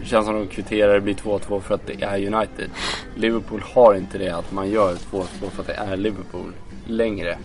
Det 0.00 0.06
känns 0.06 0.26
som 0.26 0.36
att 0.36 0.48
de 0.48 0.54
kvitterar, 0.54 0.94
det 0.94 1.00
blir 1.00 1.14
2-2 1.14 1.60
för 1.60 1.74
att 1.74 1.86
det 1.86 2.02
är 2.02 2.34
United. 2.34 2.70
Liverpool 3.14 3.62
har 3.74 3.94
inte 3.94 4.18
det 4.18 4.30
att 4.30 4.52
man 4.52 4.70
gör 4.70 4.94
2-2 4.94 5.24
för 5.50 5.60
att 5.60 5.66
det 5.66 5.74
är 5.74 5.96
Liverpool 5.96 6.52
längre. 6.86 7.38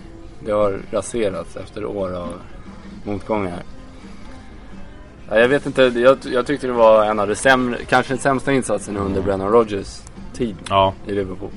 Det 0.45 0.51
har 0.51 0.79
raserats 0.91 1.55
efter 1.55 1.85
år 1.85 2.13
av 2.15 2.29
motgångar. 3.03 3.63
Ja, 5.29 5.39
jag 5.39 5.47
vet 5.47 5.65
inte, 5.65 5.81
jag, 5.81 6.17
jag, 6.33 6.45
tyckte 6.45 6.67
det 6.67 6.73
var 6.73 7.05
en 7.05 7.19
av 7.19 7.27
de 7.27 7.35
sämre, 7.35 7.77
kanske 7.89 8.13
den 8.13 8.21
sämsta 8.21 8.53
insatsen 8.53 8.97
under 8.97 9.21
Brennan 9.21 9.51
Rodgers 9.51 10.01
tid 10.33 10.55
ja. 10.69 10.93
i 11.07 11.11
Liverpool. 11.11 11.49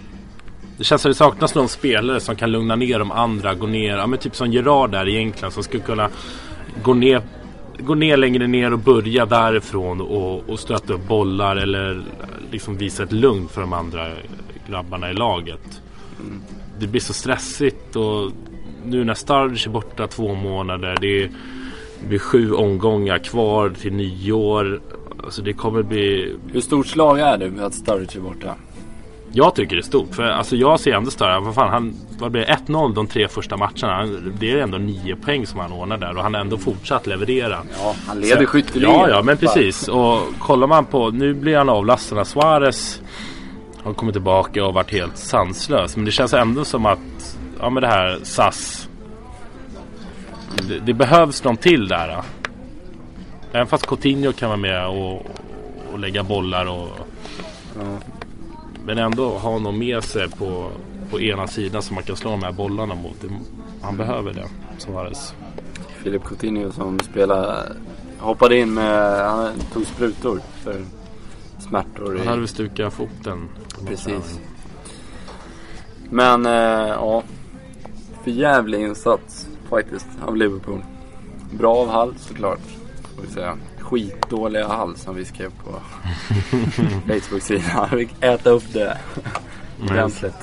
Det 0.79 0.85
känns 0.85 1.03
som 1.03 1.11
det 1.11 1.15
saknas 1.15 1.55
någon 1.55 1.69
spelare 1.69 2.21
som 2.21 2.37
kan 2.37 2.53
lugna 2.53 2.77
ner 2.77 2.99
de 2.99 3.11
andra, 3.11 3.55
gå 3.55 3.67
ner, 3.67 3.97
ja 3.97 4.07
men 4.07 4.19
typ 4.19 4.37
som 4.37 4.53
Gerard 4.53 4.91
där 4.91 5.09
egentligen 5.09 5.53
som 5.53 5.63
skulle 5.63 5.83
kunna 5.83 6.11
gå 6.83 6.95
ner 6.95 7.23
gå 7.79 7.95
ner 7.95 8.17
längre 8.17 8.47
ner 8.47 8.73
och 8.73 8.79
börja 8.79 9.27
därifrån 9.27 10.01
och, 10.01 10.49
och 10.49 10.61
stötta 10.61 10.93
upp 10.93 11.09
bollar 11.09 11.57
eller 11.57 12.03
liksom 12.51 12.77
visa 12.77 13.03
ett 13.03 13.13
lugn 13.13 13.49
för 13.49 13.61
de 13.61 13.73
andra 13.73 14.11
grabbarna 14.69 15.11
i 15.11 15.15
laget. 15.15 15.83
Mm. 16.21 16.43
Det 16.79 16.87
blir 16.87 17.01
så 17.01 17.13
stressigt 17.13 17.97
och 17.97 18.33
nu 18.87 19.05
när 19.05 19.15
Sturridge 19.15 19.69
är 19.69 19.71
borta 19.71 20.07
två 20.07 20.35
månader. 20.35 20.97
Det, 21.01 21.23
är, 21.23 21.31
det 22.01 22.09
blir 22.09 22.19
sju 22.19 22.53
omgångar 22.53 23.19
kvar 23.19 23.71
till 23.81 23.93
nyår. 23.93 24.81
Alltså 25.25 25.43
det 25.43 25.53
kommer 25.53 25.83
bli... 25.83 26.37
Hur 26.53 26.61
stort 26.61 26.87
slag 26.87 27.21
är 27.21 27.39
det 27.39 27.51
med 27.51 27.65
att 27.65 27.75
Sturridge 27.75 28.19
är 28.19 28.21
borta? 28.21 28.55
Jag 29.37 29.55
tycker 29.55 29.77
det 29.77 29.81
är 29.81 29.83
stort. 29.83 30.15
För 30.15 30.23
alltså 30.23 30.57
jag 30.57 30.81
ser 30.81 30.93
ändå 30.93 31.11
Sturridge. 31.11 31.41
Vad 31.41 31.55
fan, 31.55 31.71
han, 31.71 31.95
vad 32.19 32.31
blir 32.31 32.45
1-0 32.45 32.95
de 32.95 33.07
tre 33.07 33.29
första 33.29 33.57
matcherna. 33.57 34.07
Det 34.39 34.53
är 34.53 34.57
ändå 34.59 34.79
nio 34.79 35.17
poäng 35.17 35.47
som 35.47 35.61
han 35.61 35.73
ordnar 35.73 35.99
där. 35.99 36.17
Och 36.17 36.23
han 36.23 36.35
har 36.35 36.41
ändå 36.41 36.59
fortsatt 36.59 37.07
leverera. 37.07 37.59
Ja, 37.79 37.95
han 38.07 38.21
leder 38.21 38.47
skytteligan. 38.47 38.95
Ja, 38.95 39.09
ja, 39.09 39.23
men 39.23 39.37
precis. 39.37 39.89
Och 39.89 40.21
kollar 40.39 40.67
man 40.67 40.85
på... 40.85 41.11
Nu 41.11 41.35
blir 41.35 41.57
han 41.57 41.69
avlastad 41.69 42.21
av 42.21 42.25
Suarez. 42.25 43.03
Har 43.83 43.95
kommit 43.95 44.15
tillbaka 44.15 44.65
och 44.65 44.75
varit 44.75 44.93
helt 44.93 45.17
sanslös. 45.17 45.97
Men 45.97 46.05
det 46.05 46.11
känns 46.11 46.35
ändå 46.35 46.65
som 46.65 46.87
att 46.87 47.39
ja, 47.61 47.71
med 47.71 47.83
det 47.83 47.87
här 47.87 48.21
SAS. 48.23 48.89
Det, 50.69 50.79
det, 50.79 50.95
behövs 50.95 51.45
någon 51.45 51.57
till 51.57 51.89
där. 51.89 52.23
Även 53.53 53.67
fast 53.67 53.87
Coutinho 53.87 54.33
kan 54.33 54.49
vara 54.49 54.57
med 54.57 54.87
och, 54.87 55.27
och 55.93 55.99
lägga 55.99 56.23
bollar 56.23 56.67
och 56.67 56.89
ja. 57.79 57.99
Men 58.87 58.99
ändå 58.99 59.39
ha 59.39 59.59
någon 59.59 59.79
med 59.79 60.05
sig 60.05 60.31
på, 60.31 60.71
på 61.11 61.21
ena 61.21 61.47
sidan 61.47 61.83
som 61.83 61.95
man 61.95 62.05
kan 62.05 62.17
slå 62.17 62.31
de 62.31 62.43
här 62.43 62.53
bollarna 62.53 62.95
mot. 62.95 63.25
Han 63.83 63.97
behöver 63.97 64.33
det, 64.33 64.49
Suarez. 64.79 65.35
Filip 66.03 66.25
Coutinho 66.25 66.73
som 66.73 66.99
spelar 66.99 67.73
hoppade 68.19 68.59
in 68.59 68.75
med, 68.75 69.31
han 69.31 69.53
tog 69.73 69.87
sprutor 69.87 70.41
för 70.63 70.85
smärtor. 71.59 72.17
Han 72.19 72.27
hade 72.27 72.39
väl 72.39 72.49
stukat 72.49 72.93
foten. 72.93 73.49
Precis. 73.87 74.41
Men, 76.11 76.47
eh, 76.47 76.89
ja. 76.89 77.23
För 78.25 78.31
jävlig 78.31 78.81
insats 78.81 79.49
faktiskt 79.69 80.07
av 80.27 80.37
Liverpool. 80.37 80.85
Bra 81.53 81.77
av 81.77 81.89
Hall 81.89 82.15
såklart. 82.19 82.61
Får 83.17 83.23
vi 83.23 83.29
säga. 83.29 83.59
Skitdåliga 83.79 84.69
Hall 84.69 84.97
som 84.97 85.15
vi 85.15 85.25
skrev 85.25 85.51
på 85.65 85.71
Facebook-sidan. 87.13 87.89
Vi 87.93 88.07
fick 88.07 88.23
äta 88.25 88.51
upp 88.51 88.73
det 88.73 88.99
ordentligt. 89.83 90.35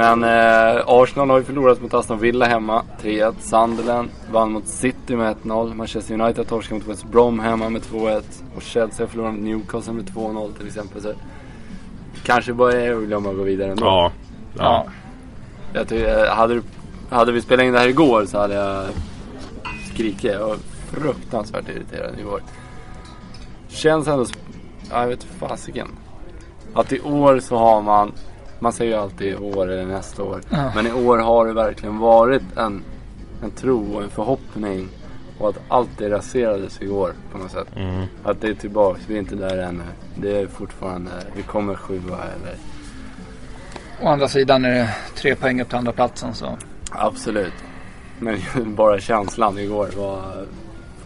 Men 0.00 0.24
eh, 0.24 0.82
Arsenal 0.86 1.30
har 1.30 1.38
ju 1.38 1.44
förlorat 1.44 1.82
mot 1.82 1.94
Aston 1.94 2.18
Villa 2.18 2.46
hemma. 2.46 2.82
3-1. 3.02 3.34
Sunderland 3.38 4.08
vann 4.32 4.52
mot 4.52 4.66
City 4.66 5.16
med 5.16 5.36
1-0. 5.36 5.74
Manchester 5.74 6.14
United 6.14 6.36
har 6.36 6.44
torskat 6.44 6.78
mot 6.78 6.88
West 6.88 7.04
Brom 7.04 7.40
hemma 7.40 7.68
med 7.68 7.82
2-1. 7.82 8.22
Och 8.56 8.62
Chelsea 8.62 9.06
har 9.06 9.10
förlorat 9.10 9.34
mot 9.34 9.42
Newcastle 9.42 9.92
med 9.92 10.04
2-0 10.04 10.52
till 10.58 10.66
exempel. 10.66 11.02
Så 11.02 11.12
kanske 12.24 12.52
bara 12.52 12.72
är 12.72 12.94
att 12.94 13.02
glömma 13.02 13.30
att 13.30 13.36
gå 13.36 13.42
vidare 13.42 13.70
ändå. 13.70 13.86
Ja. 13.86 14.12
ja. 14.58 14.86
Jag 15.72 15.88
tycker, 15.88 16.26
hade, 16.26 16.62
hade 17.10 17.32
vi 17.32 17.42
spelat 17.42 17.64
in 17.64 17.72
det 17.72 17.78
här 17.78 17.88
igår 17.88 18.24
så 18.24 18.38
hade 18.38 18.54
jag 18.54 18.86
skrikit. 19.94 20.32
Jag 20.32 20.46
var 20.46 20.56
fruktansvärt 20.90 21.68
irriterad 21.68 22.18
igår. 22.18 22.42
Känns 23.68 24.08
ändå... 24.08 24.26
Jag 24.90 25.06
vet 25.06 25.24
fasiken. 25.24 25.88
Att 26.74 26.92
i 26.92 27.00
år 27.00 27.40
så 27.40 27.56
har 27.56 27.82
man 27.82 28.12
man 28.60 28.72
säger 28.72 28.92
ju 28.92 29.02
alltid 29.02 29.28
i 29.32 29.36
år 29.36 29.70
eller 29.70 29.86
nästa 29.86 30.22
år. 30.22 30.40
Ja. 30.50 30.72
Men 30.74 30.86
i 30.86 30.92
år 30.92 31.18
har 31.18 31.46
det 31.46 31.52
verkligen 31.52 31.98
varit 31.98 32.42
en, 32.56 32.82
en 33.42 33.50
tro 33.50 33.94
och 33.94 34.02
en 34.02 34.10
förhoppning. 34.10 34.88
Och 35.38 35.48
att 35.48 35.60
allt 35.68 35.90
det 35.98 36.10
raserades 36.10 36.82
igår 36.82 37.12
på 37.32 37.38
något 37.38 37.50
sätt. 37.50 37.68
Mm. 37.76 38.06
Att 38.24 38.40
det 38.40 38.48
är 38.48 38.54
tillbaks, 38.54 39.00
vi 39.06 39.14
är 39.14 39.18
inte 39.18 39.34
där 39.34 39.58
ännu. 39.58 39.82
Det 40.16 40.36
är 40.36 40.46
fortfarande, 40.46 41.10
vi 41.36 41.42
kommer 41.42 41.74
sjua 41.74 42.16
eller... 42.16 42.56
Å 44.02 44.08
andra 44.08 44.28
sidan 44.28 44.64
är 44.64 44.70
det 44.70 44.94
tre 45.14 45.34
poäng 45.34 45.60
upp 45.60 45.68
till 45.68 45.78
andra 45.78 45.92
platsen 45.92 46.34
så. 46.34 46.58
Absolut. 46.90 47.52
Men 48.18 48.38
bara 48.74 49.00
känslan 49.00 49.58
igår 49.58 49.88
var 49.96 50.46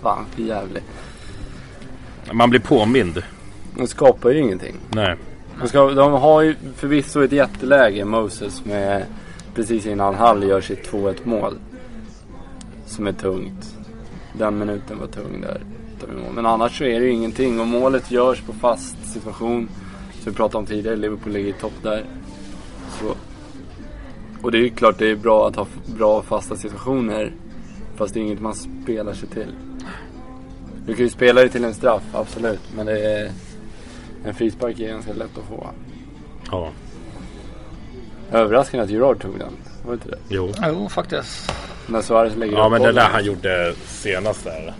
fan 0.02 0.26
för 0.30 0.42
jävlig. 0.42 0.82
Man 2.32 2.50
blir 2.50 2.60
påmind. 2.60 3.22
Man 3.76 3.86
skapar 3.86 4.30
ju 4.30 4.40
ingenting. 4.40 4.76
Nej. 4.90 5.16
De, 5.60 5.68
ska, 5.68 5.90
de 5.90 6.12
har 6.12 6.42
ju 6.42 6.56
förvisso 6.76 7.22
ett 7.22 7.32
jätteläge, 7.32 8.04
Moses, 8.04 8.64
med 8.64 9.06
precis 9.54 9.86
innan 9.86 10.14
Hall 10.14 10.42
gör 10.42 10.60
sitt 10.60 10.90
2-1 10.90 11.16
mål. 11.24 11.58
Som 12.86 13.06
är 13.06 13.12
tungt. 13.12 13.76
Den 14.38 14.58
minuten 14.58 14.98
var 14.98 15.06
tung 15.06 15.40
där. 15.40 15.60
Men 16.34 16.46
annars 16.46 16.78
så 16.78 16.84
är 16.84 17.00
det 17.00 17.06
ju 17.06 17.12
ingenting 17.12 17.60
och 17.60 17.66
målet 17.66 18.10
görs 18.10 18.40
på 18.40 18.52
fast 18.52 19.12
situation. 19.12 19.68
Som 20.12 20.32
vi 20.32 20.36
pratade 20.36 20.58
om 20.58 20.66
tidigare, 20.66 20.96
Liverpool 20.96 21.32
ligger 21.32 21.48
i 21.48 21.52
topp 21.52 21.82
där. 21.82 22.04
Så. 23.00 23.14
Och 24.42 24.52
det 24.52 24.58
är 24.58 24.62
ju 24.62 24.70
klart 24.70 24.98
det 24.98 25.10
är 25.10 25.16
bra 25.16 25.48
att 25.48 25.56
ha 25.56 25.66
bra 25.86 26.22
fasta 26.22 26.56
situationer. 26.56 27.32
Fast 27.96 28.14
det 28.14 28.20
är 28.20 28.22
inget 28.22 28.40
man 28.40 28.54
spelar 28.54 29.14
sig 29.14 29.28
till. 29.28 29.54
Du 30.86 30.94
kan 30.94 31.04
ju 31.04 31.10
spela 31.10 31.40
dig 31.40 31.50
till 31.50 31.64
en 31.64 31.74
straff, 31.74 32.02
absolut. 32.12 32.60
Men 32.76 32.86
det 32.86 32.98
är 32.98 33.30
en 34.24 34.34
frispark 34.34 34.80
är 34.80 34.88
ganska 34.88 35.12
lätt 35.12 35.38
att 35.38 35.44
få. 35.44 35.70
Ja. 36.50 36.70
Överraskande 38.32 38.84
att 38.84 38.90
Gerard 38.90 39.22
tog 39.22 39.38
den. 39.38 39.52
Var 39.82 39.90
det 39.90 39.94
inte 39.94 40.08
det? 40.08 40.18
Jo. 40.28 40.52
Jo, 40.66 40.88
faktiskt. 40.88 41.52
När 41.86 42.02
Suarez 42.02 42.36
lägger 42.36 42.56
Ja, 42.56 42.68
men 42.68 42.82
det 42.82 42.92
där 42.92 43.08
han 43.12 43.24
gjorde 43.24 43.74
senast 43.84 44.44
där. 44.44 44.74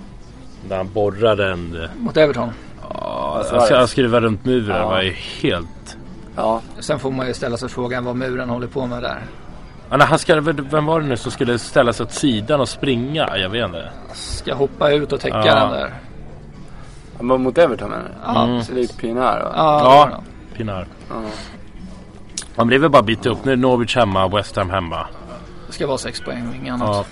När 0.68 0.76
han 0.76 0.92
borrade 0.92 1.52
en... 1.52 1.88
Mot 1.98 2.16
Everton? 2.16 2.50
Ja, 2.82 3.34
alltså, 3.38 3.74
jag 3.74 3.88
skruvade 3.88 4.26
runt 4.26 4.44
muren. 4.44 4.76
Ja. 4.76 4.88
var 4.88 5.02
ju 5.02 5.10
helt... 5.12 5.96
Ja. 6.36 6.62
Sen 6.78 6.98
får 6.98 7.10
man 7.10 7.26
ju 7.26 7.34
ställa 7.34 7.56
sig 7.56 7.68
frågan 7.68 8.04
vad 8.04 8.16
muren 8.16 8.48
håller 8.48 8.66
på 8.66 8.86
med 8.86 9.02
där. 9.02 9.18
Ja, 9.90 9.96
nej, 9.96 10.06
han 10.06 10.18
ska, 10.18 10.40
vem 10.40 10.86
var 10.86 11.00
det 11.00 11.06
nu 11.06 11.16
som 11.16 11.32
skulle 11.32 11.58
ställa 11.58 11.92
sig 11.92 12.04
åt 12.04 12.12
sidan 12.12 12.60
och 12.60 12.68
springa? 12.68 13.38
Jag 13.38 13.50
vet 13.50 13.64
inte. 13.64 13.90
Ska 14.12 14.54
hoppa 14.54 14.90
ut 14.90 15.12
och 15.12 15.20
täcka 15.20 15.42
ja. 15.46 15.54
den 15.54 15.70
där. 15.70 15.94
Mot 17.20 17.58
Everton 17.58 17.90
menar 17.90 18.04
du? 18.04 18.10
Ja. 18.24 18.44
Mm. 18.44 18.62
Så 18.62 18.72
det 18.72 18.80
är 18.80 18.86
Pinar 18.86 19.40
va? 19.40 19.52
Ja, 19.56 20.08
ja. 20.10 20.22
Pinar. 20.56 20.86
Ja. 21.08 21.14
Man 22.56 22.66
blev 22.66 22.80
väl 22.80 22.90
bara 22.90 23.02
bit 23.02 23.26
upp. 23.26 23.44
Nu 23.44 23.52
är 23.52 23.56
Norwich 23.56 23.96
hemma, 23.96 24.28
West 24.28 24.56
Ham 24.56 24.70
hemma. 24.70 25.06
Det 25.66 25.72
ska 25.72 25.86
vara 25.86 25.98
sex 25.98 26.20
poäng, 26.20 26.58
inget 26.60 26.74
annat. 26.74 26.88
Ja. 26.88 27.04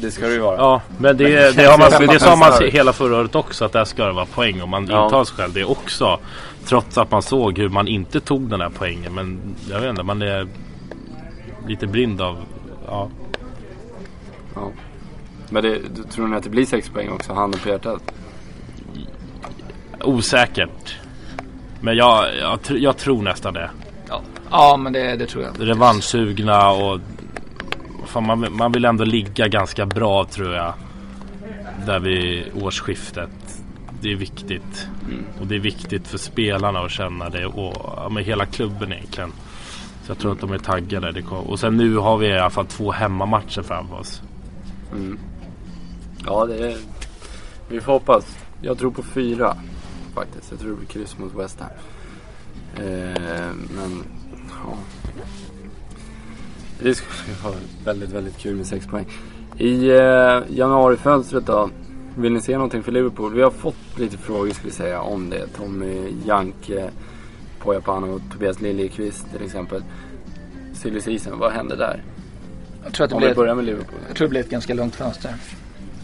Det 0.00 0.10
ska 0.10 0.26
det 0.26 0.32
ju 0.32 0.40
vara. 0.40 0.56
Ja, 0.56 0.82
men 0.98 1.16
det, 1.16 1.56
det, 1.56 1.64
har 1.64 1.78
man, 1.78 2.06
det 2.06 2.20
sa 2.20 2.36
man 2.36 2.52
hela 2.70 2.92
förra 2.92 3.16
året 3.16 3.34
också 3.34 3.64
att 3.64 3.72
där 3.72 3.84
ska 3.84 4.06
det 4.06 4.12
vara 4.12 4.26
poäng 4.26 4.62
och 4.62 4.68
man 4.68 4.86
ja. 4.86 5.04
intar 5.04 5.24
sig 5.24 5.36
själv 5.36 5.52
det 5.52 5.64
också. 5.64 6.18
Trots 6.64 6.98
att 6.98 7.10
man 7.10 7.22
såg 7.22 7.58
hur 7.58 7.68
man 7.68 7.88
inte 7.88 8.20
tog 8.20 8.42
den 8.42 8.60
här 8.60 8.70
poängen. 8.78 9.14
Men 9.14 9.40
jag 9.70 9.80
vet 9.80 9.90
inte, 9.90 10.02
man 10.02 10.22
är 10.22 10.48
lite 11.66 11.86
blind 11.86 12.20
av... 12.20 12.36
Ja. 12.86 13.08
ja. 14.54 14.70
Men 15.50 15.62
det, 15.62 15.78
tror 16.10 16.26
ni 16.26 16.36
att 16.36 16.44
det 16.44 16.50
blir 16.50 16.66
sex 16.66 16.88
poäng 16.88 17.10
också? 17.10 17.32
Handen 17.32 17.60
på 17.60 17.68
hjärtat? 17.68 18.12
Osäkert. 20.06 20.96
Men 21.80 21.96
jag, 21.96 22.36
jag, 22.40 22.58
jag 22.68 22.96
tror 22.96 23.22
nästan 23.22 23.54
det. 23.54 23.70
Ja, 24.08 24.22
ja 24.50 24.76
men 24.76 24.92
det, 24.92 25.16
det 25.16 25.26
tror 25.26 25.44
jag. 25.44 25.68
Revanschsugna 25.68 26.70
och 26.70 27.00
fan, 28.06 28.26
man, 28.26 28.46
man 28.50 28.72
vill 28.72 28.84
ändå 28.84 29.04
ligga 29.04 29.48
ganska 29.48 29.86
bra 29.86 30.24
tror 30.24 30.54
jag. 30.54 30.74
Där 31.86 31.98
vid 31.98 32.44
årsskiftet. 32.62 33.30
Det 34.00 34.12
är 34.12 34.16
viktigt. 34.16 34.88
Mm. 35.04 35.24
Och 35.40 35.46
det 35.46 35.54
är 35.54 35.60
viktigt 35.60 36.08
för 36.08 36.18
spelarna 36.18 36.80
att 36.80 36.90
känna 36.90 37.28
det 37.28 37.46
och 37.46 37.74
ja, 37.96 38.08
med 38.08 38.24
hela 38.24 38.46
klubben 38.46 38.92
egentligen. 38.92 39.32
Så 40.02 40.10
jag 40.10 40.18
tror 40.18 40.32
att 40.32 40.40
de 40.40 40.52
är 40.52 40.58
taggade. 40.58 41.22
Och 41.22 41.60
sen 41.60 41.76
nu 41.76 41.96
har 41.96 42.16
vi 42.16 42.26
i 42.26 42.38
alla 42.38 42.50
fall 42.50 42.66
två 42.66 42.92
hemmamatcher 42.92 43.62
framför 43.62 43.98
oss. 43.98 44.22
Mm. 44.92 45.18
Ja, 46.26 46.46
det 46.46 46.72
är... 46.72 46.76
Vi 47.68 47.80
får 47.80 47.92
hoppas. 47.92 48.38
Jag 48.60 48.78
tror 48.78 48.90
på 48.90 49.02
fyra 49.02 49.56
faktiskt. 50.16 50.50
Jag 50.50 50.60
tror 50.60 50.70
det 50.70 50.76
blir 50.76 50.86
kryss 50.86 51.18
mot 51.18 51.34
West 51.34 51.60
Ham. 51.60 51.70
Eh, 52.76 53.52
men 53.76 54.04
ja. 54.50 54.78
Det 56.82 56.94
skulle 56.94 57.34
vara 57.44 57.54
väldigt, 57.84 58.10
väldigt 58.10 58.38
kul 58.38 58.56
med 58.56 58.66
6 58.66 58.86
poäng. 58.86 59.06
I 59.58 59.90
eh, 59.90 60.42
januarifönstret 60.48 61.46
då. 61.46 61.70
Vill 62.18 62.32
ni 62.32 62.40
se 62.40 62.52
någonting 62.52 62.82
för 62.82 62.92
Liverpool? 62.92 63.34
Vi 63.34 63.42
har 63.42 63.50
fått 63.50 63.98
lite 63.98 64.18
frågor 64.18 64.50
ska 64.50 64.64
vi 64.64 64.70
säga 64.70 65.00
om 65.00 65.30
det. 65.30 65.46
Tommy 65.46 66.12
Janke, 66.26 66.90
Pojapano 67.58 68.14
och 68.14 68.20
Tobias 68.32 68.60
Liljekvist 68.60 69.26
till 69.32 69.44
exempel. 69.44 69.82
Silly 70.74 71.00
season, 71.00 71.38
vad 71.38 71.52
händer 71.52 71.76
där? 71.76 72.02
Jag 72.84 72.92
tror 72.92 73.04
att 73.04 73.10
det 73.10 73.14
om 73.14 73.20
blir 73.20 73.28
vi 73.28 73.34
börjar 73.34 73.54
med 73.54 73.64
Liverpool. 73.64 73.98
Jag 74.08 74.16
tror 74.16 74.26
det 74.26 74.30
blir 74.30 74.40
ett 74.40 74.50
ganska 74.50 74.74
långt 74.74 74.94
fönster. 74.94 75.34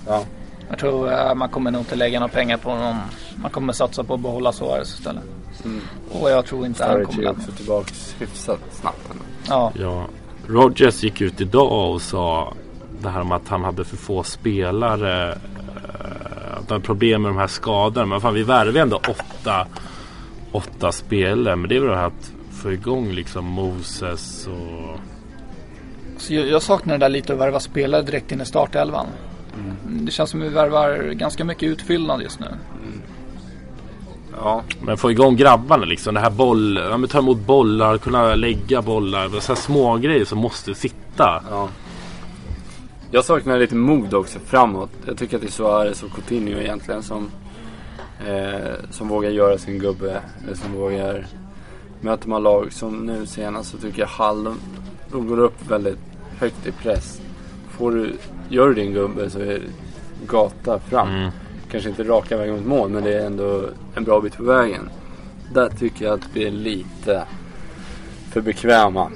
Ja. 0.07 0.25
Jag 0.73 0.79
tror 0.79 1.13
uh, 1.13 1.35
man 1.35 1.49
kommer 1.49 1.71
nog 1.71 1.81
inte 1.81 1.97
lägga 1.97 2.21
några 2.21 2.33
pengar 2.33 2.57
på 2.57 2.75
någon. 2.75 2.97
Man 3.37 3.51
kommer 3.51 3.73
satsa 3.73 4.05
på 4.05 4.15
att 4.15 4.21
behålla 4.21 4.53
Suarez 4.53 4.99
istället. 4.99 5.23
Mm. 5.65 5.81
Och 6.11 6.31
jag 6.31 6.47
tror 6.47 6.67
inte 6.67 6.79
Sturridge 6.79 6.99
han 6.99 7.07
kommer 7.07 7.23
lämna. 7.23 7.39
också 7.39 7.53
tillbaka 7.53 7.91
hyfsat 8.19 8.61
snabbt. 8.71 9.09
Ja. 9.49 9.73
ja. 9.79 10.07
Rogers 10.47 11.03
gick 11.03 11.21
ut 11.21 11.41
idag 11.41 11.93
och 11.93 12.03
sa 12.03 12.55
det 13.03 13.09
här 13.09 13.25
med 13.25 13.37
att 13.37 13.49
han 13.49 13.65
hade 13.65 13.85
för 13.85 13.97
få 13.97 14.23
spelare. 14.23 15.33
Uh, 15.33 15.37
att 16.53 16.59
han 16.59 16.67
hade 16.69 16.81
problem 16.81 17.23
med 17.23 17.31
de 17.31 17.39
här 17.39 17.47
skadorna. 17.47 18.07
Men 18.07 18.21
fan 18.21 18.35
vi 18.35 18.43
värvar 18.43 18.81
ändå 18.81 18.97
åtta, 18.97 19.67
åtta 20.53 20.93
spelare. 20.93 21.57
Men 21.57 21.69
det 21.69 21.77
är 21.77 21.81
väl 21.81 21.91
det 21.91 21.97
här 21.97 22.07
att 22.07 22.33
få 22.53 22.73
igång 22.73 23.13
liksom 23.13 23.45
Moses 23.45 24.47
och... 24.47 25.01
Så 26.19 26.35
jag, 26.35 26.47
jag 26.47 26.63
saknar 26.63 26.99
det 26.99 27.05
där 27.05 27.09
lite 27.09 27.33
att 27.33 27.39
värva 27.39 27.61
spelare 27.61 28.03
direkt 28.03 28.33
in 28.33 28.41
i 28.41 28.47
startelvan. 28.47 29.07
Mm. 29.55 30.05
Det 30.05 30.13
känns 30.13 30.31
som 30.31 30.41
att 30.41 30.47
vi 30.47 30.51
värvar 30.51 31.13
ganska 31.13 31.45
mycket 31.45 31.69
utfyllnad 31.69 32.23
just 32.23 32.41
nu. 32.41 32.47
Mm. 32.47 33.03
Ja. 34.37 34.63
Men 34.83 34.97
få 34.97 35.11
igång 35.11 35.37
grabbarna 35.37 35.85
liksom. 35.85 36.15
Det 36.15 36.21
här 36.21 36.31
boll, 36.31 36.81
ja, 36.91 36.97
men 36.97 37.09
ta 37.09 37.19
emot 37.19 37.39
bollar, 37.39 37.99
kunna 37.99 38.35
lägga 38.35 38.83
bollar. 38.83 39.41
Så 39.41 39.53
här 39.53 39.61
små 39.61 39.97
grejer 39.97 40.25
som 40.25 40.39
måste 40.39 40.75
sitta. 40.75 41.43
Ja. 41.51 41.69
Jag 43.11 43.25
saknar 43.25 43.59
lite 43.59 43.75
mod 43.75 44.15
också 44.15 44.39
framåt. 44.39 44.91
Jag 45.07 45.19
tycker 45.19 45.37
att 45.37 45.43
det 45.43 45.49
är 45.49 45.53
Suarez 45.53 46.03
och 46.03 46.13
Coutinho 46.13 46.59
egentligen 46.59 47.03
som, 47.03 47.31
eh, 48.27 48.75
som 48.91 49.09
vågar 49.09 49.31
göra 49.31 49.59
sin 49.59 49.79
gubbe. 49.79 50.21
Eller 50.45 50.57
som 50.57 50.73
vågar... 50.73 51.27
Möter 52.01 52.29
man 52.29 52.43
lag 52.43 52.73
som 52.73 53.07
nu 53.07 53.27
senast 53.27 53.71
så 53.71 53.79
tycker 53.79 54.01
jag 54.01 54.09
Hall, 54.09 54.45
de, 54.45 54.59
de 55.13 55.29
går 55.29 55.39
upp 55.39 55.71
väldigt 55.71 55.99
högt 56.39 56.67
i 56.67 56.73
press. 56.73 57.21
Får 57.71 57.93
du 57.93 58.17
gör 58.53 58.69
du 58.69 58.75
din 58.75 58.93
gubbe 58.93 59.31
så 59.31 59.39
är 59.39 59.47
det 59.47 59.61
gata 60.27 60.79
fram. 60.79 61.09
Mm. 61.09 61.31
Kanske 61.71 61.89
inte 61.91 62.05
raka 62.05 62.37
vägen 62.37 62.55
mot 62.55 62.67
mål 62.67 62.91
men 62.91 63.05
det 63.05 63.15
är 63.15 63.27
ändå 63.27 63.65
en 63.95 64.05
bra 64.05 64.21
bit 64.21 64.37
på 64.37 64.43
vägen. 64.43 64.91
Där 65.55 65.69
tycker 65.69 66.05
jag 66.05 66.15
att 66.15 66.29
vi 66.33 66.47
är 66.47 66.51
lite 66.51 67.25
för 68.33 68.41
bekväma. 68.41 69.11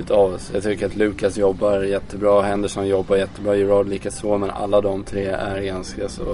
utav 0.00 0.34
oss. 0.34 0.50
Jag 0.54 0.62
tycker 0.62 0.86
att 0.86 0.96
Lukas 0.96 1.36
jobbar 1.36 1.80
jättebra, 1.80 2.42
Henderson 2.42 2.88
jobbar 2.88 3.16
jättebra, 3.16 3.56
Gerard 3.56 3.88
likaså. 3.88 4.38
Men 4.38 4.50
alla 4.50 4.80
de 4.80 5.04
tre 5.04 5.26
är 5.26 5.62
ganska 5.62 6.08
så, 6.08 6.24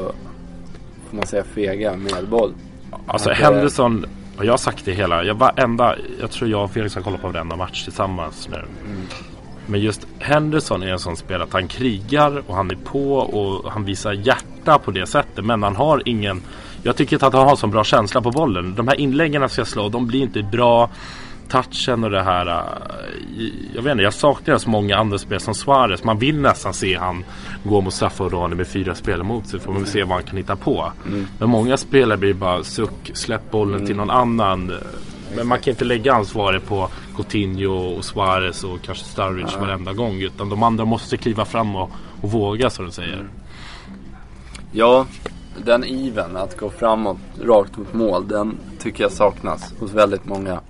får 1.10 1.16
man 1.16 1.26
säga, 1.26 1.44
fega 1.44 1.96
med 1.96 2.28
boll. 2.28 2.52
Alltså 3.06 3.30
Henderson, 3.30 4.06
och 4.38 4.44
jag 4.44 4.52
har 4.52 4.58
sagt 4.58 4.84
det 4.84 4.92
hela, 4.92 5.24
jag 5.24 5.34
varenda, 5.34 5.96
jag 6.20 6.30
tror 6.30 6.50
jag 6.50 6.64
och 6.64 6.70
Felix 6.70 6.94
har 6.94 7.02
kollat 7.02 7.20
på 7.20 7.28
varenda 7.28 7.56
match 7.56 7.84
tillsammans 7.84 8.48
nu. 8.48 8.56
Mm. 8.56 9.02
Men 9.66 9.80
just 9.80 10.06
Henderson 10.18 10.82
är 10.82 10.92
en 10.92 10.98
sån 10.98 11.16
spelare 11.16 11.44
att 11.44 11.52
han 11.52 11.68
krigar 11.68 12.42
och 12.46 12.54
han 12.54 12.70
är 12.70 12.74
på 12.74 13.12
och 13.16 13.72
han 13.72 13.84
visar 13.84 14.12
hjärta 14.12 14.78
på 14.78 14.90
det 14.90 15.06
sättet. 15.06 15.44
Men 15.44 15.62
han 15.62 15.76
har 15.76 16.02
ingen 16.04 16.42
jag 16.86 16.96
tycker 16.96 17.16
inte 17.16 17.26
att 17.26 17.34
han 17.34 17.48
har 17.48 17.56
så 17.56 17.66
bra 17.66 17.84
känsla 17.84 18.20
på 18.20 18.30
bollen. 18.30 18.74
De 18.74 18.88
här 18.88 19.00
inläggen 19.00 19.42
han 19.42 19.50
ska 19.50 19.64
slå, 19.64 19.88
de 19.88 20.06
blir 20.06 20.20
inte 20.20 20.42
bra. 20.42 20.90
Touchen 21.48 22.04
och 22.04 22.10
det 22.10 22.22
här. 22.22 22.46
Äh, 22.46 22.64
jag 23.74 23.82
vet 23.82 23.92
inte, 23.92 24.04
jag 24.04 24.14
saknar 24.14 24.58
så 24.58 24.70
många 24.70 24.96
andra 24.96 25.18
spel 25.18 25.40
som 25.40 25.54
Suarez. 25.54 26.04
Man 26.04 26.18
vill 26.18 26.40
nästan 26.40 26.74
se 26.74 26.96
han 26.96 27.24
gå 27.64 27.80
mot 27.80 27.94
straffområdet 27.94 28.56
med 28.56 28.66
fyra 28.68 28.94
spelare 28.94 29.22
mot 29.22 29.46
sig. 29.46 29.60
För 29.60 29.70
man 29.72 29.82
vill 29.82 29.90
se 29.90 30.04
vad 30.04 30.12
han 30.12 30.22
kan 30.22 30.36
hitta 30.36 30.56
på. 30.56 30.92
Mm. 31.06 31.26
Men 31.38 31.48
många 31.48 31.76
spelare 31.76 32.18
blir 32.18 32.34
bara 32.34 32.64
suck, 32.64 33.10
släpp 33.14 33.50
bollen 33.50 33.74
mm. 33.74 33.86
till 33.86 33.96
någon 33.96 34.10
annan. 34.10 34.72
Men 35.36 35.46
man 35.46 35.60
kan 35.60 35.70
inte 35.70 35.84
lägga 35.84 36.14
ansvaret 36.14 36.66
på 36.68 36.88
Coutinho 37.16 37.96
och 37.96 38.04
Suarez 38.04 38.64
och 38.64 38.82
kanske 38.82 39.04
Sturridge 39.04 39.52
ja. 39.54 39.60
varenda 39.60 39.92
gång. 39.92 40.20
Utan 40.20 40.48
de 40.48 40.62
andra 40.62 40.84
måste 40.84 41.16
kliva 41.16 41.44
fram 41.44 41.76
och, 41.76 41.90
och 42.22 42.30
våga 42.30 42.70
som 42.70 42.84
du 42.84 42.90
säger. 42.90 43.14
Mm. 43.14 43.28
Ja, 44.72 45.06
den 45.64 45.84
iven 45.84 46.36
att 46.36 46.56
gå 46.56 46.70
framåt 46.70 47.18
rakt 47.42 47.76
mot 47.76 47.94
mål, 47.94 48.28
den 48.28 48.58
tycker 48.78 49.04
jag 49.04 49.12
saknas 49.12 49.74
hos 49.80 49.92
väldigt 49.92 50.24
många. 50.24 50.60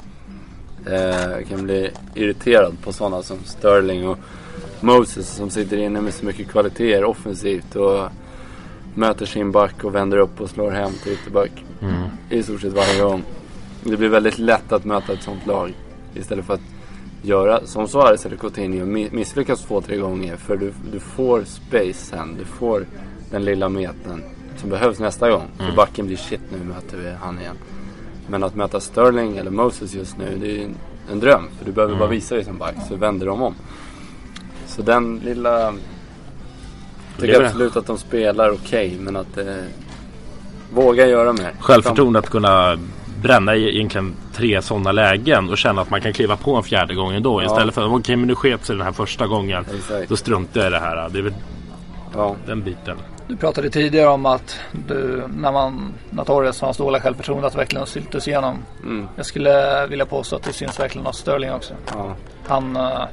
Eh, 0.86 1.30
jag 1.30 1.46
kan 1.48 1.64
bli 1.64 1.90
irriterad 2.14 2.76
på 2.82 2.92
sådana 2.92 3.22
som 3.22 3.38
Sterling 3.44 4.08
och 4.08 4.18
Moses 4.80 5.28
som 5.28 5.50
sitter 5.50 5.76
inne 5.76 6.00
med 6.00 6.14
så 6.14 6.26
mycket 6.26 6.48
kvaliteter 6.48 7.04
offensivt 7.04 7.76
och 7.76 8.08
möter 8.94 9.26
sin 9.26 9.52
back 9.52 9.84
och 9.84 9.94
vänder 9.94 10.18
upp 10.18 10.40
och 10.40 10.50
slår 10.50 10.70
hem 10.70 10.92
till 11.02 11.12
ytterback. 11.12 11.64
Mm. 11.82 12.02
I 12.30 12.42
stort 12.42 12.60
sett 12.60 12.72
varje 12.72 13.00
gång. 13.02 13.22
Det 13.84 13.96
blir 13.96 14.08
väldigt 14.08 14.38
lätt 14.38 14.72
att 14.72 14.84
möta 14.84 15.12
ett 15.12 15.22
sånt 15.22 15.46
lag. 15.46 15.74
Istället 16.16 16.44
för 16.44 16.54
att 16.54 16.60
göra 17.22 17.66
som 17.66 17.88
Suarez 17.88 18.26
eller 18.26 18.36
Coutinho, 18.36 18.86
misslyckas 18.86 19.62
två, 19.62 19.80
tre 19.80 19.96
gånger. 19.96 20.36
För 20.36 20.56
du, 20.56 20.72
du 20.92 21.00
får 21.00 21.44
space 21.44 21.92
sen. 21.92 22.36
Du 22.38 22.44
får 22.44 22.86
den 23.30 23.44
lilla 23.44 23.68
metern 23.68 24.22
som 24.56 24.70
behövs 24.70 24.98
nästa 24.98 25.30
gång. 25.30 25.48
Mm. 25.58 25.66
För 25.70 25.76
backen 25.76 26.06
blir 26.06 26.16
shit 26.16 26.40
nu 26.52 26.64
möter 26.64 26.96
vi 26.96 27.10
han 27.20 27.38
igen. 27.38 27.56
Men 28.28 28.42
att 28.42 28.54
möta 28.54 28.80
Sterling 28.80 29.36
eller 29.36 29.50
Moses 29.50 29.94
just 29.94 30.18
nu, 30.18 30.38
det 30.40 30.46
är 30.46 30.54
ju 30.54 30.68
en 31.12 31.20
dröm. 31.20 31.48
För 31.58 31.64
du 31.64 31.72
behöver 31.72 31.92
mm. 31.92 32.00
bara 32.00 32.10
visa 32.10 32.34
dig 32.34 32.44
som 32.44 32.58
back, 32.58 32.74
så 32.88 32.96
vänder 32.96 33.26
de 33.26 33.42
om. 33.42 33.54
Så 34.66 34.82
den 34.82 35.20
lilla... 35.24 35.74
Jag 37.18 37.20
tycker 37.20 37.44
absolut 37.44 37.76
att 37.76 37.86
de 37.86 37.98
spelar 37.98 38.50
okej, 38.50 38.86
okay, 38.86 39.00
men 39.00 39.16
att 39.16 39.38
eh, 39.38 39.46
våga 40.72 41.06
göra 41.06 41.32
mer. 41.32 41.52
Självförtroende 41.60 42.18
att 42.18 42.30
kunna 42.30 42.78
bränna 43.22 43.56
egentligen 43.56 44.14
tre 44.32 44.62
sådana 44.62 44.92
lägen 44.92 45.50
och 45.50 45.58
känna 45.58 45.82
att 45.82 45.90
man 45.90 46.00
kan 46.00 46.12
kliva 46.12 46.36
på 46.36 46.56
en 46.56 46.62
fjärde 46.62 46.94
gång 46.94 47.12
ändå. 47.12 47.42
Ja. 47.42 47.46
Istället 47.46 47.74
för 47.74 47.82
att 47.82 47.88
okej 47.88 48.00
okay, 48.00 48.16
men 48.16 48.26
nu 48.26 48.34
sket 48.34 48.64
sig 48.64 48.76
den 48.76 48.84
här 48.84 48.92
första 48.92 49.26
gången. 49.26 49.64
Exakt. 49.74 50.08
Då 50.08 50.16
struntar 50.16 50.60
jag 50.60 50.68
i 50.68 50.70
det 50.70 50.78
här. 50.78 51.08
Det 51.08 51.18
är 51.18 51.22
väl 51.22 51.34
ja. 52.14 52.36
den 52.46 52.62
biten. 52.62 52.96
Du 53.28 53.36
pratade 53.36 53.70
tidigare 53.70 54.08
om 54.08 54.26
att 54.26 54.60
du, 54.88 55.24
när 55.36 55.52
man, 55.52 55.92
när 56.10 56.24
Torres 56.24 56.60
har 56.60 56.74
dåliga 56.78 57.02
självförtroende, 57.02 57.46
att 57.46 57.54
verkligen 57.54 57.86
syltas 57.86 58.28
igenom. 58.28 58.58
Mm. 58.82 59.08
Jag 59.16 59.26
skulle 59.26 59.86
vilja 59.86 60.06
påstå 60.06 60.36
att 60.36 60.42
det 60.42 60.52
syns 60.52 60.80
verkligen 60.80 61.06
hos 61.06 61.18
Sterling 61.18 61.52
också. 61.52 61.74
Ja. 61.92 62.14
Han, 62.46 62.76
uh, 62.76 63.04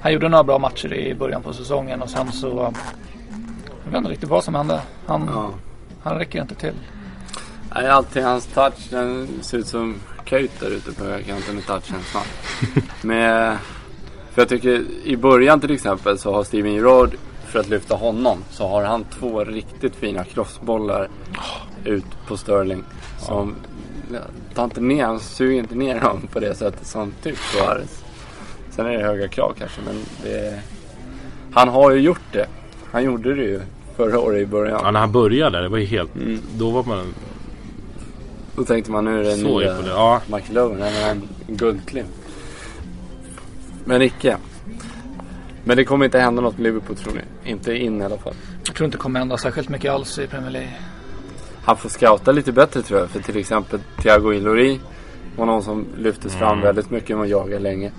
han 0.00 0.12
gjorde 0.12 0.28
några 0.28 0.44
bra 0.44 0.58
matcher 0.58 0.94
i 0.94 1.14
början 1.14 1.42
på 1.42 1.52
säsongen 1.52 2.02
och 2.02 2.10
sen 2.10 2.32
så, 2.32 2.74
jag 3.84 3.90
vet 3.90 3.98
inte 3.98 4.10
riktigt 4.10 4.28
vad 4.28 4.44
som 4.44 4.54
hände. 4.54 4.80
Han, 5.06 5.30
ja. 5.34 5.50
han 6.02 6.18
räcker 6.18 6.42
inte 6.42 6.54
till. 6.54 6.74
Nej, 7.76 7.88
alltid 7.88 8.22
hans 8.22 8.46
touch, 8.46 8.90
den 8.90 9.28
ser 9.40 9.58
ut 9.58 9.66
som 9.66 9.94
Kuyt 10.24 10.60
där 10.60 10.70
ute 10.70 10.92
på 10.92 11.04
högerkanten 11.04 11.54
med 11.54 11.66
touchen 11.66 12.00
snabbt. 12.10 12.28
med, 13.02 13.56
för 14.32 14.42
jag 14.42 14.48
tycker 14.48 14.84
i 15.04 15.16
början 15.16 15.60
till 15.60 15.70
exempel 15.70 16.18
så 16.18 16.32
har 16.32 16.44
Steven 16.44 16.74
Gerrard 16.74 17.16
för 17.46 17.58
att 17.58 17.68
lyfta 17.68 17.94
honom 17.94 18.38
så 18.50 18.68
har 18.68 18.84
han 18.84 19.04
två 19.04 19.44
riktigt 19.44 19.94
fina 19.94 20.24
crossbollar 20.24 21.08
ut 21.84 22.04
på 22.28 22.36
Sterling. 22.36 22.84
Som 23.18 23.54
ja, 24.12 24.18
tar 24.54 24.64
inte 24.64 24.80
ner, 24.80 25.04
han 25.04 25.20
suger 25.20 25.58
inte 25.58 25.74
ner 25.74 26.00
dem 26.00 26.28
på 26.32 26.40
det 26.40 26.54
sättet 26.54 26.86
som 26.86 27.12
typ 27.22 27.38
Suarez. 27.38 28.04
Sen 28.70 28.86
är 28.86 28.98
det 28.98 29.04
höga 29.04 29.28
krav 29.28 29.54
kanske 29.58 29.80
men 29.86 29.96
det, 30.22 30.60
han 31.52 31.68
har 31.68 31.90
ju 31.90 32.00
gjort 32.00 32.32
det. 32.32 32.46
Han 32.92 33.04
gjorde 33.04 33.34
det 33.34 33.42
ju 33.42 33.60
förra 33.96 34.20
året 34.20 34.42
i 34.42 34.46
början. 34.46 34.80
Ja 34.84 34.90
när 34.90 35.00
han 35.00 35.12
började, 35.12 35.62
det 35.62 35.68
var 35.68 35.78
ju 35.78 35.86
helt, 35.86 36.16
mm. 36.16 36.40
då 36.58 36.70
var 36.70 36.84
man 36.84 37.14
Då 38.56 38.64
tänkte 38.64 38.90
man 38.90 39.04
nu 39.04 39.20
är 39.20 39.24
det 39.24 39.36
nya 39.36 39.82
ja. 39.86 40.20
McLovin, 40.26 40.82
en 40.82 41.28
guldklimp. 41.46 42.08
Men 43.84 44.02
icke. 44.02 44.36
Men 45.64 45.76
det 45.76 45.84
kommer 45.84 46.04
inte 46.04 46.18
hända 46.18 46.42
något 46.42 46.58
med 46.58 46.62
Liverpool 46.62 46.96
tror 46.96 47.12
ni? 47.12 47.50
Inte 47.50 47.74
in 47.74 48.00
i 48.00 48.04
alla 48.04 48.18
fall. 48.18 48.34
Jag 48.66 48.74
tror 48.74 48.84
inte 48.84 48.96
det 48.96 49.02
kommer 49.02 49.20
hända 49.20 49.36
särskilt 49.36 49.68
mycket 49.68 49.92
alls 49.92 50.18
i 50.18 50.26
Premier 50.26 50.50
League. 50.50 50.72
Han 51.64 51.76
får 51.76 51.88
scouta 51.88 52.32
lite 52.32 52.52
bättre 52.52 52.82
tror 52.82 53.00
jag. 53.00 53.10
För 53.10 53.20
till 53.20 53.36
exempel 53.36 53.80
Thiago 54.02 54.32
Ilori 54.32 54.80
var 55.36 55.46
någon 55.46 55.62
som 55.62 55.86
lyftes 55.98 56.34
fram 56.34 56.52
mm. 56.52 56.64
väldigt 56.64 56.90
mycket 56.90 57.16
och 57.16 57.26
jagar 57.26 57.60
länge. 57.60 57.92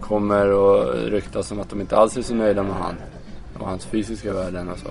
Kommer 0.00 0.50
och 0.50 0.94
ryktas 0.94 1.52
om 1.52 1.60
att 1.60 1.70
de 1.70 1.80
inte 1.80 1.96
alls 1.96 2.16
är 2.16 2.22
så 2.22 2.34
nöjda 2.34 2.62
med 2.62 2.74
han. 2.74 2.94
Och 3.58 3.66
hans 3.66 3.86
fysiska 3.86 4.32
värden 4.32 4.68
och 4.68 4.78
så. 4.78 4.88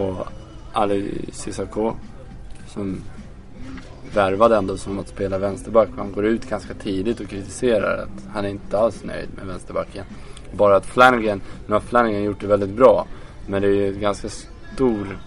Och 0.00 0.26
Ali 0.72 1.24
Cissako 1.32 1.92
som 2.66 3.02
värvade 4.14 4.56
ändå 4.56 4.76
som 4.76 4.98
att 4.98 5.08
spela 5.08 5.38
vänsterback. 5.38 5.88
Han 5.96 6.12
går 6.12 6.26
ut 6.26 6.50
ganska 6.50 6.74
tidigt 6.74 7.20
och 7.20 7.28
kritiserar 7.28 8.02
att 8.02 8.34
han 8.34 8.44
är 8.44 8.48
inte 8.48 8.78
alls 8.78 9.04
nöjd 9.04 9.28
med 9.36 9.46
vänsterbacken. 9.46 10.04
Bara 10.52 10.76
att 10.76 10.86
Flanagan, 10.86 11.40
nu 11.66 11.72
har 11.72 11.80
Flanagan 11.80 12.22
gjort 12.22 12.40
det 12.40 12.46
väldigt 12.46 12.70
bra. 12.70 13.06
Men 13.46 13.62
det 13.62 13.68
är 13.68 13.72
ju 13.72 13.94
en 13.94 14.00
ganska 14.00 14.28
stor 14.74 15.18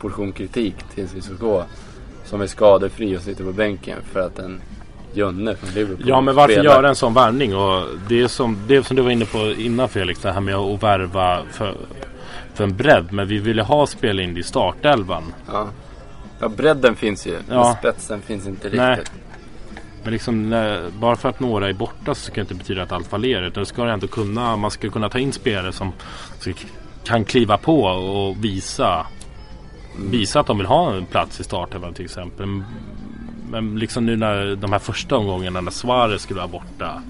portion 0.00 0.32
kritik 0.32 0.74
till 0.94 1.08
Cissoko. 1.08 1.62
Som 2.24 2.40
är 2.40 2.46
skadefri 2.46 3.16
och 3.16 3.20
sitter 3.20 3.44
på 3.44 3.52
bänken 3.52 3.98
för 4.12 4.20
att 4.20 4.38
en 4.38 4.60
Jönne 5.14 5.54
från 5.54 5.70
Liverpool 5.70 6.08
Ja 6.08 6.20
men 6.20 6.34
varför 6.34 6.52
spelar. 6.52 6.74
göra 6.74 6.88
en 6.88 6.94
sån 6.94 7.14
värvning? 7.14 7.56
Och 7.56 7.86
det 8.08 8.20
är 8.22 8.28
som, 8.28 8.58
det 8.66 8.86
som 8.86 8.96
du 8.96 9.02
var 9.02 9.10
inne 9.10 9.24
på 9.24 9.38
innan 9.38 9.88
Felix. 9.88 10.20
Det 10.20 10.32
här 10.32 10.40
med 10.40 10.54
att 10.54 10.82
värva 10.82 11.42
för, 11.50 11.74
för 12.54 12.64
en 12.64 12.76
bredd. 12.76 13.12
Men 13.12 13.28
vi 13.28 13.38
ville 13.38 13.62
ha 13.62 13.86
spel 13.86 14.20
in 14.20 14.36
i 14.36 14.42
startelvan. 14.42 15.22
Ja. 15.52 15.68
Ja 16.42 16.48
bredden 16.48 16.96
finns 16.96 17.26
ju. 17.26 17.38
Ja. 17.48 17.64
Men 17.64 17.74
spetsen 17.74 18.22
finns 18.22 18.46
inte 18.46 18.64
riktigt. 18.64 18.80
Nej. 18.80 19.00
Men 20.02 20.12
liksom, 20.12 20.50
bara 21.00 21.16
för 21.16 21.28
att 21.28 21.40
några 21.40 21.68
är 21.68 21.72
borta 21.72 22.14
så 22.14 22.20
ska 22.20 22.34
det 22.34 22.40
inte 22.40 22.54
betyda 22.54 22.82
att 22.82 22.92
allt 22.92 23.06
fallerar. 23.06 23.42
Utan 23.42 23.62
det 23.62 23.66
ska 23.66 23.88
ändå 23.88 24.06
kunna, 24.06 24.56
man 24.56 24.70
ska 24.70 24.90
kunna 24.90 25.08
ta 25.08 25.18
in 25.18 25.32
spelare 25.32 25.72
som 25.72 25.92
kan 27.04 27.24
kliva 27.24 27.58
på 27.58 27.82
och 27.84 28.44
visa 28.44 29.06
mm. 29.96 30.10
Visa 30.10 30.40
att 30.40 30.46
de 30.46 30.58
vill 30.58 30.66
ha 30.66 30.94
en 30.94 31.06
plats 31.06 31.40
i 31.40 31.44
startelvan 31.44 31.94
till 31.94 32.04
exempel. 32.04 32.46
Men 33.50 33.78
liksom 33.78 34.06
nu 34.06 34.16
när 34.16 34.56
de 34.56 34.72
här 34.72 34.78
första 34.78 35.16
omgångarna 35.16 35.60
när 35.60 35.70
Suarez 35.70 36.22
skulle 36.22 36.38
vara 36.38 36.48
borta. 36.48 37.02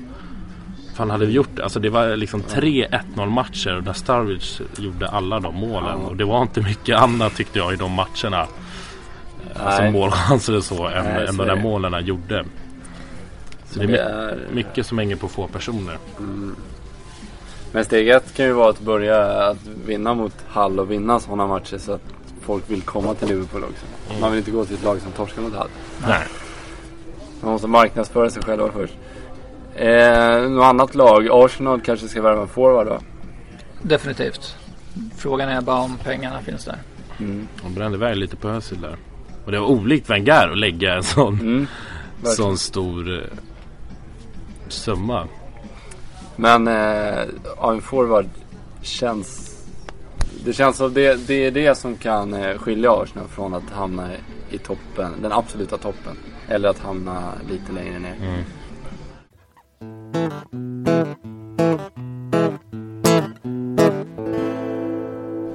Fan 0.94 1.10
hade 1.10 1.26
vi 1.26 1.32
gjort 1.32 1.58
Alltså 1.58 1.80
det 1.80 1.90
var 1.90 2.16
liksom 2.16 2.42
tre 2.42 2.88
1-0 3.16 3.26
matcher 3.26 3.76
och 3.76 3.82
där 3.82 3.92
Starwich 3.92 4.60
gjorde 4.78 5.08
alla 5.08 5.40
de 5.40 5.54
målen. 5.54 6.00
Och 6.00 6.16
det 6.16 6.24
var 6.24 6.42
inte 6.42 6.60
mycket 6.60 6.98
annat 6.98 7.36
tyckte 7.36 7.58
jag 7.58 7.72
i 7.72 7.76
de 7.76 7.92
matcherna. 7.92 8.46
Nej. 9.54 9.66
Alltså 9.66 9.82
målchanser 9.82 10.56
och 10.56 10.64
så 10.64 10.86
än, 10.86 11.06
än 11.06 11.36
de 11.36 11.46
där 11.46 11.56
målen 11.56 11.92
han 11.92 12.04
gjorde. 12.04 12.44
Så 13.66 13.78
det 13.78 13.84
är, 13.84 13.88
det 13.88 13.98
är 13.98 14.38
mycket 14.52 14.86
som 14.86 14.98
hänger 14.98 15.16
på 15.16 15.28
få 15.28 15.48
personer. 15.48 15.98
Mm. 16.18 16.56
Men 17.72 17.84
steg 17.84 18.08
ett 18.08 18.34
kan 18.34 18.46
ju 18.46 18.52
vara 18.52 18.70
att 18.70 18.80
börja 18.80 19.22
att 19.22 19.66
vinna 19.86 20.14
mot 20.14 20.34
Hall 20.48 20.80
och 20.80 20.90
vinna 20.90 21.20
sådana 21.20 21.46
matcher 21.46 21.78
så 21.78 21.92
att 21.92 22.02
folk 22.40 22.70
vill 22.70 22.82
komma 22.82 23.14
till 23.14 23.28
Liverpool 23.28 23.64
också. 23.64 23.86
Mm. 24.08 24.20
Man 24.20 24.30
vill 24.30 24.38
inte 24.38 24.50
gå 24.50 24.64
till 24.64 24.74
ett 24.76 24.84
lag 24.84 25.00
som 25.00 25.12
torskar 25.12 25.42
mot 25.42 25.54
Hall. 25.54 25.68
Nej. 26.08 26.26
Man 27.40 27.52
måste 27.52 27.66
marknadsföra 27.66 28.30
sig 28.30 28.42
själva 28.42 28.72
först. 28.72 28.94
Eh, 29.74 30.50
något 30.50 30.64
annat 30.64 30.94
lag? 30.94 31.28
Arsenal 31.30 31.80
kanske 31.80 32.08
ska 32.08 32.22
värva 32.22 32.42
en 32.42 32.48
forward 32.48 32.86
då? 32.86 32.98
Definitivt. 33.82 34.56
Frågan 35.16 35.48
är 35.48 35.60
bara 35.60 35.80
om 35.80 35.98
pengarna 36.04 36.40
finns 36.40 36.64
där. 36.64 36.78
Mm. 37.18 37.48
De 37.62 37.74
brände 37.74 37.96
iväg 37.96 38.16
lite 38.16 38.36
på 38.36 38.48
Özil 38.48 38.80
där. 38.80 38.96
Och 39.44 39.52
det 39.52 39.60
var 39.60 39.66
olikt 39.66 40.10
Wenger 40.10 40.48
att 40.48 40.58
lägga 40.58 40.94
en 40.94 41.02
sån, 41.02 41.40
mm, 41.40 41.66
sån 42.22 42.58
stor 42.58 43.18
eh, 43.18 43.24
summa. 44.68 45.28
Men 46.36 46.68
eh, 46.68 47.24
en 47.62 47.82
forward 47.82 48.26
känns... 48.82 49.48
Det 50.44 50.52
känns 50.52 50.76
som 50.76 50.94
det, 50.94 51.26
det 51.26 51.46
är 51.46 51.50
det 51.50 51.74
som 51.74 51.96
kan 51.96 52.34
eh, 52.34 52.58
skilja 52.58 52.92
Arsenal 52.92 53.28
från 53.28 53.54
att 53.54 53.70
hamna 53.70 54.08
i 54.50 54.58
toppen, 54.58 55.12
den 55.22 55.32
absoluta 55.32 55.78
toppen. 55.78 56.16
Eller 56.48 56.68
att 56.68 56.78
hamna 56.78 57.32
lite 57.50 57.72
längre 57.72 57.98
ner. 57.98 58.16
Mm. 58.20 58.44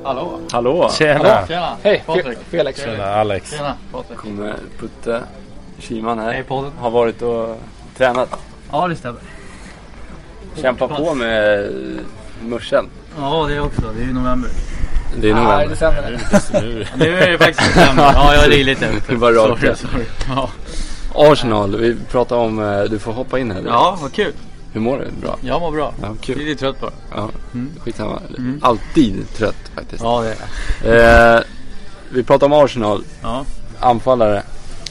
Hallå. 0.07 0.39
Hallå! 0.51 0.89
Tjena! 0.97 1.47
Tjena. 1.47 1.69
Hej, 1.83 2.03
Patrik. 2.05 2.37
Felix. 2.49 2.83
Tjena 2.83 3.05
Alex. 3.15 3.51
Tjena, 3.51 3.73
Patrik. 3.91 4.17
Kommer 4.17 4.55
Putte 4.79 5.21
Kiman 5.79 6.19
här. 6.19 6.33
Hej 6.33 6.43
podden. 6.43 6.71
Har 6.79 6.89
varit 6.89 7.21
och 7.21 7.57
tränat. 7.97 8.29
Ja 8.71 8.87
det 8.87 8.95
stämmer. 8.95 9.21
Kämpa 10.61 10.87
på 10.87 11.13
med 11.13 11.69
morsen. 12.41 12.89
Ja 13.19 13.45
det 13.49 13.59
också. 13.59 13.81
Det 13.97 14.01
är 14.03 14.05
ju 14.07 14.13
november. 14.13 14.49
Det 15.21 15.29
är 15.29 15.33
Nej, 15.33 15.43
november. 15.43 15.67
det 15.69 15.75
stämmer. 15.75 16.19
Nu. 16.61 16.85
Nu 17.05 17.17
är 17.19 17.31
det 17.31 17.37
faktiskt 17.37 17.75
december. 17.75 18.11
Ja 18.15 18.33
jag 18.35 18.43
är 18.45 18.63
lite 18.63 18.87
Det 19.07 19.15
var 19.15 19.33
rakt 19.33 19.61
Sorry, 19.61 19.75
sorry. 19.75 20.05
Ja. 20.35 20.49
Arsenal, 21.15 21.77
vi 21.77 21.95
pratar 22.11 22.35
om, 22.35 22.59
eh, 22.73 22.81
du 22.83 22.99
får 22.99 23.11
hoppa 23.11 23.39
in 23.39 23.51
här. 23.51 23.63
ja 23.65 23.97
vad 24.01 24.13
kul. 24.13 24.33
Hur 24.73 24.81
mår 24.81 24.97
du? 24.99 25.21
Bra? 25.21 25.37
Jag 25.41 25.61
mår 25.61 25.71
bra. 25.71 25.93
Ja, 26.01 26.15
kul. 26.21 26.37
lite 26.37 26.59
trött 26.59 26.81
bara. 26.81 26.91
Ja, 27.15 27.29
Mm. 27.53 27.69
skitsamma. 27.83 28.21
Alltid 28.61 29.33
trött 29.35 29.71
faktiskt. 29.75 30.03
Ja 30.03 30.23
det 30.23 30.35
är. 30.89 31.35
Eh, 31.37 31.41
vi 32.09 32.23
pratar 32.23 32.45
om 32.45 32.53
Arsenal, 32.53 33.03
Ja. 33.21 33.45
anfallare 33.79 34.43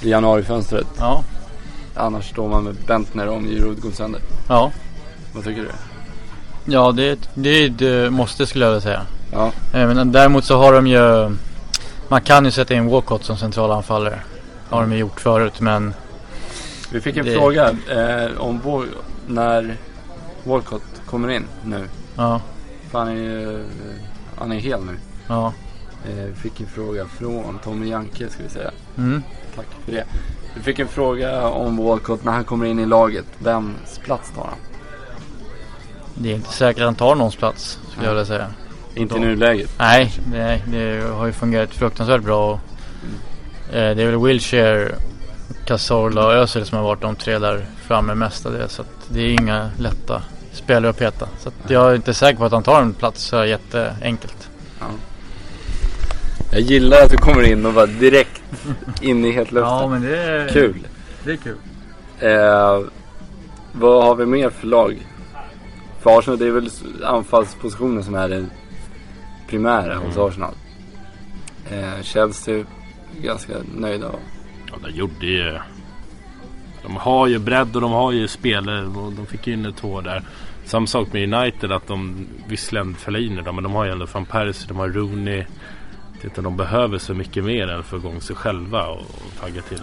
i 0.03 0.11
januarifönstret. 0.11 0.87
Ja. 0.99 1.23
Annars 1.95 2.31
står 2.31 2.49
man 2.49 2.65
med 2.65 2.75
Bentner 2.87 3.29
om 3.29 3.45
Giroud 3.49 3.81
går 3.83 3.91
sönder. 3.91 4.21
Ja. 4.49 4.71
Vad 5.33 5.45
tycker 5.45 5.63
du? 5.63 5.71
Ja 6.73 6.93
det 6.93 7.19
det 7.35 7.49
är 7.51 7.71
ett 7.71 8.05
eh, 8.05 8.11
måste 8.11 8.47
skulle 8.47 8.65
jag 8.65 8.73
vilja 8.73 8.81
säga. 8.83 9.03
Ja, 9.33 9.53
Eh, 9.75 9.95
Men 9.95 10.13
däremot 10.13 10.45
så 10.45 10.57
har 10.59 10.73
de 10.73 10.87
ju 10.87 11.37
Man 12.09 12.21
kan 12.23 12.45
ju 12.45 12.51
sätta 12.51 12.75
in 12.75 12.87
Walcott 12.91 13.25
som 13.25 13.37
centralanfallare. 13.37 14.21
Har 14.71 14.81
de 14.81 14.93
ju 14.93 14.99
gjort 14.99 15.21
förut 15.21 15.61
men 15.61 15.95
vi 16.93 17.01
fick 17.01 17.17
en 17.17 17.25
Det- 17.25 17.35
fråga 17.35 17.69
eh, 17.71 18.39
om 18.39 18.61
när 19.27 19.77
Walcott 20.45 21.03
kommer 21.07 21.29
in 21.29 21.45
nu. 21.65 21.89
ja. 22.17 22.41
För 22.91 22.99
han 22.99 23.09
är 23.09 23.15
ju, 23.15 23.65
han 24.39 24.53
är 24.53 24.57
hel 24.57 24.85
nu. 24.85 24.97
Ja. 25.27 25.53
Eh, 26.09 26.25
vi 26.25 26.35
fick 26.35 26.61
en 26.61 26.67
fråga 26.67 27.07
från 27.07 27.59
Tommy 27.65 27.89
Janke 27.89 28.29
ska 28.29 28.43
vi 28.43 28.49
säga. 28.49 28.71
Mm. 28.99 29.23
Tack 29.57 29.67
för 29.85 29.93
det. 29.93 30.05
Vi 30.55 30.63
fick 30.63 30.79
en 30.79 30.89
fråga 30.89 31.49
om 31.49 31.77
Walcott 31.77 32.25
när 32.25 32.33
han 32.33 32.45
kommer 32.45 32.67
in 32.67 32.79
i 32.79 32.87
laget. 32.87 33.25
Vems 33.39 33.99
plats 34.05 34.33
tar 34.35 34.45
han? 34.45 34.59
Det 36.15 36.31
är 36.31 36.35
inte 36.35 36.53
säkert 36.53 36.81
att 36.81 36.87
han 36.87 36.95
tar 36.95 37.15
någons 37.15 37.37
plats 37.37 37.79
skulle 37.91 38.07
jag 38.07 38.13
vilja 38.13 38.27
säga. 38.27 38.47
Inte 38.95 39.17
i 39.17 39.21
nuläget. 39.21 39.71
Nej, 39.79 40.13
det, 40.33 40.63
det 40.67 41.09
har 41.15 41.27
ju 41.27 41.33
fungerat 41.33 41.71
fruktansvärt 41.75 42.23
bra. 42.23 42.53
Och, 42.53 42.61
eh, 43.75 43.97
det 43.97 44.03
är 44.03 44.07
väl 44.07 44.21
Wilshire, 44.21 44.95
Cazorla 45.65 46.27
och 46.27 46.33
Özil 46.33 46.65
som 46.65 46.79
har 46.79 46.85
varit 46.85 47.01
de 47.01 47.17
tre 47.17 47.39
där 47.39 47.67
framme 47.87 48.15
mestadels. 48.15 48.73
Så 48.73 48.83
att 48.83 49.09
det 49.09 49.21
är 49.21 49.29
inga 49.29 49.71
lätta 49.79 50.23
spelare 50.53 50.91
att 50.91 50.99
peta. 50.99 51.29
Så 51.39 51.49
att 51.49 51.71
jag 51.71 51.91
är 51.91 51.95
inte 51.95 52.15
säker 52.15 52.39
på 52.39 52.45
att 52.45 52.53
han 52.53 52.63
tar 52.63 52.83
en 52.83 52.95
plats 52.95 53.23
så 53.23 53.45
jätteenkelt. 53.45 54.51
Jag 56.53 56.61
gillar 56.61 57.03
att 57.03 57.11
du 57.11 57.17
kommer 57.17 57.43
in 57.43 57.67
och 57.67 57.73
bara 57.73 57.87
direkt 57.87 58.43
in 59.01 59.25
i 59.25 59.31
hetluften. 59.31 59.91
men 59.91 60.03
det 60.03 60.19
är 60.19 60.49
Kul. 60.49 60.87
Det 61.25 61.33
är 61.33 61.37
kul. 61.37 61.57
Eh, 62.19 62.81
vad 63.73 64.05
har 64.05 64.15
vi 64.15 64.27
mer 64.27 64.51
för 64.51 64.67
lag? 64.67 65.07
För 66.01 66.19
Arsenal, 66.19 66.39
det 66.39 66.47
är 66.47 66.51
väl 66.51 66.71
anfallspositionen 67.05 68.05
som 68.05 68.15
är 68.15 68.29
det 68.29 68.47
primära 69.49 69.97
hos 69.97 70.17
Arsenal. 70.17 70.55
Eh, 71.71 72.03
Chelsea, 72.03 72.65
ganska 73.23 73.53
nöjda. 73.75 74.11
Ja, 74.71 74.75
de 74.83 74.91
gjorde 74.91 75.27
ju... 75.27 75.59
De 76.87 76.97
har 76.97 77.27
ju 77.27 77.39
bredd 77.39 77.77
och 77.77 77.83
de 77.83 77.93
har 77.93 78.13
ju 78.13 78.29
spelare 78.29 78.87
och 78.87 79.13
de 79.13 79.27
fick 79.27 79.47
ju 79.47 79.53
in 79.53 79.73
två 79.81 80.01
där. 80.01 80.23
Samma 80.65 80.87
sak 80.87 81.13
med 81.13 81.35
United 81.35 81.73
att 81.73 81.87
de 81.87 82.27
visserligen 82.49 82.95
föll 82.95 83.17
in 83.17 83.39
i 83.39 83.43
dem 83.43 83.55
men 83.55 83.65
de 83.65 83.73
har 83.75 83.85
ju 83.85 83.91
ändå 83.91 84.07
van 84.13 84.25
Persie, 84.25 84.69
de 84.69 84.77
har 84.77 84.89
Rooney. 84.89 85.45
Det 86.21 86.29
inte 86.29 86.43
de 86.43 86.57
behöver 86.57 86.99
så 86.99 87.15
mycket 87.15 87.45
mer 87.45 87.69
än 87.69 87.83
få 87.83 87.97
igång 87.97 88.21
sig 88.21 88.37
själva 88.37 88.87
och, 88.87 89.01
och 89.01 89.41
tagga 89.41 89.63
till. 89.63 89.81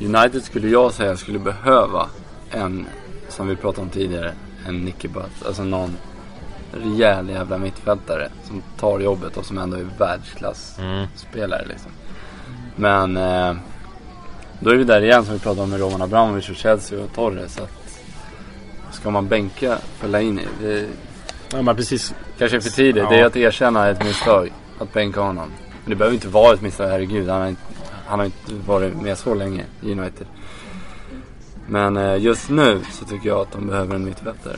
United 0.00 0.42
skulle 0.42 0.68
jag 0.68 0.92
säga 0.92 1.16
skulle 1.16 1.38
behöva 1.38 2.06
en, 2.50 2.86
som 3.28 3.48
vi 3.48 3.56
pratade 3.56 3.82
om 3.82 3.90
tidigare, 3.90 4.32
en 4.66 4.78
Nicky 4.78 5.08
Butt. 5.08 5.46
Alltså 5.46 5.64
någon 5.64 5.96
rejäl 6.72 7.28
jävla 7.28 7.58
mittfältare 7.58 8.28
som 8.44 8.62
tar 8.78 9.00
jobbet 9.00 9.36
och 9.36 9.44
som 9.46 9.58
ändå 9.58 9.76
är 9.76 9.86
världsklass-spelare 9.98 11.62
Mm. 11.62 11.68
liksom. 11.68 11.90
Men 12.76 13.16
eh, 13.16 13.54
då 14.62 14.70
är 14.70 14.74
vi 14.74 14.84
där 14.84 15.02
igen 15.02 15.24
som 15.24 15.34
vi 15.34 15.40
pratade 15.40 15.62
om 15.62 15.70
med 15.70 15.80
Roman 15.80 16.02
Abramovic 16.02 16.50
och 16.50 16.56
Chelsea 16.56 17.04
och 17.04 17.12
Torres. 17.14 17.58
Att 17.58 17.70
ska 18.92 19.10
man 19.10 19.28
bänka 19.28 19.78
Fellaini? 20.00 20.46
Det 20.60 20.88
Ja 21.52 21.62
men 21.62 21.76
precis. 21.76 22.14
kanske 22.38 22.56
är 22.56 22.60
för 22.60 22.70
tidigt. 22.70 23.02
Ja. 23.02 23.10
Det 23.10 23.20
är 23.20 23.24
att 23.26 23.36
erkänna 23.36 23.88
ett 23.88 24.04
misstag. 24.04 24.52
Att 24.78 24.92
bänka 24.92 25.20
honom. 25.20 25.48
Men 25.84 25.90
det 25.90 25.96
behöver 25.96 26.14
inte 26.14 26.28
vara 26.28 26.54
ett 26.54 26.62
misstag, 26.62 26.88
herregud. 26.88 27.28
Han 27.28 27.40
har 27.40 27.48
inte, 27.48 27.62
han 28.06 28.18
har 28.18 28.26
inte 28.26 28.54
varit 28.66 29.02
med 29.02 29.18
så 29.18 29.34
länge 29.34 29.64
i 29.80 29.92
United. 29.92 30.26
Men 31.66 31.96
eh, 31.96 32.16
just 32.16 32.50
nu 32.50 32.80
så 32.92 33.04
tycker 33.04 33.28
jag 33.28 33.40
att 33.40 33.52
de 33.52 33.66
behöver 33.66 33.94
en 33.94 34.04
mittfältare. 34.04 34.56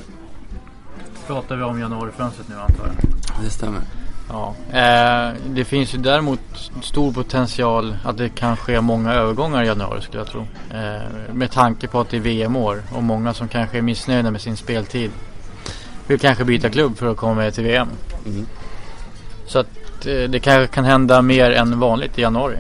Pratar 1.27 1.57
vi 1.57 1.63
om 1.63 1.81
januarifönstret 1.81 2.49
nu 2.49 2.55
antar 2.55 2.87
jag? 2.87 3.45
Det 3.45 3.51
stämmer. 3.51 3.81
Ja. 4.29 4.55
Eh, 4.73 5.33
det 5.47 5.65
finns 5.65 5.95
ju 5.95 5.99
däremot 5.99 6.41
stor 6.83 7.13
potential 7.13 7.97
att 8.05 8.17
det 8.19 8.29
kan 8.29 8.57
ske 8.57 8.81
många 8.81 9.13
övergångar 9.13 9.63
i 9.63 9.67
januari 9.67 10.01
skulle 10.03 10.19
jag 10.19 10.27
tro. 10.29 10.47
Eh, 10.75 11.33
med 11.35 11.51
tanke 11.51 11.87
på 11.89 12.01
att 12.01 12.09
det 12.11 12.17
är 12.17 12.21
VM-år 12.21 12.83
och 12.95 13.03
många 13.03 13.35
som 13.35 13.49
kanske 13.49 13.79
är 13.79 13.83
missnöjda 13.83 14.31
med 14.31 14.41
sin 14.41 14.57
speltid 14.57 15.11
vill 16.07 16.21
kanske 16.21 16.45
byta 16.45 16.71
klubb 16.71 16.99
för 16.99 17.11
att 17.11 17.17
komma 17.17 17.35
med 17.35 17.55
till 17.55 17.65
VM. 17.65 17.89
Mm. 18.27 18.47
Så 19.47 19.59
att 19.59 19.67
eh, 20.07 20.13
det 20.29 20.41
kanske 20.41 20.67
kan 20.75 20.85
hända 20.85 21.23
mer 21.23 21.51
än 21.51 21.81
vanligt 21.81 22.19
i 22.19 22.23
januari. 22.23 22.57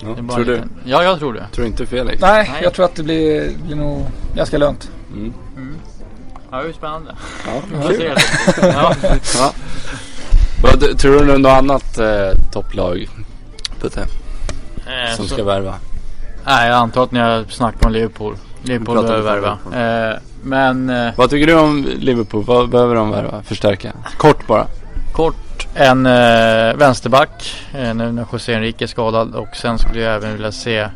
Ja, 0.00 0.08
Det 0.08 0.18
är 0.18 0.22
bara 0.22 0.34
tror 0.34 0.44
du? 0.44 0.52
liten- 0.54 0.70
Ja, 0.84 1.02
jag 1.02 1.18
tror 1.18 1.32
det. 1.34 1.46
Tror 1.52 1.66
inte 1.66 1.86
Felix? 1.86 2.20
Nej, 2.22 2.48
Nej. 2.52 2.62
jag 2.62 2.74
tror 2.74 2.84
att 2.84 2.94
det 2.94 3.02
blir, 3.02 3.50
blir 3.66 3.76
nog 3.76 4.06
ganska 4.34 4.58
lugnt. 4.58 4.90
Mm. 5.12 5.32
Ja, 6.50 6.62
det 6.62 6.68
är 6.68 6.72
spännande. 6.72 7.14
Ja, 7.46 7.52
Jag 7.82 7.88
kul. 7.88 8.12
Ja. 8.62 8.94
Ja. 9.38 9.52
Vad, 10.64 10.98
tror 10.98 11.24
du 11.24 11.38
något 11.38 11.50
annat 11.52 11.98
eh, 11.98 12.30
topplag 12.52 13.08
Putte, 13.80 14.00
Eh, 14.86 15.16
som 15.16 15.28
så- 15.28 15.34
ska 15.34 15.44
värva? 15.44 15.74
Nej, 16.46 16.68
jag 16.68 16.76
antar 16.76 17.04
att 17.04 17.12
ni 17.12 17.18
har 17.20 17.44
snackat 17.48 17.84
om 17.86 17.92
Liverpool. 17.92 18.36
Liverpool 18.62 19.02
behöver 19.02 19.22
värva. 19.22 19.58
Eh, 20.12 20.18
men 20.42 20.90
eh, 20.90 21.12
Vad 21.16 21.30
tycker 21.30 21.46
du 21.46 21.54
om 21.54 21.86
Liverpool? 21.98 22.44
Vad 22.44 22.68
behöver 22.68 22.94
de 22.94 23.10
värva? 23.10 23.42
Förstärka? 23.42 23.92
Kort 24.16 24.46
bara. 24.46 24.66
kort 25.12 25.66
en 25.74 26.06
eh, 26.06 26.74
vänsterback 26.76 27.54
eh, 27.74 27.94
nu 27.94 28.12
när 28.12 28.26
José 28.32 28.54
Enrique 28.54 28.84
är 28.84 28.86
skadad. 28.86 29.34
Och 29.34 29.56
sen 29.56 29.78
skulle 29.78 30.00
jag 30.00 30.14
även 30.14 30.32
vilja 30.32 30.52
se 30.52 30.88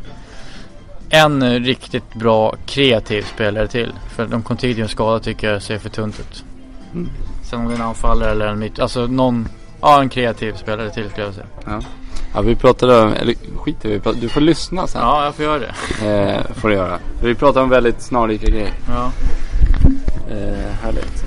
en 1.09 1.59
riktigt 1.63 2.13
bra 2.13 2.55
kreativ 2.65 3.21
spelare 3.35 3.67
till. 3.67 3.93
För 4.15 4.25
de 4.25 4.43
Coutinho 4.43 4.87
skadad 4.87 5.23
tycker 5.23 5.51
jag 5.53 5.61
ser 5.61 5.77
för 5.77 5.89
tunt 5.89 6.19
ut. 6.19 6.43
Mm. 6.93 7.09
Sen 7.49 7.59
om 7.59 7.67
det 7.67 7.73
är 7.73 7.75
en 7.75 7.81
anfallare 7.81 8.31
eller 8.31 8.47
en 8.47 8.59
mitt. 8.59 8.79
Alltså 8.79 9.07
någon, 9.07 9.47
ja 9.81 10.01
en 10.01 10.09
kreativ 10.09 10.53
spelare 10.53 10.89
till 10.89 11.09
skulle 11.09 11.25
jag 11.25 11.33
säga. 11.33 11.45
Ja. 11.65 11.81
ja, 12.33 12.41
vi 12.41 12.55
pratade 12.55 13.01
om, 13.01 13.13
eller 13.13 13.35
skit 13.57 13.77
vi 13.81 13.99
pratade, 13.99 14.21
du 14.21 14.29
får 14.29 14.41
lyssna 14.41 14.87
sen. 14.87 15.01
Ja, 15.01 15.25
jag 15.25 15.35
får 15.35 15.45
göra 15.45 15.59
det. 15.59 16.07
Eh, 16.07 16.53
får 16.55 16.69
du 16.69 16.75
göra. 16.75 16.99
Vi 17.23 17.35
pratar 17.35 17.61
om 17.61 17.69
väldigt 17.69 18.01
snarlika 18.01 18.47
grejer. 18.47 18.73
Ja. 18.87 19.11
Eh, 20.31 20.73
härligt. 20.83 21.23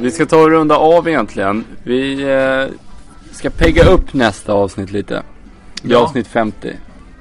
Vi 0.00 0.10
ska 0.10 0.26
ta 0.26 0.36
och 0.36 0.50
runda 0.50 0.76
av 0.76 1.08
egentligen. 1.08 1.64
Vi 1.82 2.22
eh, 2.22 2.74
ska 3.32 3.50
pegga 3.50 3.84
upp 3.84 4.14
nästa 4.14 4.52
avsnitt 4.52 4.90
lite. 4.92 5.22
Det 5.82 5.88
är 5.88 5.92
Ja. 5.92 6.02
avsnitt 6.02 6.26
50. 6.26 6.72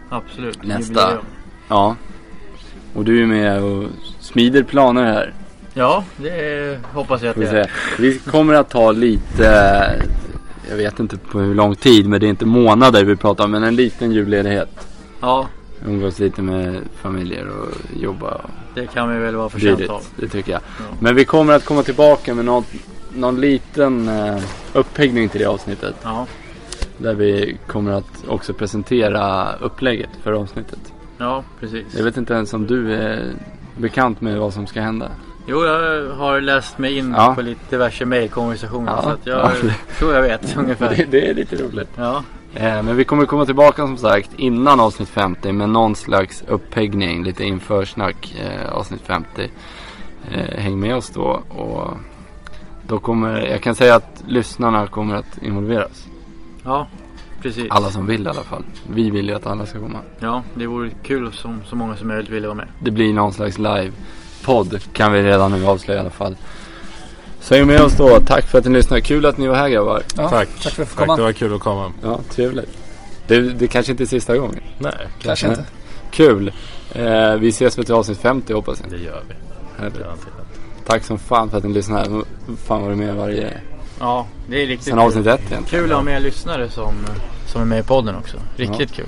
Absolut. 0.10 0.64
Nästa. 0.64 0.80
Jubileum. 1.02 1.26
Ja. 1.68 1.96
Och 2.96 3.06
du 3.06 3.24
är 3.24 3.28
med 3.28 3.64
och 3.64 3.84
smider 4.20 4.64
planer 4.64 5.04
här. 5.04 5.34
Ja, 5.74 6.04
det 6.18 6.80
hoppas 6.94 7.22
jag 7.22 7.30
att 7.30 7.36
det 7.36 7.60
är. 7.60 7.72
vi 8.00 8.20
kommer 8.20 8.54
att 8.54 8.70
ta 8.70 8.92
lite, 8.92 9.44
jag 10.70 10.78
vet 10.78 11.00
inte 11.00 11.18
på 11.18 11.40
hur 11.40 11.56
lång 11.56 11.76
tid, 11.76 12.10
men 12.10 12.20
det 12.20 12.26
är 12.26 12.30
inte 12.30 12.46
månader 12.46 13.04
vi 13.04 13.16
pratar 13.16 13.44
om, 13.44 13.52
men 13.52 13.64
en 13.64 13.76
liten 13.76 14.12
julledighet. 14.12 14.88
Ja, 15.22 15.48
Umgås 15.88 16.20
lite 16.20 16.42
med 16.42 16.82
familjer 17.02 17.48
och 17.50 18.02
jobba 18.02 18.32
och 18.32 18.50
det 18.76 18.88
kan 18.88 19.14
vi 19.14 19.20
väl 19.20 19.36
vara 19.36 19.50
förtjänta 19.50 19.94
av. 19.94 20.04
Det 20.16 20.28
tycker 20.28 20.52
jag. 20.52 20.62
Ja. 20.80 20.84
Men 21.00 21.16
vi 21.16 21.26
kommer 21.26 21.54
att 21.54 21.66
komma 21.66 21.84
tillbaka 21.84 22.34
med 22.34 22.46
någon, 22.46 22.64
någon 23.14 23.42
liten 23.42 24.08
eh, 24.08 24.44
upphäggning 24.74 25.30
till 25.30 25.40
det 25.42 25.46
avsnittet. 25.46 25.96
Ja, 26.04 26.28
Där 26.98 27.14
vi 27.14 27.58
kommer 27.68 27.92
att 27.92 28.24
också 28.28 28.54
presentera 28.54 29.54
upplägget 29.56 30.10
för 30.24 30.32
avsnittet. 30.34 30.94
Ja 31.18 31.44
precis. 31.60 31.86
Jag 31.96 32.04
vet 32.04 32.18
inte 32.18 32.34
ens 32.34 32.54
om 32.54 32.68
du 32.68 32.94
är 32.94 33.34
bekant 33.78 34.22
med 34.22 34.38
vad 34.40 34.54
som 34.54 34.68
ska 34.68 34.82
hända. 34.82 35.12
Jo, 35.48 35.66
jag 35.66 36.10
har 36.16 36.42
läst 36.42 36.78
mig 36.78 36.98
in 36.98 37.14
Ja. 37.18 37.36
på 37.36 37.42
lite 37.42 37.62
diverse 37.70 38.06
mejlkonversationer 38.06 38.92
Ja, 38.92 39.02
så 39.02 39.10
att 39.10 39.26
jag 39.26 39.38
ja. 39.64 39.70
tror 40.00 40.14
jag 40.14 40.22
vet 40.22 40.58
ungefär. 40.58 40.96
Det, 40.96 41.06
det 41.12 41.30
är 41.30 41.34
lite 41.34 41.56
roligt. 41.56 41.90
Ja, 41.96 42.24
Eh, 42.58 42.84
men 42.84 42.96
vi 42.96 43.04
kommer 43.04 43.26
komma 43.26 43.46
tillbaka 43.46 43.82
som 43.82 43.98
sagt 43.98 44.30
innan 44.38 44.80
avsnitt 44.80 45.10
50 45.10 45.52
med 45.52 45.70
någon 45.70 45.96
slags 45.96 46.44
uppeggning, 46.48 47.24
lite 47.24 47.44
införsnack 47.44 48.36
eh, 48.44 48.72
avsnitt 48.72 49.02
50. 49.02 49.50
Eh, 50.32 50.58
häng 50.62 50.80
med 50.80 50.96
oss 50.96 51.10
då 51.10 51.42
och 51.50 51.90
då 52.88 53.00
kommer, 53.00 53.42
jag 53.42 53.62
kan 53.62 53.76
säga 53.76 53.96
att 53.96 54.24
lyssnarna 54.28 54.88
kommer 54.88 55.16
att 55.16 55.38
involveras. 55.42 56.08
Ja, 56.64 56.88
precis. 57.46 57.66
Alla 57.70 57.92
som 57.92 58.08
vill 58.08 58.26
i 58.26 58.30
alla 58.30 58.44
fall. 58.44 58.64
Vi 58.90 59.10
vill 59.10 59.30
ju 59.30 59.36
att 59.36 59.46
alla 59.48 59.66
ska 59.66 59.80
komma. 59.80 60.00
Ja, 60.20 60.44
det 60.54 60.66
vore 60.68 60.90
kul 61.04 61.32
om 61.44 61.62
så 61.70 61.76
många 61.76 61.96
som 61.96 62.08
möjligt 62.08 62.30
ville 62.30 62.48
vara 62.48 62.56
med. 62.56 62.68
Det 62.80 62.92
blir 62.92 63.14
någon 63.14 63.34
slags 63.34 63.58
live-podd 63.58 64.80
kan 64.94 65.14
vi 65.14 65.24
redan 65.24 65.52
nu 65.52 65.66
avslöja 65.66 65.98
i 65.98 66.02
alla 66.02 66.10
fall. 66.10 66.36
Så 67.40 67.56
häng 67.56 67.68
med 67.68 67.82
oss 67.82 67.98
då. 67.98 68.20
Tack 68.20 68.46
för 68.46 68.58
att 68.58 68.66
ni 68.66 68.72
lyssnade. 68.72 69.02
Kul 69.02 69.26
att 69.26 69.38
ni 69.38 69.48
var 69.48 69.56
här 69.56 69.70
grabbar. 69.70 70.02
Ja, 70.18 70.30
Tack. 70.30 70.50
Tack 70.64 70.74
för 70.74 70.84
att 70.84 70.90
få 70.90 70.96
Tack, 70.96 71.06
komma. 71.06 71.18
det 71.18 71.24
var 71.24 71.32
kul 71.32 71.54
att 71.56 71.62
komma. 71.62 71.92
Ja, 72.04 72.20
trevligt. 72.30 72.78
Det, 73.28 73.40
det 73.42 73.68
kanske 73.68 73.92
inte 73.92 74.04
är 74.04 74.06
sista 74.06 74.38
gången. 74.38 74.62
Nej, 74.80 74.94
Kanske 75.22 75.48
inte. 75.48 75.66
Kul. 76.12 76.52
Eh, 76.94 77.36
vi 77.36 77.48
ses 77.50 77.78
väl 77.78 77.86
till 77.86 77.94
avsnitt 77.94 78.18
50 78.18 78.54
hoppas 78.54 78.82
jag. 78.82 78.92
det 78.92 79.06
gör 79.06 79.22
vi. 79.28 79.34
Härligt. 79.82 80.00
Tack 80.86 81.04
som 81.04 81.20
fan 81.20 81.50
för 81.50 81.58
att 81.58 81.64
ni 81.64 81.74
lyssnar. 81.74 82.06
Fan 82.66 82.82
var 82.82 82.90
du 82.90 82.96
med 82.96 83.16
varje... 83.16 83.54
Ja, 84.00 84.28
det 84.50 84.64
är 84.64 84.68
riktigt 84.68 84.88
Sen 84.88 85.00
avsnitt 85.00 85.28
ett 85.28 85.40
egentligen. 85.52 85.64
Kul 85.64 85.92
att 85.92 85.96
ha 85.98 86.04
med 86.04 86.22
lyssnare 86.22 86.70
som, 86.70 86.94
som 87.56 87.62
är 87.62 87.66
med 87.66 87.80
i 87.80 87.84
podden 87.84 88.16
också. 88.16 88.38
Riktigt 88.56 88.94
kul. 88.94 89.06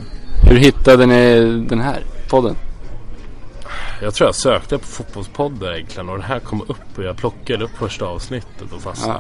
Hur 0.49 0.57
hittade 0.57 1.05
ni 1.05 1.41
den 1.69 1.81
här 1.81 2.03
podden? 2.29 2.55
Jag 4.01 4.13
tror 4.13 4.27
jag 4.27 4.35
sökte 4.35 4.77
på 4.77 4.85
fotbollspoddar 4.85 5.73
egentligen 5.73 6.09
och 6.09 6.17
det 6.17 6.23
här 6.23 6.39
kom 6.39 6.61
upp 6.61 6.97
och 6.97 7.03
jag 7.03 7.17
plockade 7.17 7.63
upp 7.63 7.77
första 7.77 8.05
avsnittet 8.05 8.73
och 8.73 8.81
fastnade. 8.81 9.19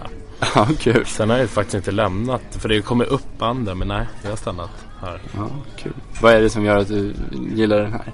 Ja, 0.55 0.67
kul. 0.79 1.05
Sen 1.05 1.29
har 1.29 1.37
jag 1.37 1.49
faktiskt 1.49 1.75
inte 1.75 1.91
lämnat 1.91 2.41
för 2.49 2.69
det 2.69 2.81
kommer 2.81 3.05
upp 3.05 3.41
andra 3.41 3.75
men 3.75 3.87
nej, 3.87 4.05
jag 4.23 4.29
har 4.29 4.37
stannat 4.37 4.69
här. 5.01 5.21
Ja, 5.35 5.49
kul. 5.77 5.93
Vad 6.21 6.33
är 6.33 6.41
det 6.41 6.49
som 6.49 6.65
gör 6.65 6.77
att 6.77 6.87
du 6.87 7.13
gillar 7.55 7.77
den 7.77 7.91
här? 7.91 8.13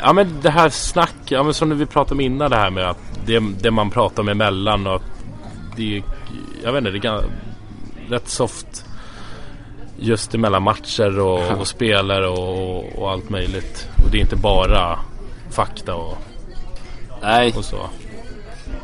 Ja 0.00 0.12
men 0.12 0.40
det 0.42 0.50
här 0.50 0.68
snack, 0.68 1.16
ja 1.24 1.42
men 1.42 1.54
som 1.54 1.78
vi 1.78 1.86
pratade 1.86 2.14
om 2.14 2.20
innan 2.20 2.50
det 2.50 2.56
här 2.56 2.70
med 2.70 2.90
att 2.90 3.20
det, 3.26 3.42
det 3.60 3.70
man 3.70 3.90
pratar 3.90 4.22
om 4.22 4.28
emellan 4.28 4.86
och 4.86 4.94
att 4.94 5.02
det 5.76 5.96
är, 5.96 6.02
jag 6.64 6.72
vet 6.72 6.86
inte, 6.86 6.98
det 6.98 7.08
är 7.08 7.24
rätt 8.08 8.28
soft 8.28 8.87
just 9.98 10.34
emellan 10.34 10.62
matcher 10.62 11.18
och, 11.18 11.60
och 11.60 11.66
spelare 11.66 12.28
och, 12.28 12.98
och 12.98 13.10
allt 13.10 13.30
möjligt. 13.30 13.88
Och 14.04 14.10
det 14.10 14.18
är 14.18 14.20
inte 14.20 14.36
bara 14.36 14.98
fakta 15.50 15.94
och, 15.94 16.18
Nej, 17.22 17.54
och 17.56 17.64
så. 17.64 17.88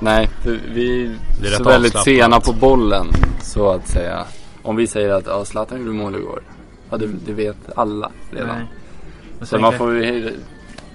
nej. 0.00 0.28
Vi 0.44 1.16
Det 1.42 1.48
är 1.48 1.52
så 1.52 1.64
väldigt 1.64 1.98
sena 1.98 2.40
på 2.40 2.52
bollen, 2.52 3.06
så 3.42 3.70
att 3.70 3.88
säga. 3.88 4.24
Om 4.62 4.76
vi 4.76 4.86
säger 4.86 5.10
att 5.10 5.26
ja, 5.26 5.44
Zlatan 5.44 5.78
gjorde 5.78 5.92
mål 5.92 6.14
igår. 6.14 6.42
Ja, 6.90 6.96
det, 6.96 7.06
det 7.26 7.32
vet 7.32 7.56
alla 7.76 8.10
redan. 8.30 8.66
Så 9.42 9.58
man 9.58 9.72
får 9.72 9.94
ju 9.94 10.32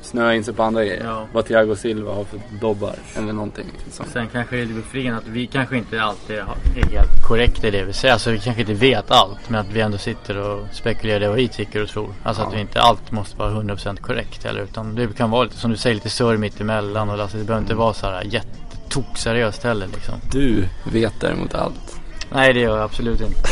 snöa 0.10 0.36
in 0.36 0.44
sig 0.44 0.54
på 0.54 0.64
andra 0.64 0.86
grejer. 0.86 1.04
Ja. 1.06 1.28
Vad 1.34 1.46
Thiago 1.46 1.76
Silva 1.76 2.14
har 2.14 2.24
för 2.24 2.40
dobbar 2.62 2.96
eller 3.18 3.34
någonting. 3.34 3.66
Liksom. 3.86 4.06
Sen 4.14 4.28
kanske 4.32 4.56
det 4.56 4.62
är 4.62 4.66
befriande 4.66 5.18
att 5.20 5.28
vi 5.28 5.48
kanske 5.48 5.78
inte 5.78 6.02
alltid 6.02 6.36
är 6.38 6.46
helt 6.92 7.24
korrekta 7.28 7.68
i 7.68 7.72
det 7.72 7.84
vi 7.84 7.94
säger. 7.94 8.14
Alltså 8.14 8.32
vi 8.32 8.40
kanske 8.40 8.62
inte 8.62 8.74
vet 8.74 9.12
allt. 9.12 9.50
Men 9.50 9.60
att 9.62 9.68
vi 9.74 9.82
ändå 9.82 9.98
sitter 9.98 10.38
och 10.38 10.68
spekulerar 10.72 11.24
i 11.24 11.28
vad 11.28 11.36
vi 11.36 11.48
tycker 11.48 11.84
och 11.84 11.90
tror. 11.90 12.14
Alltså 12.24 12.42
att 12.44 12.48
Ja. 12.52 12.56
vi 12.56 12.62
inte 12.62 12.82
allt 12.82 13.12
måste 13.12 13.38
vara 13.38 13.52
100% 13.52 14.02
korrekt 14.02 14.44
heller. 14.44 14.62
Utan 14.62 14.96
det 14.96 15.18
kan 15.18 15.30
vara 15.30 15.44
lite 15.44 15.58
som 15.58 15.72
du 15.72 15.78
säger 15.78 15.96
lite 15.96 16.10
surr 16.10 16.38
mitt 16.38 16.62
emellan. 16.62 17.10
Och 17.10 17.20
alltså, 17.20 17.38
det 17.38 17.44
behöver 17.44 17.64
inte 17.64 17.76
vara 17.76 17.94
så 17.94 18.06
här 18.06 18.24
jättetok-seriöst 18.24 19.64
heller 19.64 19.88
liksom. 19.88 20.16
Du 20.32 20.66
vet 20.92 21.14
däremot 21.20 21.56
allt. 21.56 22.00
Nej 22.34 22.54
det 22.54 22.60
gör 22.60 22.76
jag 22.78 22.84
absolut 22.86 23.22
inte. 23.22 23.50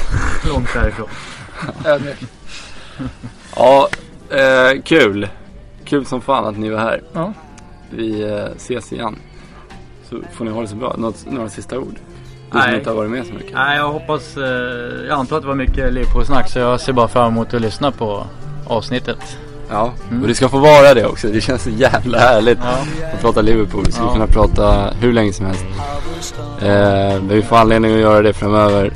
Långt 0.50 0.74
därifrån. 0.74 1.08
Ja, 3.56 3.90
eh, 4.30 4.82
kul. 4.84 5.28
Kul 5.88 6.06
som 6.06 6.22
fan 6.22 6.46
att 6.46 6.58
ni 6.58 6.70
var 6.70 6.80
här. 6.80 7.02
Ja. 7.14 7.34
Vi 7.90 8.24
eh, 8.34 8.46
ses 8.56 8.94
igen. 8.94 9.16
Så 10.10 10.16
får 10.34 10.46
ni 10.46 10.52
ha 10.52 10.62
det 10.62 10.68
så 10.68 10.76
bra. 10.76 10.96
Något, 10.98 11.26
några 11.32 11.50
sista 11.50 11.78
ord? 11.80 11.96
Du 12.52 12.52
som 12.52 12.60
Nej. 12.70 12.78
inte 12.78 12.90
har 12.90 12.98
varit 12.98 13.12
med 13.12 13.26
så 13.26 13.34
mycket. 13.34 13.54
Nej 13.54 13.78
jag 13.78 13.92
hoppas, 13.92 14.38
eh, 14.38 14.44
jag 15.08 15.20
antar 15.20 15.36
att 15.36 15.42
det 15.42 15.48
var 15.48 15.56
mycket 15.56 15.94
Liverpool-snack. 15.94 16.50
Så 16.50 16.60
jag 16.60 16.80
ser 16.82 16.94
bara 16.94 17.08
fram 17.08 17.28
emot 17.32 17.54
att 17.54 17.62
lyssna 17.62 17.92
på 17.92 18.24
avsnittet. 18.68 19.38
Ja, 19.70 19.92
Mm. 20.10 20.22
och 20.22 20.28
det 20.28 20.36
ska 20.36 20.50
få 20.50 20.58
vara 20.60 20.94
det 20.94 21.06
också. 21.06 21.28
Det 21.28 21.42
känns 21.42 21.64
så 21.64 21.70
jävla 21.70 22.18
härligt 22.20 22.60
Ja. 22.64 23.08
att 23.14 23.22
prata 23.22 23.42
Liverpool. 23.42 23.84
Vi 23.86 23.92
skulle 23.92 24.08
Ja. 24.08 24.14
kunna 24.14 24.28
prata 24.28 24.90
hur 25.02 25.14
länge 25.14 25.34
som 25.34 25.46
helst. 25.46 25.66
Eh, 26.62 26.68
men 26.68 27.28
vi 27.28 27.42
får 27.42 27.56
anledning 27.58 27.94
att 27.94 28.00
göra 28.00 28.22
det 28.22 28.34
framöver. 28.34 28.94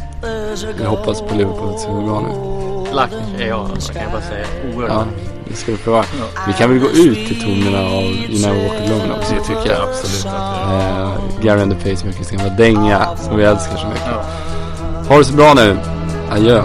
Vi 0.78 0.86
hoppas 0.86 1.22
på 1.22 1.36
Liverpool 1.36 1.72
det 1.72 1.78
ska 1.80 1.92
gå 1.92 2.02
bra 2.02 2.22
nu. 2.22 2.52
Lack 2.96 3.10
är 3.40 3.48
jag, 3.48 3.68
kan 3.94 4.02
jag 4.04 4.12
bara 4.12 4.22
säga. 4.22 4.46
Oerhört 4.76 4.92
Ja, 4.92 5.06
det 5.52 5.58
ska 5.58 5.72
vi 5.72 5.78
prova. 5.78 6.06
Vi 6.48 6.54
kan 6.54 6.70
väl 6.70 6.80
gå 6.80 6.90
ut 6.90 7.28
till 7.28 7.42
tonerna 7.42 7.80
av 7.80 8.04
You 8.04 8.42
Never 8.42 8.68
Walk 8.68 8.82
Alone 8.82 9.14
också, 9.14 9.34
Det 9.36 9.42
tycker 9.42 9.72
jag 9.72 9.90
absolut 9.90 10.26
att. 10.26 10.72
Eh, 10.72 11.42
Gary 11.42 11.62
and 11.62 11.72
the 11.72 11.90
Pacemakers 11.90 12.30
gamla 12.30 12.50
dänga 12.50 13.18
som 13.18 13.38
vi 13.38 13.44
älskar 13.44 13.78
så 13.78 13.88
mycket. 13.88 14.08
Ja. 14.08 14.24
Ha 15.08 15.18
det 15.18 15.26
så 15.26 15.34
bra 15.34 15.54
nu. 15.54 15.78
Adjö. 16.32 16.64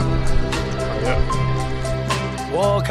Walk 2.54 2.90